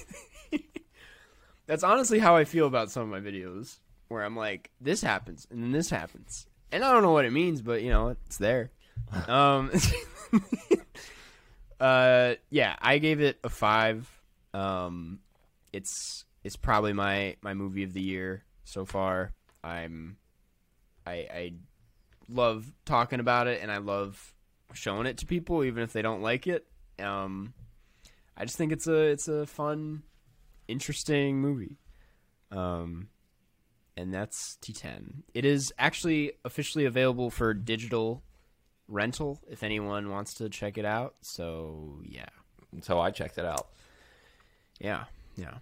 that's 1.67 1.83
honestly 1.83 2.19
how 2.19 2.35
I 2.35 2.43
feel 2.45 2.67
about 2.67 2.91
some 2.91 3.03
of 3.03 3.09
my 3.09 3.19
videos, 3.19 3.77
where 4.09 4.23
I'm 4.23 4.35
like, 4.35 4.71
this 4.81 5.01
happens 5.01 5.47
and 5.49 5.63
then 5.63 5.71
this 5.71 5.89
happens, 5.89 6.47
and 6.71 6.83
I 6.83 6.91
don't 6.91 7.03
know 7.03 7.11
what 7.11 7.25
it 7.25 7.31
means, 7.31 7.61
but 7.61 7.81
you 7.81 7.89
know, 7.89 8.09
it's 8.09 8.37
there. 8.37 8.71
um, 9.27 9.71
uh, 11.79 12.35
yeah, 12.49 12.75
I 12.81 12.97
gave 12.97 13.21
it 13.21 13.37
a 13.43 13.49
five. 13.49 14.09
Um, 14.53 15.19
it's 15.71 16.25
it's 16.43 16.55
probably 16.55 16.93
my 16.93 17.35
my 17.41 17.53
movie 17.53 17.83
of 17.83 17.93
the 17.93 18.01
year 18.01 18.43
so 18.63 18.85
far. 18.85 19.33
I'm 19.63 20.17
I 21.05 21.13
I 21.13 21.53
love 22.29 22.71
talking 22.85 23.19
about 23.19 23.47
it 23.47 23.61
and 23.61 23.71
I 23.71 23.77
love 23.77 24.33
showing 24.73 25.05
it 25.05 25.17
to 25.17 25.25
people 25.25 25.63
even 25.63 25.83
if 25.83 25.93
they 25.93 26.01
don't 26.01 26.21
like 26.21 26.47
it. 26.47 26.65
Um 26.99 27.53
I 28.35 28.45
just 28.45 28.57
think 28.57 28.71
it's 28.71 28.87
a 28.87 28.97
it's 29.11 29.27
a 29.27 29.45
fun 29.45 30.03
interesting 30.67 31.39
movie. 31.39 31.77
Um 32.51 33.09
and 33.95 34.13
that's 34.13 34.57
Titane. 34.61 35.23
It 35.33 35.45
is 35.45 35.71
actually 35.77 36.33
officially 36.43 36.85
available 36.85 37.29
for 37.29 37.53
digital 37.53 38.23
rental 38.87 39.39
if 39.49 39.63
anyone 39.63 40.09
wants 40.09 40.33
to 40.35 40.49
check 40.49 40.77
it 40.77 40.85
out. 40.85 41.15
So, 41.21 41.99
yeah. 42.03 42.29
So 42.81 42.99
I 42.99 43.11
checked 43.11 43.37
it 43.37 43.45
out. 43.45 43.67
Yeah. 44.79 45.05
Yeah. 45.35 45.55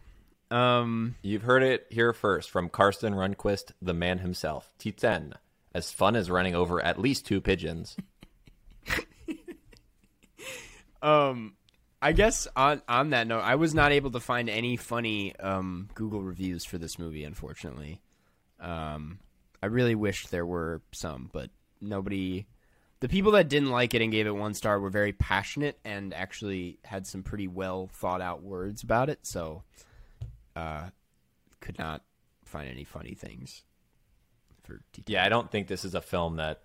Um 0.51 1.15
You've 1.23 1.43
heard 1.43 1.63
it 1.63 1.87
here 1.89 2.13
first 2.13 2.51
from 2.51 2.69
Karsten 2.69 3.13
Runquist, 3.13 3.71
the 3.81 3.93
man 3.93 4.19
himself. 4.19 4.69
Titane, 4.77 5.33
as 5.73 5.91
fun 5.91 6.15
as 6.15 6.29
running 6.29 6.55
over 6.55 6.83
at 6.83 6.99
least 6.99 7.25
two 7.25 7.41
pigeons. 7.41 7.95
Um, 11.01 11.53
I 12.01 12.13
guess 12.13 12.47
on 12.55 12.81
on 12.87 13.11
that 13.11 13.27
note, 13.27 13.41
I 13.41 13.55
was 13.55 13.73
not 13.73 13.91
able 13.91 14.11
to 14.11 14.19
find 14.19 14.49
any 14.49 14.77
funny 14.77 15.35
um, 15.37 15.89
Google 15.93 16.21
reviews 16.21 16.65
for 16.65 16.77
this 16.77 16.99
movie. 16.99 17.23
Unfortunately, 17.23 18.01
um, 18.59 19.19
I 19.61 19.67
really 19.67 19.95
wish 19.95 20.27
there 20.27 20.45
were 20.45 20.81
some, 20.91 21.29
but 21.31 21.49
nobody. 21.79 22.47
The 22.99 23.09
people 23.09 23.31
that 23.31 23.49
didn't 23.49 23.71
like 23.71 23.95
it 23.95 24.03
and 24.03 24.11
gave 24.11 24.27
it 24.27 24.35
one 24.35 24.53
star 24.53 24.79
were 24.79 24.91
very 24.91 25.11
passionate 25.11 25.79
and 25.83 26.13
actually 26.13 26.77
had 26.83 27.07
some 27.07 27.23
pretty 27.23 27.47
well 27.47 27.89
thought 27.91 28.21
out 28.21 28.43
words 28.43 28.83
about 28.83 29.09
it. 29.09 29.19
So, 29.23 29.63
uh, 30.55 30.89
could 31.59 31.77
not 31.77 32.03
find 32.45 32.69
any 32.69 32.83
funny 32.83 33.13
things 33.13 33.63
for. 34.63 34.81
TT. 34.93 35.09
Yeah, 35.09 35.25
I 35.25 35.29
don't 35.29 35.49
think 35.51 35.67
this 35.67 35.85
is 35.85 35.95
a 35.95 36.01
film 36.01 36.37
that 36.37 36.61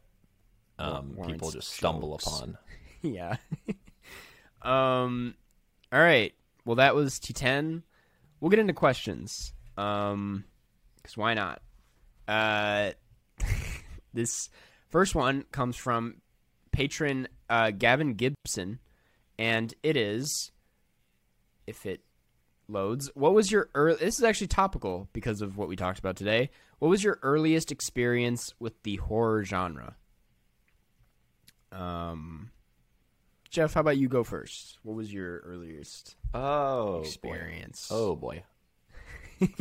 um, 0.78 1.16
people 1.26 1.50
just 1.50 1.68
stumble 1.68 2.10
jokes. 2.10 2.26
upon. 2.26 2.58
yeah. 3.02 3.36
um. 4.62 5.34
All 5.92 6.00
right. 6.00 6.34
Well, 6.64 6.76
that 6.76 6.94
was 6.94 7.14
Titane. 7.20 7.82
We'll 8.40 8.50
get 8.50 8.58
into 8.58 8.74
questions. 8.74 9.52
Um, 9.76 10.44
because 10.96 11.16
why 11.16 11.34
not? 11.34 11.62
Uh, 12.26 12.90
this 14.14 14.50
first 14.88 15.14
one 15.14 15.44
comes 15.52 15.76
from 15.76 16.16
patron 16.72 17.28
uh, 17.48 17.70
Gavin 17.70 18.14
Gibson, 18.14 18.80
and 19.38 19.72
it 19.82 19.96
is, 19.96 20.50
if 21.66 21.86
it 21.86 22.00
loads, 22.68 23.10
what 23.14 23.34
was 23.34 23.50
your 23.50 23.68
early? 23.74 23.96
This 23.98 24.18
is 24.18 24.24
actually 24.24 24.48
topical 24.48 25.08
because 25.12 25.40
of 25.42 25.56
what 25.56 25.68
we 25.68 25.76
talked 25.76 25.98
about 25.98 26.16
today. 26.16 26.50
What 26.78 26.88
was 26.88 27.02
your 27.04 27.18
earliest 27.22 27.72
experience 27.72 28.54
with 28.58 28.82
the 28.82 28.96
horror 28.96 29.44
genre? 29.44 29.96
Um, 31.72 32.50
Jeff, 33.50 33.74
how 33.74 33.80
about 33.80 33.96
you 33.98 34.08
go 34.08 34.24
first? 34.24 34.78
What 34.82 34.96
was 34.96 35.12
your 35.12 35.38
earliest 35.40 36.16
Oh, 36.34 37.00
experience? 37.00 37.88
Boy. 37.88 37.94
Oh 37.96 38.16
boy. 38.16 38.44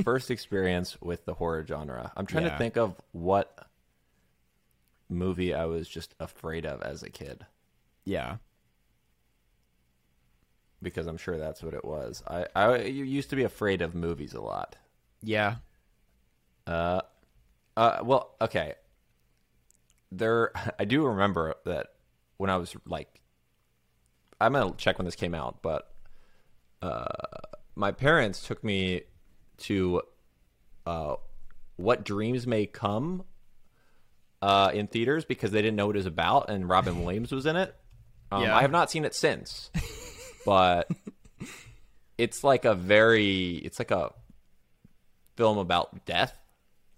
First 0.03 0.31
experience 0.31 0.99
with 1.01 1.25
the 1.25 1.33
horror 1.33 1.65
genre. 1.65 2.11
I'm 2.15 2.25
trying 2.25 2.45
Yeah. 2.45 2.51
to 2.51 2.57
think 2.57 2.77
of 2.77 2.95
what 3.11 3.67
movie 5.09 5.53
I 5.53 5.65
was 5.65 5.87
just 5.87 6.15
afraid 6.19 6.65
of 6.65 6.81
as 6.81 7.03
a 7.03 7.09
kid 7.09 7.45
yeah. 8.07 8.37
Because 10.85 11.05
I'm 11.07 11.17
sure 11.17 11.37
that's 11.37 11.61
what 11.61 11.73
it 11.73 11.83
was. 11.83 12.23
I 12.25 12.45
I 12.55 12.77
used 12.83 13.29
to 13.31 13.35
be 13.35 13.43
afraid 13.43 13.81
of 13.81 13.93
movies 13.93 14.33
a 14.33 14.39
lot. 14.41 14.77
Yeah. 15.21 15.55
Uh, 16.65 17.01
uh, 17.75 17.99
well, 18.03 18.35
okay. 18.39 18.75
There, 20.11 20.51
I 20.79 20.85
do 20.85 21.05
remember 21.05 21.55
that 21.65 21.87
when 22.37 22.49
I 22.49 22.55
was 22.55 22.73
like, 22.87 23.21
I'm 24.39 24.53
gonna 24.53 24.73
check 24.77 24.97
when 24.97 25.05
this 25.05 25.15
came 25.15 25.35
out, 25.35 25.61
but 25.61 25.91
uh, 26.81 27.05
my 27.75 27.91
parents 27.91 28.45
took 28.45 28.63
me 28.63 29.01
to 29.57 30.01
uh, 30.85 31.15
What 31.77 32.03
Dreams 32.05 32.45
May 32.45 32.65
Come 32.65 33.23
uh, 34.41 34.71
in 34.73 34.87
theaters 34.87 35.25
because 35.25 35.51
they 35.51 35.61
didn't 35.61 35.75
know 35.75 35.87
what 35.87 35.95
it 35.95 35.99
was 35.99 36.05
about, 36.05 36.49
and 36.49 36.67
Robin 36.69 37.03
Williams 37.03 37.31
was 37.31 37.45
in 37.45 37.55
it. 37.55 37.75
Um, 38.31 38.43
Yeah. 38.43 38.55
I 38.57 38.61
have 38.61 38.71
not 38.71 38.91
seen 38.91 39.05
it 39.05 39.15
since, 39.15 39.69
but 40.45 40.89
it's 42.17 42.43
like 42.43 42.65
a 42.65 42.75
very, 42.75 43.55
it's 43.55 43.79
like 43.79 43.91
a 43.91 44.11
film 45.35 45.57
about 45.57 46.05
death. 46.05 46.37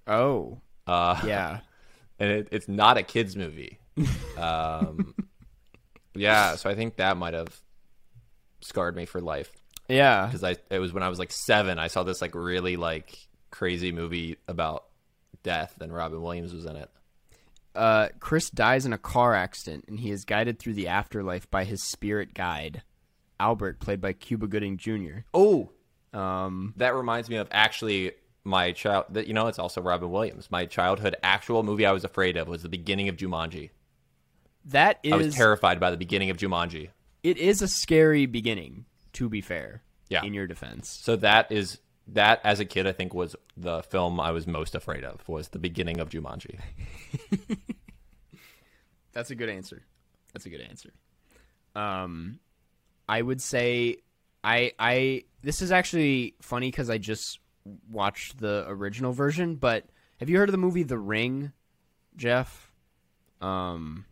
Oh. 0.06 0.60
Uh, 0.86 1.20
Yeah. 1.26 1.60
and 2.20 2.30
it, 2.32 2.48
it's 2.52 2.68
not 2.68 2.98
a 2.98 3.04
kids 3.04 3.36
movie. 3.36 3.80
Um, 4.38 5.16
yeah, 6.16 6.56
so 6.56 6.70
I 6.70 6.76
think 6.76 6.98
that 6.98 7.18
might 7.18 7.34
have 7.34 7.60
scarred 8.62 8.96
me 8.96 9.06
for 9.06 9.22
life 9.22 9.52
Yeah. 9.88 10.26
because 10.26 10.44
I 10.44 10.58
it 10.70 10.80
was 10.80 10.94
when 10.94 11.04
I 11.04 11.10
was 11.10 11.20
like 11.20 11.32
seven. 11.32 11.80
I 11.80 11.88
saw 11.88 12.04
this 12.04 12.22
like 12.22 12.36
really 12.36 12.78
like 12.78 13.18
crazy 13.50 13.92
movie 13.92 14.38
about 14.48 14.86
death, 15.44 15.80
and 15.82 15.94
Robin 15.94 16.22
Williams 16.22 16.54
was 16.54 16.66
in 16.66 16.76
it. 16.76 16.90
Uh, 17.76 18.10
Chris 18.20 18.50
dies 18.50 18.86
in 18.88 18.94
a 18.94 18.98
car 18.98 19.36
accident, 19.36 19.86
and 19.88 20.00
he 20.00 20.10
is 20.12 20.26
guided 20.26 20.58
through 20.60 20.74
the 20.74 20.88
afterlife 20.88 21.50
by 21.52 21.64
his 21.64 21.84
spirit 21.84 22.34
guide, 22.34 22.82
Albert, 23.40 23.80
played 23.80 24.02
by 24.02 24.14
Cuba 24.14 24.48
Gooding 24.48 24.78
Jr. 24.78 25.20
Oh, 25.34 25.70
Um, 26.14 26.74
that 26.78 26.96
reminds 26.96 27.30
me 27.30 27.36
of 27.38 27.48
actually 27.52 28.14
my 28.44 28.72
child. 28.72 29.06
That 29.10 29.28
you 29.28 29.34
know, 29.34 29.48
it's 29.48 29.60
also 29.60 29.82
Robin 29.82 30.10
Williams. 30.10 30.50
My 30.50 30.66
childhood 30.66 31.16
actual 31.24 31.64
movie 31.64 31.86
I 31.86 31.92
was 31.92 32.04
afraid 32.04 32.38
of 32.38 32.48
was 32.48 32.64
the 32.64 32.70
beginning 32.70 33.10
of 33.10 33.18
Jumanji. 33.18 33.70
That 34.66 35.00
is, 35.04 35.14
I 35.14 35.16
was 35.18 35.36
terrified 35.36 35.80
by 35.80 35.92
the 35.92 35.98
beginning 35.98 36.30
of 36.30 36.38
Jumanji. 36.38 36.90
it 37.24 37.38
is 37.38 37.62
a 37.62 37.68
scary 37.68 38.26
beginning. 38.26 38.86
To 39.14 39.30
be 39.30 39.42
fair, 39.42 39.82
Yeah. 40.10 40.24
in 40.24 40.34
your 40.36 40.46
defense, 40.48 41.00
So 41.02 41.16
that 41.18 41.52
is 41.52 41.80
that 42.10 42.40
as 42.44 42.60
a 42.60 42.66
kid 42.66 42.86
I 42.88 42.92
think 42.94 43.14
was 43.14 43.36
the 43.58 43.82
film 43.84 44.20
I 44.20 44.32
was 44.32 44.46
most 44.48 44.76
afraid 44.76 45.04
of 45.04 45.28
was 45.28 45.50
the 45.50 45.60
beginning 45.60 46.00
of 46.00 46.10
Jumanji. 46.10 46.60
that's 49.14 49.32
a 49.32 49.36
good 49.36 49.50
answer. 49.50 49.84
That's 50.34 50.46
a 50.46 50.50
good 50.50 50.62
answer. 50.62 50.92
Um, 51.76 52.40
I 53.08 53.22
would 53.22 53.42
say 53.42 53.98
I 54.44 54.74
I 54.80 55.24
this 55.42 55.62
is 55.62 55.72
actually 55.72 56.36
funny 56.42 56.70
because 56.70 56.90
I 56.90 56.98
just 56.98 57.40
watched 57.90 58.40
the 58.40 58.66
original 58.68 59.14
version. 59.14 59.56
But 59.56 59.86
have 60.20 60.30
you 60.30 60.38
heard 60.38 60.50
of 60.50 60.54
the 60.54 60.58
movie 60.58 60.84
The 60.84 60.98
Ring, 60.98 61.52
Jeff? 62.16 62.72
Um, 63.42 64.06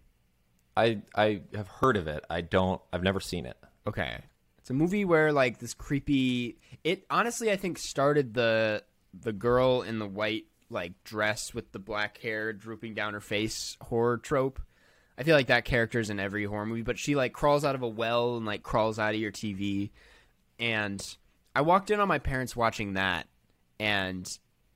I 0.77 1.01
I 1.15 1.41
have 1.53 1.67
heard 1.67 1.97
of 1.97 2.07
it. 2.07 2.23
I 2.29 2.41
don't 2.41 2.81
I've 2.91 3.03
never 3.03 3.19
seen 3.19 3.45
it. 3.45 3.57
Okay. 3.87 4.19
It's 4.59 4.69
a 4.69 4.73
movie 4.73 5.05
where 5.05 5.31
like 5.31 5.59
this 5.59 5.73
creepy 5.73 6.57
it 6.83 7.05
honestly 7.09 7.51
I 7.51 7.55
think 7.55 7.77
started 7.77 8.33
the 8.33 8.83
the 9.13 9.33
girl 9.33 9.83
in 9.83 9.99
the 9.99 10.07
white 10.07 10.45
like 10.69 11.03
dress 11.03 11.53
with 11.53 11.71
the 11.71 11.79
black 11.79 12.17
hair 12.17 12.51
drooping 12.51 12.95
down 12.95 13.13
her 13.13 13.21
face 13.21 13.77
horror 13.81 14.17
trope. 14.17 14.59
I 15.18 15.24
feel 15.24 15.36
like 15.36 15.47
that 15.47 15.66
character 15.66 15.99
is 15.99 16.09
in 16.09 16.20
every 16.20 16.45
horror 16.45 16.66
movie, 16.66 16.82
but 16.82 16.99
she 16.99 17.16
like 17.16 17.34
crawls 17.34 17.63
out 17.63 17.76
of 17.76 17.82
a 17.82 17.88
well 17.88 18.38
and 18.38 18.45
like 18.45 18.63
crawls 18.63 18.99
out 18.99 19.13
of 19.13 19.20
your 19.20 19.32
TV. 19.32 19.91
And 20.59 21.01
I 21.55 21.61
walked 21.61 21.89
in 21.89 21.99
on 21.99 22.07
my 22.07 22.20
parents 22.20 22.55
watching 22.55 22.93
that 22.93 23.28
and 23.80 24.28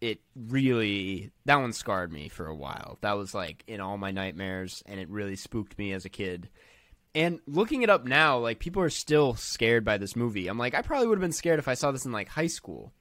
it 0.02 0.22
really 0.36 1.32
that 1.44 1.58
one 1.58 1.74
scarred 1.74 2.12
me 2.12 2.30
for 2.30 2.48
a 2.48 2.56
while. 2.56 2.98
That 3.02 3.18
was 3.18 3.34
like 3.34 3.64
in 3.68 3.82
all 3.82 3.98
my 3.98 4.12
nightmares 4.12 4.82
and 4.86 5.00
it 5.00 5.10
really 5.10 5.36
spooked 5.36 5.78
me 5.78 5.92
as 5.92 6.06
a 6.06 6.10
kid. 6.10 6.50
And 7.14 7.40
looking 7.46 7.82
it 7.82 7.90
up 7.90 8.06
now, 8.06 8.38
like 8.38 8.60
people 8.60 8.82
are 8.82 8.90
still 8.90 9.36
scared 9.36 9.84
by 9.84 9.98
this 9.98 10.16
movie. 10.16 10.48
I'm 10.48 10.60
like, 10.60 10.74
I 10.74 10.82
probably 10.82 11.08
would 11.08 11.18
have 11.18 11.24
been 11.24 11.32
scared 11.34 11.60
if 11.60 11.68
I 11.68 11.74
saw 11.74 11.92
this 11.92 12.06
in 12.06 12.14
like 12.14 12.30
high 12.30 12.48
school. 12.48 12.94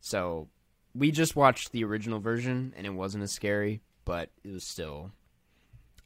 So 0.00 0.48
we 0.94 1.10
just 1.10 1.36
watched 1.36 1.72
the 1.72 1.84
original 1.84 2.20
version 2.20 2.72
and 2.76 2.86
it 2.86 2.90
wasn't 2.90 3.24
as 3.24 3.32
scary, 3.32 3.82
but 4.06 4.30
it 4.42 4.52
was 4.52 4.64
still 4.64 5.12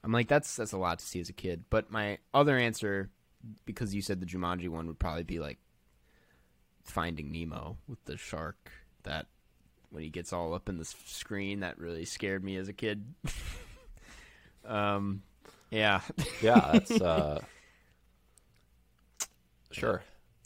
I'm 0.05 0.12
like, 0.12 0.28
that's 0.28 0.57
that's 0.57 0.72
a 0.72 0.78
lot 0.78 0.98
to 0.98 1.07
see 1.07 1.20
as 1.20 1.28
a 1.28 1.34
kid. 1.34 1.64
But 1.70 1.90
my 1.90 2.18
other 2.34 2.57
answer, 2.57 3.11
because 3.64 3.94
you 3.94 4.03
said 4.03 4.20
the 4.20 4.26
Jumanji 4.26 4.68
one 4.68 4.86
would 4.86 4.98
probably 4.98 5.22
be 5.22 5.38
like 5.38 5.59
finding 6.84 7.30
Nemo 7.30 7.76
with 7.88 8.05
the 8.05 8.16
shark 8.16 8.70
that 9.05 9.26
when 9.90 10.03
he 10.03 10.09
gets 10.09 10.32
all 10.32 10.55
up 10.55 10.68
in 10.68 10.78
the 10.78 10.84
screen, 10.84 11.61
that 11.61 11.78
really 11.78 12.05
scared 12.05 12.42
me 12.42 12.57
as 12.57 12.68
a 12.68 12.72
kid. 12.72 13.05
um 14.64 15.22
yeah. 15.70 16.00
Yeah, 16.40 16.70
that's 16.72 17.00
uh 17.00 17.40
Sure. 19.70 20.03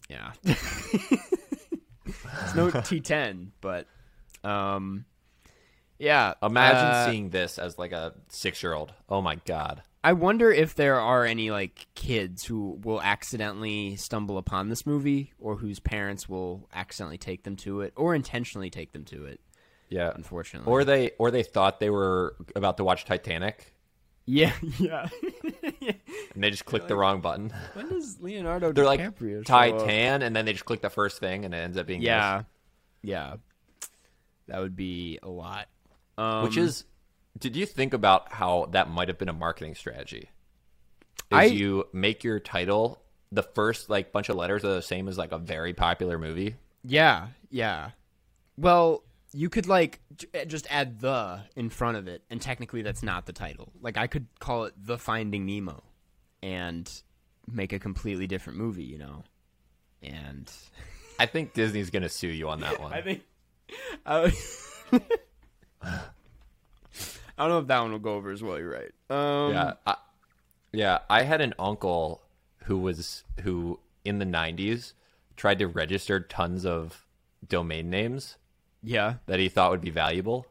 Yeah. 0.09 0.33
it's 0.45 2.55
no 2.55 2.71
Titane, 2.71 3.49
but 3.61 3.87
um 4.45 5.05
yeah. 5.99 6.35
Imagine 6.43 6.85
uh, 6.85 7.07
seeing 7.07 7.31
this 7.31 7.59
as 7.59 7.79
like 7.79 7.93
a 7.93 8.15
6-year-old. 8.31 8.93
Oh 9.09 9.21
my 9.21 9.37
god. 9.37 9.83
I 10.05 10.13
wonder 10.13 10.53
if 10.53 10.75
there 10.77 11.01
are 11.01 11.25
any 11.25 11.51
like 11.51 11.87
kids 11.95 12.45
who 12.45 12.79
will 12.85 13.03
accidentally 13.03 13.97
stumble 13.97 14.39
upon 14.39 14.69
this 14.69 14.87
movie, 14.87 15.33
or 15.39 15.57
whose 15.57 15.81
parents 15.81 16.29
will 16.29 16.69
accidentally 16.73 17.19
take 17.19 17.43
them 17.43 17.57
to 17.57 17.81
it, 17.81 17.93
or 17.97 18.15
intentionally 18.15 18.71
take 18.71 18.93
them 18.93 19.05
to 19.07 19.25
it. 19.25 19.41
Yeah. 19.89 20.13
Unfortunately, 20.15 20.71
Or 20.71 20.85
they 20.85 21.11
or 21.19 21.31
they 21.31 21.43
thought 21.43 21.81
they 21.81 21.91
were 21.91 22.37
about 22.55 22.77
to 22.77 22.85
watch 22.85 23.05
Titanic 23.05 23.73
yeah, 24.27 24.53
yeah. 24.79 25.09
and 26.35 26.43
they 26.43 26.51
just 26.51 26.65
clicked 26.65 26.89
the 26.89 26.97
wrong 26.97 27.21
button. 27.21 27.53
when 27.75 27.89
does 27.89 28.19
Leonardo 28.21 28.73
They're 28.73 28.85
like 28.85 29.01
DiCaprio 29.01 29.41
up? 29.41 29.47
Titan 29.47 30.23
and 30.23 30.35
then 30.35 30.45
they 30.45 30.53
just 30.53 30.65
click 30.65 30.83
the 30.83 30.91
first 30.91 31.21
thing 31.21 31.45
and 31.45 31.55
it 31.55 31.59
ends 31.59 31.77
up 31.79 31.87
being 31.87 32.01
this. 32.01 32.09
Yeah, 32.09 32.43
yeah. 33.03 33.37
That 34.49 34.61
would 34.61 34.77
be 34.77 35.19
a 35.23 35.29
lot. 35.29 35.69
Um, 36.19 36.45
Which 36.45 36.57
is 36.57 36.85
did 37.39 37.55
you 37.57 37.67
think 37.67 37.93
about 37.93 38.33
how 38.33 38.67
that 38.73 38.89
might 38.91 39.09
have 39.09 39.19
been 39.19 39.29
a 39.29 39.33
marketing 39.35 39.75
strategy? 39.75 40.31
Is 41.31 41.39
I- 41.39 41.45
you 41.45 41.87
make 41.93 42.25
your 42.25 42.41
title 42.41 43.03
the 43.33 43.43
first 43.43 43.91
like 43.91 44.13
bunch 44.13 44.29
of 44.29 44.37
letters 44.37 44.65
are 44.65 44.75
the 44.75 44.83
same 44.83 45.09
as 45.09 45.19
like 45.19 45.33
a 45.33 45.39
very 45.39 45.75
popular 45.75 46.19
movie. 46.19 46.55
Yeah, 46.85 47.29
yeah. 47.51 47.91
Well, 48.57 49.03
you 49.33 49.51
could 49.51 49.67
like 49.67 50.01
just 50.47 50.67
add 50.71 51.01
the 51.01 51.41
in 51.57 51.69
front 51.69 51.97
of 51.99 52.09
it, 52.09 52.23
and 52.31 52.41
technically 52.41 52.83
that's 52.83 53.03
not 53.03 53.27
the 53.27 53.33
title. 53.33 53.73
Like 53.83 53.97
I 53.99 54.07
could 54.07 54.27
call 54.39 54.65
it 54.65 54.75
The 54.79 54.97
Finding 54.97 55.45
Nemo, 55.45 55.83
and 56.43 56.91
make 57.51 57.73
a 57.73 57.79
completely 57.79 58.27
different 58.27 58.59
movie. 58.59 58.85
You 58.85 58.99
know, 58.99 59.25
and 60.03 60.51
I 61.19 61.27
think 61.27 61.53
Disney's 61.53 61.91
gonna 61.91 62.09
sue 62.09 62.29
you 62.29 62.49
on 62.49 62.61
that 62.61 62.81
one. 62.81 62.93
I 62.93 63.03
think 63.03 63.23
I, 64.07 64.33
I 65.87 67.43
don't 67.45 67.49
know 67.51 67.59
if 67.59 67.67
that 67.67 67.81
one 67.81 67.93
will 67.93 67.99
go 67.99 68.15
over 68.15 68.31
as 68.31 68.43
well. 68.43 68.59
You're 68.59 68.71
right. 68.71 68.93
Um, 69.11 69.53
Yeah, 69.53 69.73
I, 69.87 69.95
yeah. 70.73 70.99
I 71.11 71.23
had 71.23 71.41
an 71.41 71.55
uncle 71.59 72.23
who 72.65 72.79
was 72.79 73.25
who 73.43 73.79
in 74.05 74.19
the 74.19 74.25
'90s 74.25 74.93
tried 75.37 75.59
to 75.59 75.67
register 75.67 76.19
tons 76.21 76.65
of 76.65 77.05
domain 77.47 77.91
names 77.91 78.37
yeah. 78.83 79.15
that 79.27 79.39
he 79.39 79.49
thought 79.49 79.71
would 79.71 79.81
be 79.83 79.91
valuable. 79.91 80.47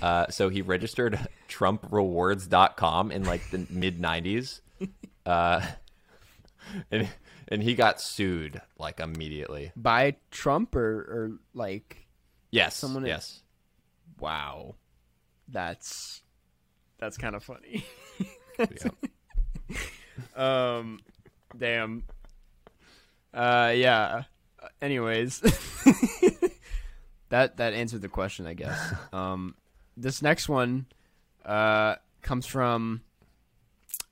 Uh, 0.00 0.26
so 0.28 0.48
he 0.48 0.62
registered 0.62 1.18
TrumpRewards.com 1.48 3.10
in 3.10 3.24
like 3.24 3.50
the 3.50 3.66
mid 3.70 4.00
'90s, 4.00 4.60
uh, 5.26 5.64
and 6.90 7.08
and 7.48 7.62
he 7.62 7.74
got 7.74 8.00
sued 8.00 8.60
like 8.78 9.00
immediately. 9.00 9.72
By 9.76 10.16
Trump 10.30 10.74
or 10.76 10.98
or 11.00 11.32
like 11.54 12.06
Yes, 12.50 12.76
Someone- 12.76 13.06
yes. 13.06 13.40
Wow, 14.22 14.76
that's 15.48 16.22
that's 16.98 17.18
kind 17.18 17.34
of 17.34 17.44
funny. 17.44 17.84
Yeah. 18.58 18.66
Um, 20.36 21.00
damn. 21.56 22.04
Uh, 23.32 23.72
yeah. 23.74 24.22
Uh, 24.62 24.68
Anyways, 24.80 25.40
that 27.30 27.56
that 27.56 27.72
answered 27.72 28.02
the 28.02 28.08
question, 28.08 28.46
I 28.46 28.54
guess. 28.54 28.94
Um, 29.12 29.54
this 29.96 30.22
next 30.22 30.48
one, 30.48 30.86
uh, 31.44 31.96
comes 32.22 32.46
from 32.46 33.02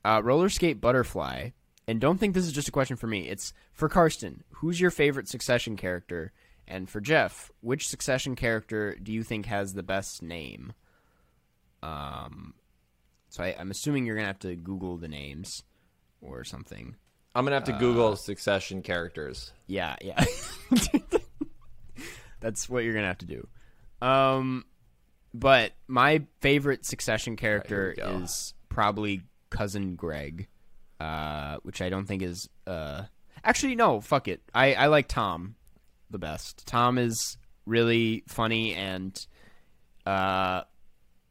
uh, 0.03 0.21
roller 0.23 0.49
skate 0.49 0.81
butterfly, 0.81 1.49
and 1.87 1.99
don't 2.01 2.17
think 2.19 2.33
this 2.33 2.45
is 2.45 2.51
just 2.53 2.67
a 2.67 2.71
question 2.71 2.97
for 2.97 3.07
me. 3.07 3.27
It's 3.27 3.53
for 3.73 3.89
Karsten. 3.89 4.43
Who's 4.55 4.79
your 4.81 4.91
favorite 4.91 5.27
Succession 5.27 5.77
character? 5.77 6.33
And 6.71 6.89
for 6.89 7.01
Jeff, 7.01 7.51
which 7.59 7.89
Succession 7.89 8.37
character 8.37 8.95
do 8.95 9.11
you 9.11 9.23
think 9.23 9.45
has 9.47 9.73
the 9.73 9.83
best 9.83 10.23
name? 10.23 10.71
Um, 11.83 12.53
so 13.27 13.43
I, 13.43 13.53
I'm 13.59 13.71
assuming 13.71 14.05
you're 14.05 14.15
gonna 14.15 14.27
have 14.27 14.39
to 14.39 14.55
Google 14.55 14.95
the 14.95 15.09
names 15.09 15.63
or 16.21 16.45
something. 16.45 16.95
I'm 17.35 17.43
gonna 17.43 17.57
have 17.57 17.65
to 17.65 17.73
Google 17.73 18.15
Succession 18.15 18.83
characters. 18.83 19.51
Yeah, 19.67 19.97
yeah. 20.01 20.23
That's 22.39 22.69
what 22.69 22.85
you're 22.85 22.93
gonna 22.93 23.07
have 23.07 23.17
to 23.17 23.25
do. 23.25 23.47
Um, 24.01 24.63
but 25.33 25.73
my 25.89 26.23
favorite 26.39 26.85
Succession 26.85 27.35
character 27.35 27.95
go. 27.97 28.21
is 28.23 28.53
probably 28.69 29.23
cousin 29.49 29.95
Greg, 29.97 30.47
uh, 31.01 31.57
which 31.63 31.81
I 31.81 31.89
don't 31.89 32.05
think 32.05 32.21
is. 32.21 32.47
Uh, 32.65 33.03
actually, 33.43 33.75
no, 33.75 33.99
fuck 33.99 34.29
it. 34.29 34.41
I 34.53 34.73
I 34.73 34.87
like 34.87 35.09
Tom 35.09 35.55
the 36.11 36.19
best. 36.19 36.65
Tom 36.67 36.97
is 36.97 37.37
really 37.65 38.23
funny 38.27 38.73
and, 38.73 39.17
uh, 40.05 40.61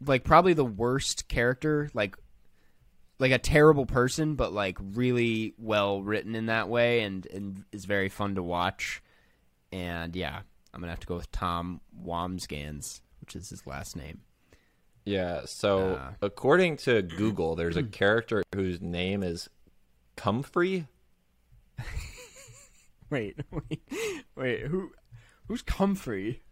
like 0.05 0.24
probably 0.24 0.55
the 0.55 0.64
worst 0.64 1.28
character. 1.28 1.91
Like 1.95 2.16
like 3.18 3.33
a 3.33 3.39
terrible 3.39 3.85
person, 3.85 4.35
but 4.35 4.53
like 4.53 4.78
really 4.81 5.53
well 5.59 6.03
written 6.03 6.35
in 6.35 6.47
that 6.47 6.68
way, 6.68 7.01
and 7.03 7.26
and 7.26 7.64
is 7.72 7.85
very 7.85 8.09
fun 8.09 8.37
to 8.37 8.43
watch. 8.43 9.03
And 9.72 10.16
yeah, 10.16 10.41
I'm 10.72 10.81
gonna 10.81 10.93
have 10.93 11.01
to 11.01 11.07
go 11.07 11.16
with 11.16 11.31
Tom 11.31 11.81
Wambsgans, 12.03 13.03
which 13.20 13.37
is 13.37 13.51
his 13.51 13.66
last 13.66 13.95
name. 13.97 14.20
Yeah. 15.05 15.43
So 15.45 15.95
Uh. 15.97 16.12
according 16.22 16.78
to 16.78 17.03
Google, 17.18 17.57
there's 17.57 17.76
a 17.76 17.83
character 17.83 18.43
whose 18.55 18.81
name 18.81 19.22
is 19.22 19.51
Comfrey. 20.16 20.87
Wait, 23.13 23.37
wait, 23.51 23.81
wait. 24.37 24.61
Who, 24.67 24.93
who's 25.49 25.63
Comfrey? 25.63 26.43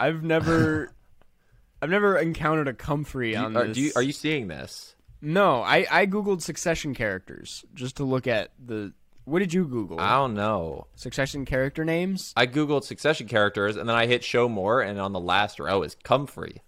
I've 0.00 0.22
never, 0.24 0.92
I've 1.82 1.90
never 1.90 2.18
encountered 2.18 2.66
a 2.66 2.72
Comfrey 2.74 3.32
you- 3.32 3.36
on 3.38 3.56
are, 3.56 3.66
this. 3.68 3.76
you, 3.76 3.92
are 3.94 4.02
you 4.02 4.12
seeing 4.12 4.48
this? 4.48 4.96
No, 5.20 5.62
I 5.62 5.86
I 5.90 6.06
googled 6.06 6.42
Succession 6.42 6.94
characters 6.94 7.64
just 7.74 7.96
to 7.96 8.04
look 8.04 8.26
at 8.26 8.50
the. 8.64 8.92
What 9.24 9.40
did 9.40 9.52
you 9.52 9.64
Google? 9.66 10.00
I 10.00 10.16
don't 10.16 10.34
know. 10.34 10.86
Succession 10.94 11.44
character 11.44 11.84
names. 11.84 12.32
I 12.36 12.46
googled 12.46 12.84
Succession 12.84 13.28
characters, 13.28 13.76
and 13.76 13.88
then 13.88 13.94
I 13.96 14.06
hit 14.06 14.24
Show 14.24 14.48
More, 14.48 14.80
and 14.80 14.98
on 15.00 15.12
the 15.12 15.20
last 15.20 15.60
row 15.60 15.82
is 15.82 15.94
Comfrey. 16.02 16.62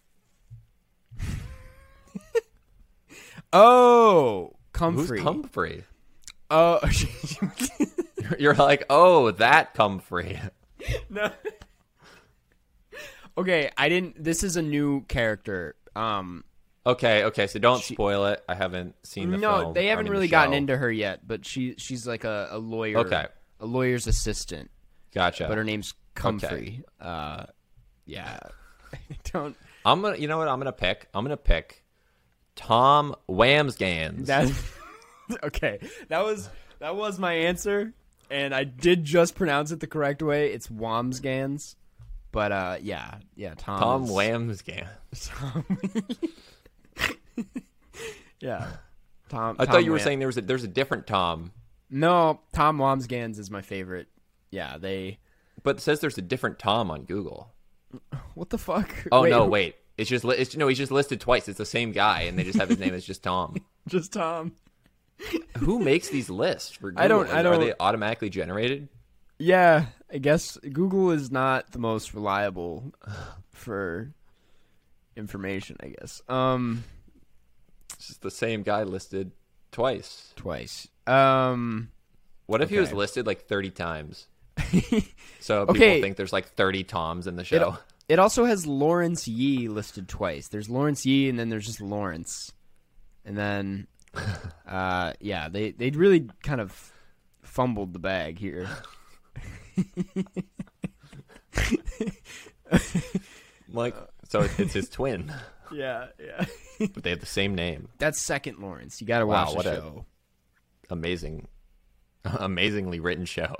Oh, 3.53 4.53
Comfrey. 4.73 5.19
Who's 5.19 5.25
Comfrey. 5.25 5.83
Comfrey? 5.83 5.85
Oh, 6.53 6.79
You're 8.39 8.55
like, 8.55 8.85
oh, 8.91 9.31
that 9.33 9.75
Comfrey. 9.75 10.39
no. 11.11 11.31
Okay, 13.39 13.71
I 13.77 13.89
didn't. 13.89 14.23
This 14.23 14.43
is 14.43 14.57
a 14.57 14.63
new 14.63 15.03
character. 15.03 15.77
Um, 15.97 16.45
Okay, 16.87 17.25
okay, 17.25 17.47
so 17.47 17.59
don't 17.59 17.83
spoil 17.83 18.25
it. 18.27 18.43
I 18.49 18.55
haven't 18.55 18.95
seen 19.05 19.31
the 19.31 19.37
no, 19.37 19.73
they 19.75 19.87
haven't 19.87 20.09
really 20.09 20.27
the 20.27 20.31
gotten 20.31 20.55
into 20.55 20.77
her 20.77 20.91
yet, 20.91 21.27
but 21.27 21.45
she 21.45 21.75
she's 21.77 22.07
like 22.07 22.25
a, 22.25 22.49
a 22.53 22.59
lawyer. 22.59 22.99
Okay. 22.99 23.27
a 23.61 23.67
lawyer's 23.67 24.07
assistant, 24.07 24.71
Gotcha. 25.15 25.47
but 25.47 25.59
her 25.59 25.65
name's 25.65 25.93
Comfrey. 26.15 26.83
Uh, 26.99 27.45
yeah. 28.07 28.39
Don't. 29.33 29.57
I'm 29.85 30.01
gonna, 30.01 30.17
you 30.17 30.27
know 30.27 30.39
what? 30.39 30.49
I'm 30.49 30.59
gonna 30.59 30.73
pick. 30.73 31.07
I'm 31.13 31.23
gonna 31.23 31.37
pick 31.37 31.85
Tom 32.57 33.15
Wambsgans. 33.29 34.27
That. 34.27 34.51
okay, 35.45 35.81
that 36.09 36.25
was 36.25 36.49
that 36.79 36.97
was 36.97 37.19
my 37.19 37.35
answer, 37.35 37.93
and 38.31 38.55
I 38.55 38.65
did 38.65 39.05
just 39.05 39.35
pronounce 39.35 39.71
it 39.73 39.81
the 39.81 39.87
correct 39.87 40.23
way. 40.23 40.53
It's 40.53 40.69
Wambsgans, 40.69 41.77
but 42.33 42.53
uh, 42.53 42.77
yeah, 42.81 43.17
yeah, 43.35 43.55
Tom. 43.57 43.81
Tom 43.81 44.05
is- 44.05 44.11
Wambsgans. 44.11 44.89
Tom. 45.29 45.65
yeah. 48.41 48.69
Tom. 49.29 49.57
I 49.59 49.65
Tom 49.65 49.73
thought 49.73 49.85
you 49.85 49.93
were 49.93 49.99
saying 49.99 50.19
there 50.19 50.29
was 50.29 50.37
a, 50.37 50.43
there's 50.43 50.65
a 50.65 50.69
different 50.69 51.07
Tom, 51.07 51.53
no. 51.91 52.41
Tom 52.53 52.79
Wambsgans 52.79 53.39
is 53.39 53.51
my 53.51 53.63
favorite. 53.63 54.09
Yeah, 54.51 54.79
they. 54.79 55.19
but 55.63 55.77
it 55.77 55.81
says 55.81 56.01
there's 56.01 56.19
a 56.19 56.23
different 56.23 56.59
Tom 56.59 56.91
on 56.91 57.03
Google. 57.05 57.53
What 58.35 58.51
the 58.51 58.59
fuck? 58.59 58.95
Oh 59.13 59.25
no, 59.25 59.45
wait. 59.47 59.75
It's 59.99 60.09
just 60.09 60.25
li- 60.25 60.37
it's 60.37 60.57
no, 60.57 60.69
he's 60.69 60.79
just 60.79 60.93
listed 60.93 61.21
twice. 61.21 61.47
It's 61.49 61.59
the 61.59 61.67
same 61.67 61.93
guy, 61.93 62.23
and 62.23 62.39
they 62.39 62.45
just 62.45 62.59
have 62.59 62.69
his 62.71 62.79
name 62.79 62.95
as 62.95 63.05
just 63.05 63.23
Tom. 63.23 63.57
just 63.89 64.13
Tom. 64.15 64.53
Who 65.59 65.79
makes 65.79 66.09
these 66.09 66.31
lists 66.31 66.73
for 66.73 66.91
Google? 66.93 67.05
I 67.05 67.09
don't- 67.09 67.29
I 67.31 67.41
Are 67.41 67.43
don't- 67.43 67.61
they 67.61 67.75
automatically 67.79 68.31
generated? 68.31 68.89
Yeah, 69.39 69.87
I 70.13 70.19
guess 70.19 70.59
Google 70.59 71.11
is 71.13 71.31
not 71.31 71.73
the 71.73 71.79
most 71.79 72.13
reliable 72.15 72.93
for 73.53 74.13
information. 75.17 75.77
I 75.81 75.89
guess. 75.99 76.21
Um, 76.29 76.85
It's 77.95 78.09
just 78.09 78.23
the 78.23 78.31
same 78.31 78.63
guy 78.63 78.83
listed 78.83 79.33
twice. 79.73 80.33
twice. 80.37 80.89
Um, 81.07 81.91
What 82.47 82.61
if 82.63 82.71
he 82.71 82.79
was 82.79 82.93
listed 82.93 83.27
like 83.27 83.47
30 83.47 83.71
times? 83.71 84.27
So 85.41 85.65
people 85.67 85.83
Okay. 85.83 86.03
think 86.03 86.17
there's 86.19 86.35
like 86.35 86.49
30 86.51 86.85
Toms 86.85 87.27
in 87.27 87.37
the 87.37 87.43
it, 87.43 87.47
show. 87.47 87.79
it 88.11 88.19
also 88.19 88.45
has 88.45 88.67
Lawrence 88.67 89.27
Yee 89.27 89.69
listed 89.69 90.07
twice. 90.07 90.49
There's 90.49 90.69
Lawrence 90.69 91.07
Yee, 91.07 91.31
and 91.31 91.39
then 91.39 91.49
there's 91.49 91.65
just 91.65 91.81
Lawrence, 91.81 92.53
and 93.25 93.39
then, 93.39 93.87
uh, 94.67 95.13
yeah, 95.21 95.49
they 95.49 95.71
they 95.73 95.91
really 95.91 96.29
kind 96.43 96.61
of 96.61 96.93
fumbled 97.43 97.93
the 97.93 97.99
bag 97.99 98.39
here. 98.39 98.69
like, 103.73 103.95
so 104.29 104.47
it's 104.59 104.73
his 104.75 104.89
twin. 104.89 105.33
yeah, 105.73 106.07
yeah. 106.19 106.45
but 106.93 107.03
they 107.03 107.11
have 107.11 107.21
the 107.21 107.27
same 107.27 107.55
name. 107.55 107.89
That's 107.99 108.21
second 108.21 108.59
Lawrence. 108.59 109.01
You 109.01 109.07
got 109.07 109.21
to 109.21 109.27
Wow, 109.27 109.47
watch 109.47 109.55
what 109.57 109.65
the 109.65 109.73
a- 109.73 109.77
show. 109.77 110.05
Amazing, 110.91 111.47
amazingly 112.25 112.99
written 113.01 113.25
show. 113.25 113.55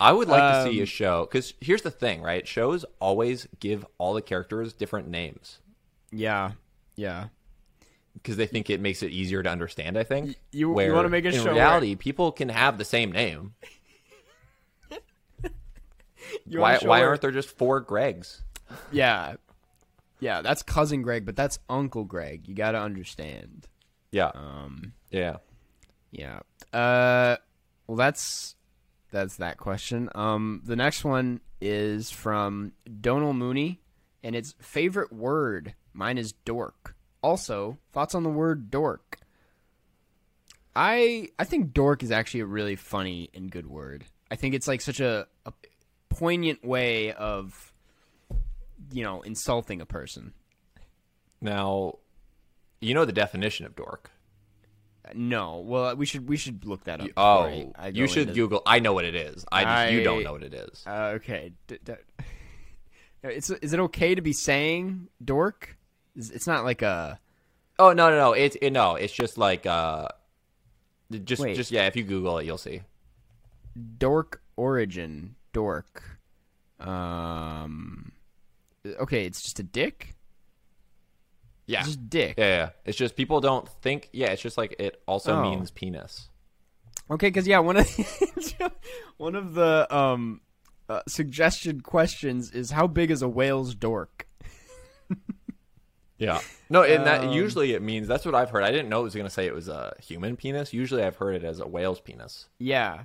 I 0.00 0.10
would 0.12 0.28
like 0.28 0.64
to 0.64 0.70
see 0.70 0.78
Um, 0.78 0.82
a 0.82 0.86
show 0.86 1.26
because 1.26 1.52
here's 1.60 1.82
the 1.82 1.90
thing, 1.90 2.22
right? 2.22 2.46
Shows 2.48 2.84
always 2.98 3.46
give 3.60 3.84
all 3.98 4.14
the 4.14 4.22
characters 4.22 4.72
different 4.72 5.08
names 5.08 5.58
yeah, 6.12 6.52
yeah. 6.94 7.26
Because 8.26 8.36
they 8.36 8.46
think 8.46 8.68
it 8.70 8.80
makes 8.80 9.04
it 9.04 9.12
easier 9.12 9.40
to 9.42 9.48
understand. 9.48 9.96
I 9.96 10.02
think 10.02 10.36
you- 10.50 10.78
you 10.80 10.92
wanna 10.92 11.08
make 11.08 11.24
a 11.24 11.28
in 11.28 11.34
show 11.34 11.44
where- 11.44 11.54
reality, 11.54 11.94
people 11.94 12.32
can 12.32 12.48
have 12.48 12.76
the 12.76 12.84
same 12.84 13.12
name. 13.12 13.54
Why 16.46 16.72
want 16.72 16.82
why 16.84 16.98
where- 17.00 17.08
aren't 17.10 17.20
there 17.20 17.30
just 17.30 17.48
four 17.56 17.84
Gregs? 17.84 18.40
Yeah, 18.90 19.36
yeah. 20.18 20.42
That's 20.42 20.62
cousin 20.62 21.02
Greg, 21.02 21.24
but 21.24 21.36
that's 21.36 21.58
Uncle 21.68 22.04
Greg. 22.04 22.48
You 22.48 22.54
got 22.54 22.72
to 22.72 22.80
understand. 22.80 23.68
Yeah, 24.10 24.32
Um, 24.34 24.92
yeah. 25.10 25.36
yeah. 26.10 26.40
Uh, 26.72 27.36
well, 27.86 27.96
that's 27.96 28.56
that's 29.12 29.36
that 29.36 29.56
question. 29.58 30.08
Um, 30.16 30.62
the 30.64 30.74
next 30.76 31.04
one 31.04 31.40
is 31.60 32.10
from 32.10 32.72
Donal 33.00 33.32
Mooney, 33.32 33.80
and 34.22 34.34
it's 34.34 34.54
favorite 34.60 35.12
word. 35.12 35.74
Mine 35.92 36.18
is 36.18 36.32
dork. 36.32 36.96
Also, 37.22 37.78
thoughts 37.92 38.14
on 38.14 38.22
the 38.22 38.30
word 38.30 38.70
dork. 38.70 39.18
I 40.74 41.28
I 41.38 41.44
think 41.44 41.72
dork 41.72 42.02
is 42.02 42.10
actually 42.10 42.40
a 42.40 42.46
really 42.46 42.76
funny 42.76 43.30
and 43.34 43.50
good 43.50 43.66
word. 43.66 44.04
I 44.30 44.36
think 44.36 44.54
it's 44.54 44.68
like 44.68 44.80
such 44.80 45.00
a, 45.00 45.26
a 45.46 45.52
poignant 46.10 46.64
way 46.64 47.12
of 47.12 47.72
you 48.92 49.02
know 49.02 49.22
insulting 49.22 49.80
a 49.80 49.86
person. 49.86 50.32
Now, 51.40 51.98
you 52.80 52.94
know 52.94 53.04
the 53.04 53.12
definition 53.12 53.66
of 53.66 53.74
dork. 53.74 54.10
No, 55.14 55.60
well 55.64 55.94
we 55.96 56.04
should 56.04 56.28
we 56.28 56.36
should 56.36 56.64
look 56.66 56.84
that 56.84 57.00
up. 57.00 57.08
Oh, 57.16 57.42
I- 57.42 57.70
I 57.78 57.88
you 57.88 58.06
should 58.06 58.28
into- 58.28 58.34
Google. 58.34 58.62
I 58.66 58.80
know 58.80 58.92
what 58.92 59.04
it 59.04 59.14
is. 59.14 59.44
I 59.50 59.64
just 59.64 59.92
you 59.92 60.02
don't 60.04 60.22
know 60.24 60.32
what 60.32 60.42
it 60.42 60.52
is. 60.52 60.82
Uh, 60.86 61.12
okay. 61.16 61.52
D- 61.68 61.78
d- 61.82 61.92
it's 63.22 63.48
is 63.48 63.72
it 63.72 63.80
okay 63.80 64.14
to 64.14 64.20
be 64.20 64.32
saying 64.32 65.08
dork? 65.24 65.76
It's 66.16 66.46
not 66.46 66.64
like 66.64 66.82
a 66.82 67.20
Oh 67.78 67.92
no 67.92 68.08
no 68.10 68.16
no! 68.16 68.32
It's 68.32 68.56
it, 68.62 68.70
no. 68.70 68.94
It's 68.96 69.12
just 69.12 69.36
like 69.36 69.66
uh, 69.66 70.08
just 71.24 71.42
Wait. 71.42 71.56
just 71.56 71.70
yeah. 71.70 71.86
If 71.86 71.94
you 71.96 72.04
Google 72.04 72.38
it, 72.38 72.46
you'll 72.46 72.56
see. 72.58 72.80
dork 73.98 74.40
origin 74.56 75.36
dork. 75.52 76.18
Um. 76.80 78.12
Okay, 78.86 79.26
it's 79.26 79.42
just 79.42 79.58
a 79.60 79.62
dick. 79.62 80.14
Yeah. 81.66 81.80
It's 81.80 81.88
just 81.88 82.08
dick. 82.08 82.36
Yeah, 82.38 82.46
yeah. 82.46 82.68
It's 82.84 82.96
just 82.96 83.16
people 83.16 83.40
don't 83.40 83.68
think. 83.82 84.08
Yeah, 84.12 84.28
it's 84.30 84.40
just 84.40 84.56
like 84.56 84.76
it 84.78 85.02
also 85.06 85.34
Oh. 85.34 85.42
means 85.50 85.70
penis. 85.70 86.28
Okay, 87.10 87.26
because 87.28 87.46
yeah, 87.46 87.58
one 87.58 87.76
of 87.76 87.88
one 89.18 89.34
of 89.34 89.54
the 89.54 89.86
um 89.94 90.40
uh, 90.88 91.02
suggested 91.08 91.82
questions 91.82 92.52
is 92.52 92.70
how 92.70 92.86
big 92.86 93.10
is 93.10 93.20
a 93.22 93.28
whale's 93.28 93.74
dork? 93.74 94.26
Yeah. 96.18 96.40
No, 96.68 96.82
and 96.82 97.06
that 97.06 97.20
Um, 97.22 97.30
usually 97.32 97.74
it 97.74 97.82
means 97.82 98.08
that's 98.08 98.24
what 98.24 98.34
I've 98.34 98.50
heard. 98.50 98.64
I 98.64 98.72
didn't 98.72 98.88
know 98.88 98.98
it 99.00 99.04
was 99.04 99.14
going 99.14 99.26
to 99.26 99.32
say 99.32 99.46
it 99.46 99.54
was 99.54 99.68
a 99.68 99.94
human 100.02 100.34
penis. 100.36 100.72
Usually 100.72 101.00
I've 101.04 101.14
heard 101.14 101.36
it 101.36 101.44
as 101.44 101.60
a 101.60 101.66
whale's 101.68 102.00
penis. 102.00 102.48
Yeah. 102.58 103.04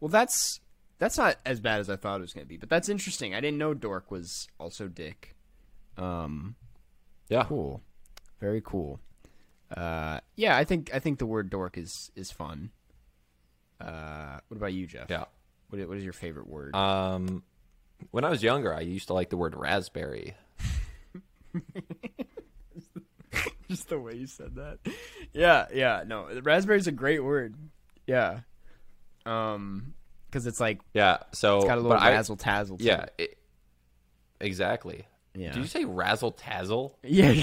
Well, 0.00 0.08
that's 0.08 0.58
that's 0.98 1.16
not 1.16 1.36
as 1.46 1.60
bad 1.60 1.78
as 1.78 1.88
I 1.88 1.94
thought 1.94 2.16
it 2.16 2.22
was 2.22 2.32
going 2.32 2.44
to 2.44 2.48
be, 2.48 2.56
but 2.56 2.68
that's 2.68 2.88
interesting. 2.88 3.32
I 3.32 3.40
didn't 3.40 3.58
know 3.58 3.74
dork 3.74 4.10
was 4.10 4.48
also 4.58 4.88
dick. 4.88 5.36
Um. 5.96 6.56
Yeah. 7.28 7.44
Cool. 7.44 7.80
Very 8.40 8.60
cool. 8.64 8.98
Uh, 9.76 10.18
yeah, 10.34 10.56
I 10.56 10.64
think 10.64 10.90
I 10.92 10.98
think 10.98 11.20
the 11.20 11.26
word 11.26 11.50
dork 11.50 11.78
is 11.78 12.10
is 12.16 12.32
fun. 12.32 12.70
Uh, 13.80 14.40
what 14.48 14.56
about 14.56 14.72
you, 14.72 14.88
Jeff? 14.88 15.08
Yeah. 15.08 15.26
What 15.68 15.86
what 15.88 15.96
is 15.96 16.02
your 16.02 16.12
favorite 16.12 16.48
word? 16.48 16.74
Um, 16.74 17.44
when 18.10 18.24
I 18.24 18.30
was 18.30 18.42
younger, 18.42 18.74
I 18.74 18.80
used 18.80 19.06
to 19.06 19.14
like 19.14 19.30
the 19.30 19.36
word 19.36 19.54
raspberry. 19.54 20.34
Just 23.74 23.88
the 23.88 23.98
way 23.98 24.14
you 24.14 24.26
said 24.26 24.54
that. 24.54 24.78
Yeah, 25.32 25.66
yeah. 25.74 26.04
No, 26.06 26.28
raspberry's 26.42 26.86
a 26.86 26.92
great 26.92 27.24
word. 27.24 27.56
Yeah. 28.06 28.40
Um, 29.26 29.94
because 30.26 30.46
it's 30.46 30.60
like 30.60 30.80
Yeah. 30.92 31.18
So 31.32 31.58
it's 31.58 31.66
got 31.66 31.78
a 31.78 31.80
little 31.80 31.96
razzle 31.96 32.36
tazzle. 32.36 32.76
Yeah. 32.80 33.06
It. 33.18 33.18
It, 33.18 33.38
exactly. 34.40 35.06
Yeah. 35.34 35.52
Did 35.52 35.62
you 35.62 35.66
say 35.66 35.84
razzle 35.84 36.32
tazzle? 36.32 36.94
Yeah. 37.02 37.30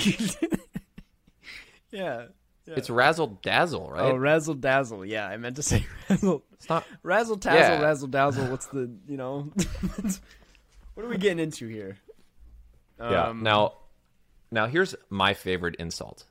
yeah. 1.91 2.25
Yeah. 2.65 2.75
It's 2.77 2.89
razzle 2.89 3.39
dazzle, 3.41 3.89
right? 3.89 4.03
Oh, 4.03 4.15
razzle 4.15 4.53
dazzle. 4.53 5.05
Yeah, 5.05 5.27
I 5.27 5.35
meant 5.37 5.55
to 5.57 5.63
say 5.63 5.85
razzle. 6.09 6.43
it's 6.53 6.69
not. 6.69 6.85
Razzle 7.03 7.37
tazzle, 7.37 7.59
Yeah. 7.59 7.81
razzle 7.81 8.07
dazzle. 8.07 8.45
What's 8.45 8.67
the 8.67 8.89
you 9.07 9.17
know? 9.17 9.51
what 10.93 11.05
are 11.05 11.09
we 11.09 11.17
getting 11.17 11.39
into 11.39 11.67
here? 11.67 11.97
Yeah. 12.99 13.25
Um, 13.25 13.43
now, 13.43 13.73
now 14.51 14.67
here's 14.67 14.95
my 15.09 15.33
favorite 15.33 15.75
insult. 15.75 16.25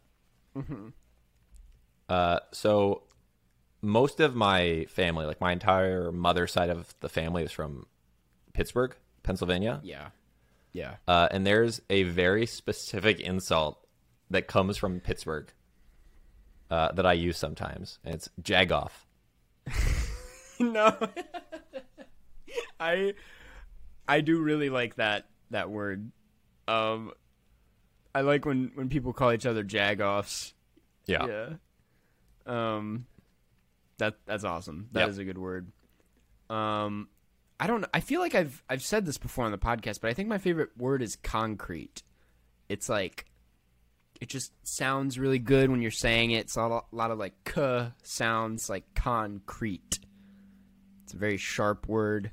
Mm-hmm. 0.56 0.88
Uh, 2.08 2.40
so 2.52 3.02
most 3.82 4.20
of 4.20 4.34
my 4.34 4.86
family, 4.88 5.26
like 5.26 5.40
my 5.40 5.52
entire 5.52 6.12
mother 6.12 6.46
side 6.46 6.70
of 6.70 6.94
the 7.00 7.08
family, 7.08 7.44
is 7.44 7.52
from 7.52 7.86
Pittsburgh, 8.52 8.94
Pennsylvania. 9.22 9.80
Yeah. 9.82 10.08
Yeah. 10.72 10.96
Uh, 11.08 11.28
and 11.30 11.46
there's 11.46 11.80
a 11.88 12.04
very 12.04 12.46
specific 12.46 13.20
insult 13.20 13.84
that 14.30 14.46
comes 14.46 14.76
from 14.76 15.00
Pittsburgh 15.00 15.52
uh, 16.70 16.92
that 16.92 17.06
I 17.06 17.14
use 17.14 17.36
sometimes. 17.36 17.98
And 18.04 18.14
it's 18.14 18.28
jagoff. 18.42 18.90
no. 20.60 20.96
I 22.80 23.14
I 24.08 24.20
do 24.20 24.40
really 24.40 24.70
like 24.70 24.96
that 24.96 25.26
that 25.50 25.70
word. 25.70 26.10
Um 26.66 27.12
I 28.14 28.22
like 28.22 28.44
when 28.44 28.72
when 28.74 28.88
people 28.88 29.12
call 29.12 29.32
each 29.32 29.46
other 29.46 29.64
jagoffs. 29.64 30.52
Yeah. 31.06 31.26
Yeah. 31.26 31.48
Um 32.46 33.06
that 33.98 34.16
that's 34.26 34.44
awesome. 34.44 34.88
That 34.92 35.08
is 35.08 35.18
Yep. 35.18 35.22
a 35.22 35.26
good 35.26 35.38
word. 35.38 35.72
Um 36.48 37.08
I 37.58 37.66
don't 37.66 37.84
I 37.92 38.00
feel 38.00 38.20
like 38.20 38.34
I've 38.34 38.62
I've 38.68 38.82
said 38.82 39.04
this 39.06 39.18
before 39.18 39.44
on 39.44 39.52
the 39.52 39.58
podcast, 39.58 40.00
but 40.00 40.10
I 40.10 40.14
think 40.14 40.28
my 40.28 40.38
favorite 40.38 40.70
word 40.76 41.02
is 41.02 41.16
concrete. 41.16 42.02
It's 42.68 42.88
like 42.88 43.26
it 44.20 44.28
just 44.28 44.52
sounds 44.66 45.18
really 45.18 45.38
good 45.38 45.70
when 45.70 45.80
you're 45.82 45.90
saying 45.90 46.32
it. 46.32 46.40
It's 46.40 46.56
a 46.56 46.66
lot, 46.66 46.86
a 46.92 46.96
lot 46.96 47.10
of 47.10 47.18
like 47.18 47.34
k 47.44 47.88
sounds 48.02 48.68
like 48.68 48.84
concrete. 48.94 50.00
It's 51.04 51.14
a 51.14 51.16
very 51.16 51.36
sharp 51.36 51.88
word. 51.88 52.32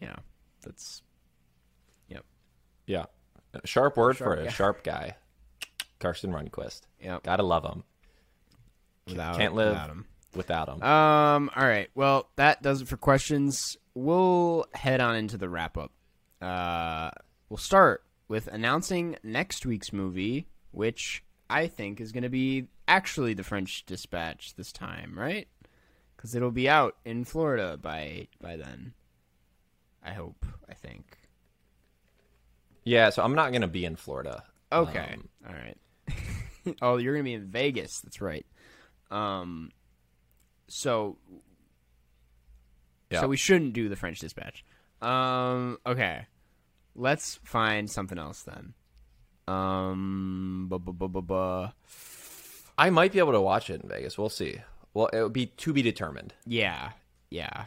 Yeah. 0.00 0.16
That's 0.62 1.02
Yep. 2.08 2.24
Yeah. 2.86 3.04
Sharp 3.64 3.96
word 3.96 4.16
Sharp 4.16 4.28
for 4.36 4.40
a 4.40 4.44
guy. 4.44 4.50
sharp 4.50 4.82
guy. 4.84 5.16
Karsten 5.98 6.32
Runquist. 6.32 6.82
Yep. 7.00 7.22
Gotta 7.22 7.42
love 7.42 7.64
him. 7.64 7.84
Without 9.06 9.36
Can't 9.36 9.54
live 9.54 9.70
without 9.72 9.90
'em. 9.90 10.06
without 10.34 10.68
him. 10.68 10.82
Um. 10.82 11.50
All 11.54 11.66
right. 11.66 11.88
Well, 11.94 12.28
that 12.36 12.62
does 12.62 12.80
it 12.82 12.88
for 12.88 12.96
questions. 12.96 13.76
We'll 13.94 14.66
head 14.74 15.00
on 15.00 15.16
into 15.16 15.36
the 15.36 15.48
wrap 15.48 15.76
up. 15.76 15.92
Uh, 16.40 17.10
we'll 17.48 17.56
start 17.58 18.04
with 18.28 18.46
announcing 18.48 19.16
next 19.22 19.66
week's 19.66 19.92
movie, 19.92 20.46
which 20.70 21.22
I 21.50 21.66
think 21.68 22.00
is 22.00 22.10
going 22.12 22.22
to 22.22 22.28
be 22.30 22.68
actually 22.88 23.34
the 23.34 23.44
French 23.44 23.84
Dispatch 23.86 24.54
this 24.56 24.72
time, 24.72 25.18
right? 25.18 25.46
Because 26.16 26.34
it'll 26.34 26.50
be 26.50 26.68
out 26.68 26.96
in 27.04 27.24
Florida 27.24 27.76
by 27.76 28.28
by 28.40 28.56
then. 28.56 28.94
I 30.02 30.12
hope. 30.12 30.46
I 30.68 30.74
think. 30.74 31.18
Yeah, 32.84 33.10
so 33.10 33.22
I'm 33.22 33.34
not 33.34 33.52
gonna 33.52 33.68
be 33.68 33.84
in 33.84 33.96
Florida. 33.96 34.42
Okay. 34.72 35.14
Um, 35.14 35.28
All 35.46 35.54
right. 35.54 36.76
oh, 36.82 36.96
you're 36.96 37.14
gonna 37.14 37.24
be 37.24 37.34
in 37.34 37.46
Vegas. 37.46 38.00
That's 38.00 38.20
right. 38.20 38.46
Um. 39.10 39.70
So. 40.68 41.18
Yeah. 43.10 43.20
So 43.20 43.28
we 43.28 43.36
shouldn't 43.36 43.74
do 43.74 43.88
the 43.88 43.96
French 43.96 44.18
Dispatch. 44.20 44.64
Um. 45.00 45.78
Okay. 45.86 46.26
Let's 46.94 47.38
find 47.44 47.90
something 47.90 48.18
else 48.18 48.42
then. 48.42 48.74
Um. 49.46 50.66
Bu- 50.68 50.78
bu- 50.78 50.92
bu- 50.92 51.08
bu- 51.08 51.22
bu- 51.22 51.68
I 52.78 52.90
might 52.90 53.12
be 53.12 53.18
able 53.18 53.32
to 53.32 53.40
watch 53.40 53.68
it 53.70 53.82
in 53.82 53.88
Vegas. 53.88 54.16
We'll 54.16 54.28
see. 54.28 54.58
Well, 54.94 55.08
it 55.12 55.22
would 55.22 55.32
be 55.32 55.46
to 55.46 55.72
be 55.72 55.82
determined. 55.82 56.34
Yeah. 56.46 56.92
Yeah. 57.30 57.66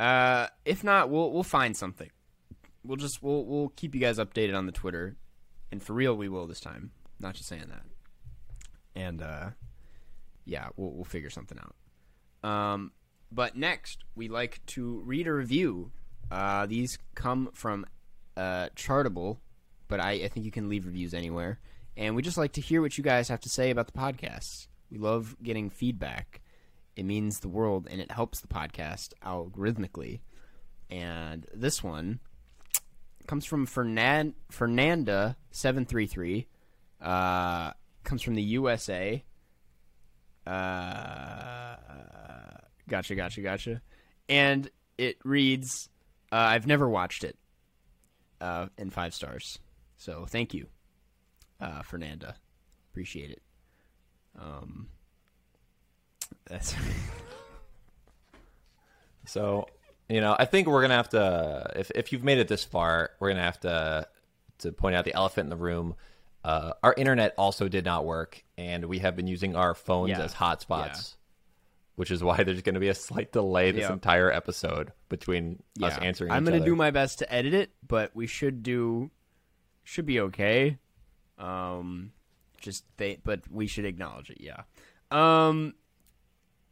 Uh. 0.00 0.46
If 0.64 0.82
not, 0.82 1.10
we'll 1.10 1.30
we'll 1.32 1.42
find 1.42 1.76
something. 1.76 2.10
We'll 2.84 2.96
just 2.96 3.22
we'll 3.22 3.44
we'll 3.44 3.72
keep 3.76 3.94
you 3.94 4.00
guys 4.00 4.18
updated 4.18 4.56
on 4.56 4.66
the 4.66 4.72
Twitter, 4.72 5.16
and 5.70 5.82
for 5.82 5.92
real, 5.92 6.16
we 6.16 6.28
will 6.28 6.46
this 6.46 6.60
time. 6.60 6.90
Not 7.20 7.34
just 7.34 7.48
saying 7.48 7.66
that. 7.68 7.82
And 8.94 9.22
uh, 9.22 9.50
yeah, 10.44 10.68
we'll 10.76 10.92
we'll 10.92 11.04
figure 11.04 11.30
something 11.30 11.58
out. 11.58 12.48
Um, 12.48 12.92
but 13.30 13.56
next 13.56 14.04
we 14.14 14.28
like 14.28 14.64
to 14.66 15.02
read 15.04 15.26
a 15.26 15.32
review. 15.32 15.92
Uh, 16.30 16.66
these 16.66 16.98
come 17.14 17.50
from 17.52 17.86
uh 18.36 18.68
Chartable 18.74 19.38
but 19.92 20.00
I, 20.00 20.12
I 20.12 20.28
think 20.28 20.46
you 20.46 20.50
can 20.50 20.70
leave 20.70 20.86
reviews 20.86 21.12
anywhere. 21.12 21.60
And 21.98 22.16
we 22.16 22.22
just 22.22 22.38
like 22.38 22.52
to 22.52 22.62
hear 22.62 22.80
what 22.80 22.96
you 22.96 23.04
guys 23.04 23.28
have 23.28 23.40
to 23.40 23.50
say 23.50 23.68
about 23.68 23.88
the 23.88 23.92
podcasts. 23.92 24.68
We 24.90 24.96
love 24.96 25.36
getting 25.42 25.68
feedback. 25.68 26.40
It 26.96 27.04
means 27.04 27.40
the 27.40 27.50
world, 27.50 27.86
and 27.90 28.00
it 28.00 28.10
helps 28.10 28.40
the 28.40 28.48
podcast 28.48 29.12
algorithmically. 29.22 30.20
And 30.88 31.46
this 31.52 31.84
one 31.84 32.20
comes 33.26 33.44
from 33.44 33.66
Fernan- 33.66 34.34
Fernanda 34.50 35.36
seven 35.50 35.84
three 35.84 36.06
three. 36.06 36.46
Uh, 37.00 37.72
comes 38.04 38.22
from 38.22 38.34
the 38.34 38.42
USA. 38.42 39.24
Uh, 40.46 41.76
gotcha, 42.88 43.14
gotcha, 43.14 43.40
gotcha. 43.40 43.80
And 44.28 44.70
it 44.98 45.18
reads, 45.24 45.88
uh, 46.30 46.36
"I've 46.36 46.66
never 46.66 46.88
watched 46.88 47.24
it." 47.24 47.36
Uh, 48.40 48.66
five 48.90 49.14
stars. 49.14 49.58
So 49.96 50.26
thank 50.26 50.52
you, 50.54 50.66
uh, 51.60 51.82
Fernanda. 51.82 52.36
Appreciate 52.90 53.30
it. 53.30 53.42
Um, 54.38 54.88
that's 56.46 56.74
So, 59.24 59.66
you 60.12 60.20
know, 60.20 60.36
I 60.38 60.44
think 60.44 60.66
we're 60.68 60.82
gonna 60.82 60.96
have 60.96 61.08
to 61.10 61.72
if 61.76 61.90
if 61.92 62.12
you've 62.12 62.24
made 62.24 62.38
it 62.38 62.48
this 62.48 62.64
far, 62.64 63.10
we're 63.20 63.30
gonna 63.30 63.42
have 63.42 63.60
to 63.60 64.06
to 64.58 64.72
point 64.72 64.94
out 64.94 65.04
the 65.04 65.14
elephant 65.14 65.46
in 65.46 65.50
the 65.50 65.56
room. 65.56 65.94
Uh, 66.44 66.72
our 66.82 66.94
internet 66.96 67.34
also 67.38 67.68
did 67.68 67.84
not 67.84 68.04
work, 68.04 68.42
and 68.58 68.86
we 68.86 68.98
have 68.98 69.14
been 69.16 69.26
using 69.28 69.54
our 69.56 69.74
phones 69.74 70.10
Yeah. 70.10 70.22
as 70.22 70.34
hotspots, 70.34 70.68
Yeah. 71.14 71.16
which 71.96 72.10
is 72.10 72.22
why 72.22 72.42
there's 72.42 72.62
going 72.62 72.74
to 72.74 72.80
be 72.80 72.88
a 72.88 72.94
slight 72.94 73.30
delay 73.32 73.70
this 73.70 73.82
Yeah. 73.82 73.92
entire 73.92 74.30
episode 74.30 74.92
between 75.08 75.62
us 75.80 75.96
answering. 75.98 76.32
I'm 76.32 76.44
gonna 76.44 76.56
other. 76.56 76.66
do 76.66 76.74
my 76.76 76.90
best 76.90 77.20
to 77.20 77.32
edit 77.32 77.54
it, 77.54 77.70
but 77.86 78.14
we 78.14 78.26
should 78.26 78.62
do 78.62 79.10
should 79.84 80.06
be 80.06 80.20
okay. 80.20 80.78
Um, 81.38 82.12
just 82.60 82.84
they, 82.96 83.18
but 83.24 83.40
we 83.50 83.66
should 83.66 83.84
acknowledge 83.84 84.30
it. 84.30 84.40
Yeah. 84.40 84.62
Um. 85.10 85.74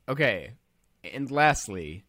Okay, 0.09 0.53
and 1.05 1.31
lastly, 1.31 2.05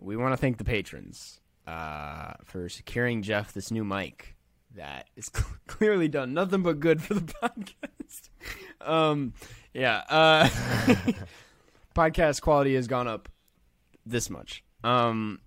we 0.00 0.16
want 0.16 0.32
to 0.32 0.36
thank 0.36 0.58
the 0.58 0.64
patrons 0.64 1.40
uh, 1.66 2.32
for 2.44 2.68
securing 2.68 3.22
Jeff 3.22 3.52
this 3.52 3.70
new 3.70 3.84
mic 3.84 4.36
that 4.76 5.06
is 5.16 5.28
clearly 5.66 6.08
done 6.08 6.34
nothing 6.34 6.62
but 6.62 6.80
good 6.80 7.02
for 7.02 7.14
the 7.14 7.20
podcast. 7.42 8.28
um. 8.80 9.32
Yeah. 9.74 10.02
Uh. 10.08 10.48
podcast 11.94 12.40
quality 12.42 12.74
has 12.74 12.86
gone 12.86 13.06
up 13.08 13.28
this 14.06 14.30
much. 14.30 14.64
Um. 14.84 15.40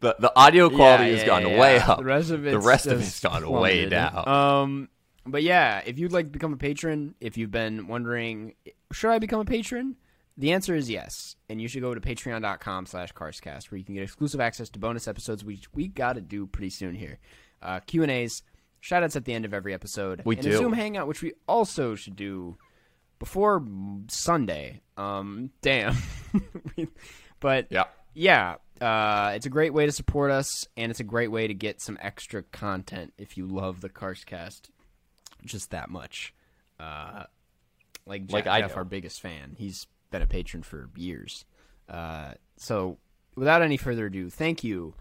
the 0.00 0.16
the 0.18 0.32
audio 0.36 0.68
quality 0.70 1.04
Yeah, 1.04 1.10
has 1.10 1.20
yeah, 1.20 1.26
gone 1.26 1.48
yeah, 1.48 1.60
way 1.60 1.78
up. 1.78 1.98
The 1.98 2.04
rest 2.04 2.30
of 2.30 2.42
the 2.42 2.58
rest 2.58 2.86
of 2.86 3.00
it's 3.00 3.20
gone 3.20 3.48
way 3.50 3.88
down. 3.88 4.28
Um, 4.28 4.88
but 5.26 5.42
yeah, 5.42 5.82
if 5.84 5.98
you'd 5.98 6.12
like 6.12 6.26
to 6.26 6.30
become 6.32 6.52
a 6.52 6.56
patron, 6.56 7.14
if 7.20 7.36
you've 7.36 7.50
been 7.50 7.86
wondering, 7.88 8.54
should 8.92 9.10
I 9.10 9.18
become 9.18 9.40
a 9.40 9.44
patron? 9.44 9.96
The 10.38 10.52
answer 10.52 10.76
is 10.76 10.88
yes, 10.88 11.34
and 11.48 11.60
you 11.60 11.66
should 11.66 11.82
go 11.82 11.94
to 11.94 12.00
patreon.com 12.00 12.86
slash 12.86 13.12
carscast 13.12 13.72
where 13.72 13.78
you 13.78 13.84
can 13.84 13.96
get 13.96 14.04
exclusive 14.04 14.40
access 14.40 14.68
to 14.70 14.78
bonus 14.78 15.08
episodes, 15.08 15.44
which 15.44 15.64
we 15.74 15.88
got 15.88 16.12
to 16.12 16.20
do 16.20 16.46
pretty 16.46 16.70
soon 16.70 16.94
here. 16.94 17.18
Uh, 17.60 17.80
Q&As, 17.80 18.42
shout-outs 18.80 19.16
at 19.16 19.24
the 19.24 19.34
end 19.34 19.44
of 19.44 19.52
every 19.52 19.74
episode. 19.74 20.22
We 20.24 20.36
and 20.36 20.44
do. 20.44 20.54
a 20.54 20.56
Zoom 20.56 20.72
hangout, 20.74 21.08
which 21.08 21.22
we 21.22 21.32
also 21.48 21.96
should 21.96 22.14
do 22.14 22.56
before 23.18 23.64
Sunday. 24.06 24.80
Um, 24.96 25.50
damn. 25.60 25.96
but 27.40 27.66
yeah. 27.70 27.86
yeah, 28.14 28.56
uh, 28.80 29.32
it's 29.34 29.46
a 29.46 29.50
great 29.50 29.74
way 29.74 29.86
to 29.86 29.92
support 29.92 30.30
us, 30.30 30.68
and 30.76 30.90
it's 30.90 31.00
a 31.00 31.04
great 31.04 31.32
way 31.32 31.48
to 31.48 31.54
get 31.54 31.80
some 31.80 31.98
extra 32.00 32.44
content 32.44 33.12
if 33.18 33.36
you 33.36 33.44
love 33.44 33.80
the 33.80 33.88
Carscast 33.88 34.70
just 35.44 35.72
that 35.72 35.90
much. 35.90 36.32
Uh, 36.78 37.24
like 38.06 38.26
Jeff, 38.26 38.32
Like 38.32 38.46
I 38.46 38.60
Jeff 38.60 38.70
do. 38.74 38.76
our 38.76 38.84
biggest 38.84 39.20
fan. 39.20 39.56
He's 39.58 39.88
been 40.10 40.22
a 40.22 40.26
patron 40.26 40.62
for 40.62 40.90
years. 40.96 41.44
Uh, 41.88 42.32
so, 42.56 42.98
without 43.34 43.62
any 43.62 43.76
further 43.76 44.06
ado, 44.06 44.30
thank 44.30 44.64
you. 44.64 44.94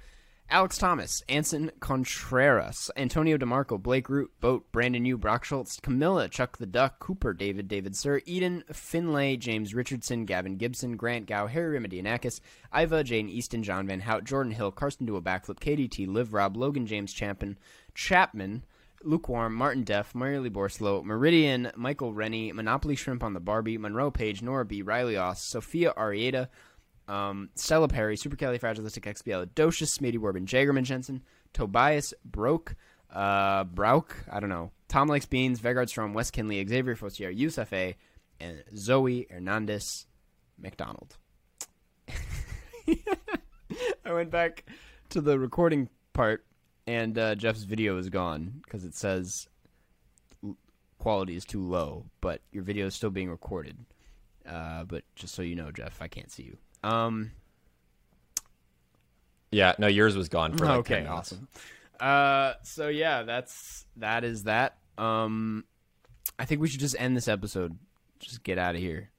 Alex 0.50 0.78
Thomas, 0.78 1.22
Anson 1.28 1.72
Contreras, 1.82 2.90
Antonio 2.96 3.38
DeMarco, 3.38 3.82
Blake 3.82 4.08
Root, 4.08 4.32
Boat, 4.40 4.72
Brandon 4.72 5.04
Yu, 5.04 5.18
Brock 5.18 5.44
Schultz, 5.44 5.78
Camilla, 5.82 6.30
Chuck 6.30 6.58
the 6.58 6.66
Duck, 6.66 7.00
Cooper, 7.00 7.34
David, 7.34 7.68
David 7.68 7.98
Sir, 7.98 8.22
Eden, 8.26 8.64
Finlay, 8.72 9.36
James 9.36 9.74
Richardson, 9.74 10.24
Gavin 10.24 10.56
Gibson, 10.56 10.96
Grant 10.96 11.26
Gow, 11.26 11.48
Harry 11.48 11.78
Remedianakis, 11.78 12.40
Iva, 12.74 13.04
Jane 13.04 13.28
Easton, 13.28 13.62
John 13.62 13.88
Van 13.88 14.00
Hout, 14.00 14.24
Jordan 14.24 14.54
Hill, 14.54 14.72
Carson 14.72 15.06
Do 15.06 15.18
a 15.18 15.22
Backflip, 15.22 15.60
KDT, 15.60 16.08
Liv 16.08 16.34
Rob, 16.34 16.56
Logan 16.56 16.88
James 16.88 17.12
Champion, 17.12 17.58
Chapman, 17.94 18.64
Lukewarm, 19.04 19.54
Martin 19.54 19.84
Deff, 19.84 20.14
Marley 20.16 20.50
Borslow, 20.50 21.04
Meridian, 21.04 21.72
Michael 21.76 22.14
Rennie, 22.14 22.52
Monopoly 22.52 22.96
Shrimp 22.96 23.24
on 23.24 23.34
the 23.34 23.40
Barbie, 23.40 23.78
Monroe 23.78 24.12
Page, 24.12 24.42
Nora 24.42 24.66
B, 24.66 24.82
Riley 24.82 25.18
Oss, 25.18 25.44
Sophia 25.44 25.94
Arieta, 25.98 26.48
um, 27.08 27.50
Stella 27.56 27.88
Perry, 27.88 28.18
Supercalifragilisticexpialidocious, 28.18 29.98
Smitty 29.98 30.18
Warbin, 30.18 30.46
Jagerman 30.46 30.84
Jensen, 30.84 31.24
Tobias 31.54 32.14
Broke, 32.26 32.76
uh, 33.14 33.64
Brauk, 33.64 34.12
I 34.32 34.40
don't 34.40 34.50
know, 34.50 34.72
Tom 34.88 35.08
Likes 35.08 35.26
Beans, 35.26 35.60
Vegard 35.60 35.90
Strom, 35.90 36.14
Wes 36.14 36.32
Kinley, 36.32 36.66
Xavier 36.68 36.96
Fossier, 36.96 37.30
Yusuf 37.36 37.72
A, 37.74 37.96
and 38.40 38.64
Zoe 38.76 39.28
Hernandez 39.30 40.08
McDonald. 40.58 41.18
I 44.06 44.14
went 44.14 44.32
back 44.32 44.66
to 45.10 45.22
the 45.22 45.38
recording 45.38 45.90
part, 46.14 46.46
and 46.88 47.18
uh, 47.18 47.36
Jeff's 47.36 47.64
video 47.64 47.98
is 47.98 48.10
gone 48.10 48.62
because 48.64 48.84
it 48.86 48.96
says 48.96 49.48
quality 50.98 51.36
is 51.36 51.46
too 51.46 51.62
low, 51.62 52.06
but 52.22 52.42
your 52.52 52.64
video 52.64 52.88
is 52.88 52.96
still 52.96 53.10
being 53.12 53.30
recorded. 53.30 53.78
Uh, 54.48 54.84
but 54.86 55.04
just 55.16 55.36
so 55.36 55.42
you 55.42 55.56
know, 55.56 55.72
Jeff, 55.72 56.02
I 56.02 56.08
can't 56.08 56.32
see 56.32 56.44
you. 56.44 56.58
Um, 56.90 57.32
Yeah, 59.52 59.74
no, 59.78 59.88
yours 59.88 60.16
was 60.16 60.30
gone 60.30 60.56
for 60.58 60.66
like 60.66 60.86
10 60.86 60.98
okay, 61.04 61.08
awesome. 61.08 61.48
Uh, 62.00 62.54
so 62.64 62.88
yeah, 62.88 63.24
that's 63.24 63.86
that 63.98 64.24
is 64.24 64.44
that. 64.44 64.78
Um, 64.98 65.66
I 66.40 66.46
think 66.46 66.62
we 66.62 66.68
should 66.68 66.80
just 66.80 66.96
end 67.00 67.16
this 67.18 67.28
episode. 67.28 67.78
Just 68.20 68.44
get 68.44 68.58
out 68.58 68.76
of 68.76 68.82
here. 68.82 69.10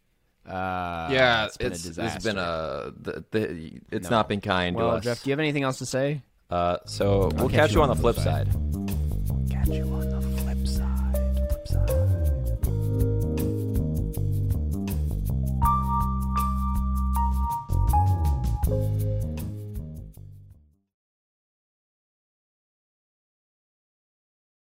Uh, 0.46 1.08
Yeah, 1.10 1.46
it's 1.46 1.56
been 1.56 1.72
it's, 1.72 1.84
a 1.84 1.88
it's 1.88 1.96
disaster. 1.96 2.28
been 2.30 2.38
a 2.38 2.92
the, 2.96 3.24
the, 3.30 3.80
it's 3.90 4.10
No. 4.10 4.16
not 4.18 4.28
been 4.28 4.40
kind 4.40 4.76
well, 4.76 4.90
to 4.92 4.96
us. 4.96 5.04
Jeff. 5.04 5.22
Do 5.22 5.30
you 5.30 5.32
have 5.32 5.40
anything 5.40 5.62
else 5.64 5.78
to 5.78 5.86
say? 5.86 6.22
Uh, 6.50 6.78
so 6.86 7.30
we'll 7.36 7.48
catch 7.48 7.58
catch 7.68 7.72
you 7.74 7.82
on 7.82 7.88
the 7.88 7.94
flip 7.96 8.16
side. 8.16 8.48
Catch 9.50 9.68
you 9.68 9.84
on 9.84 10.08
the 10.10 10.17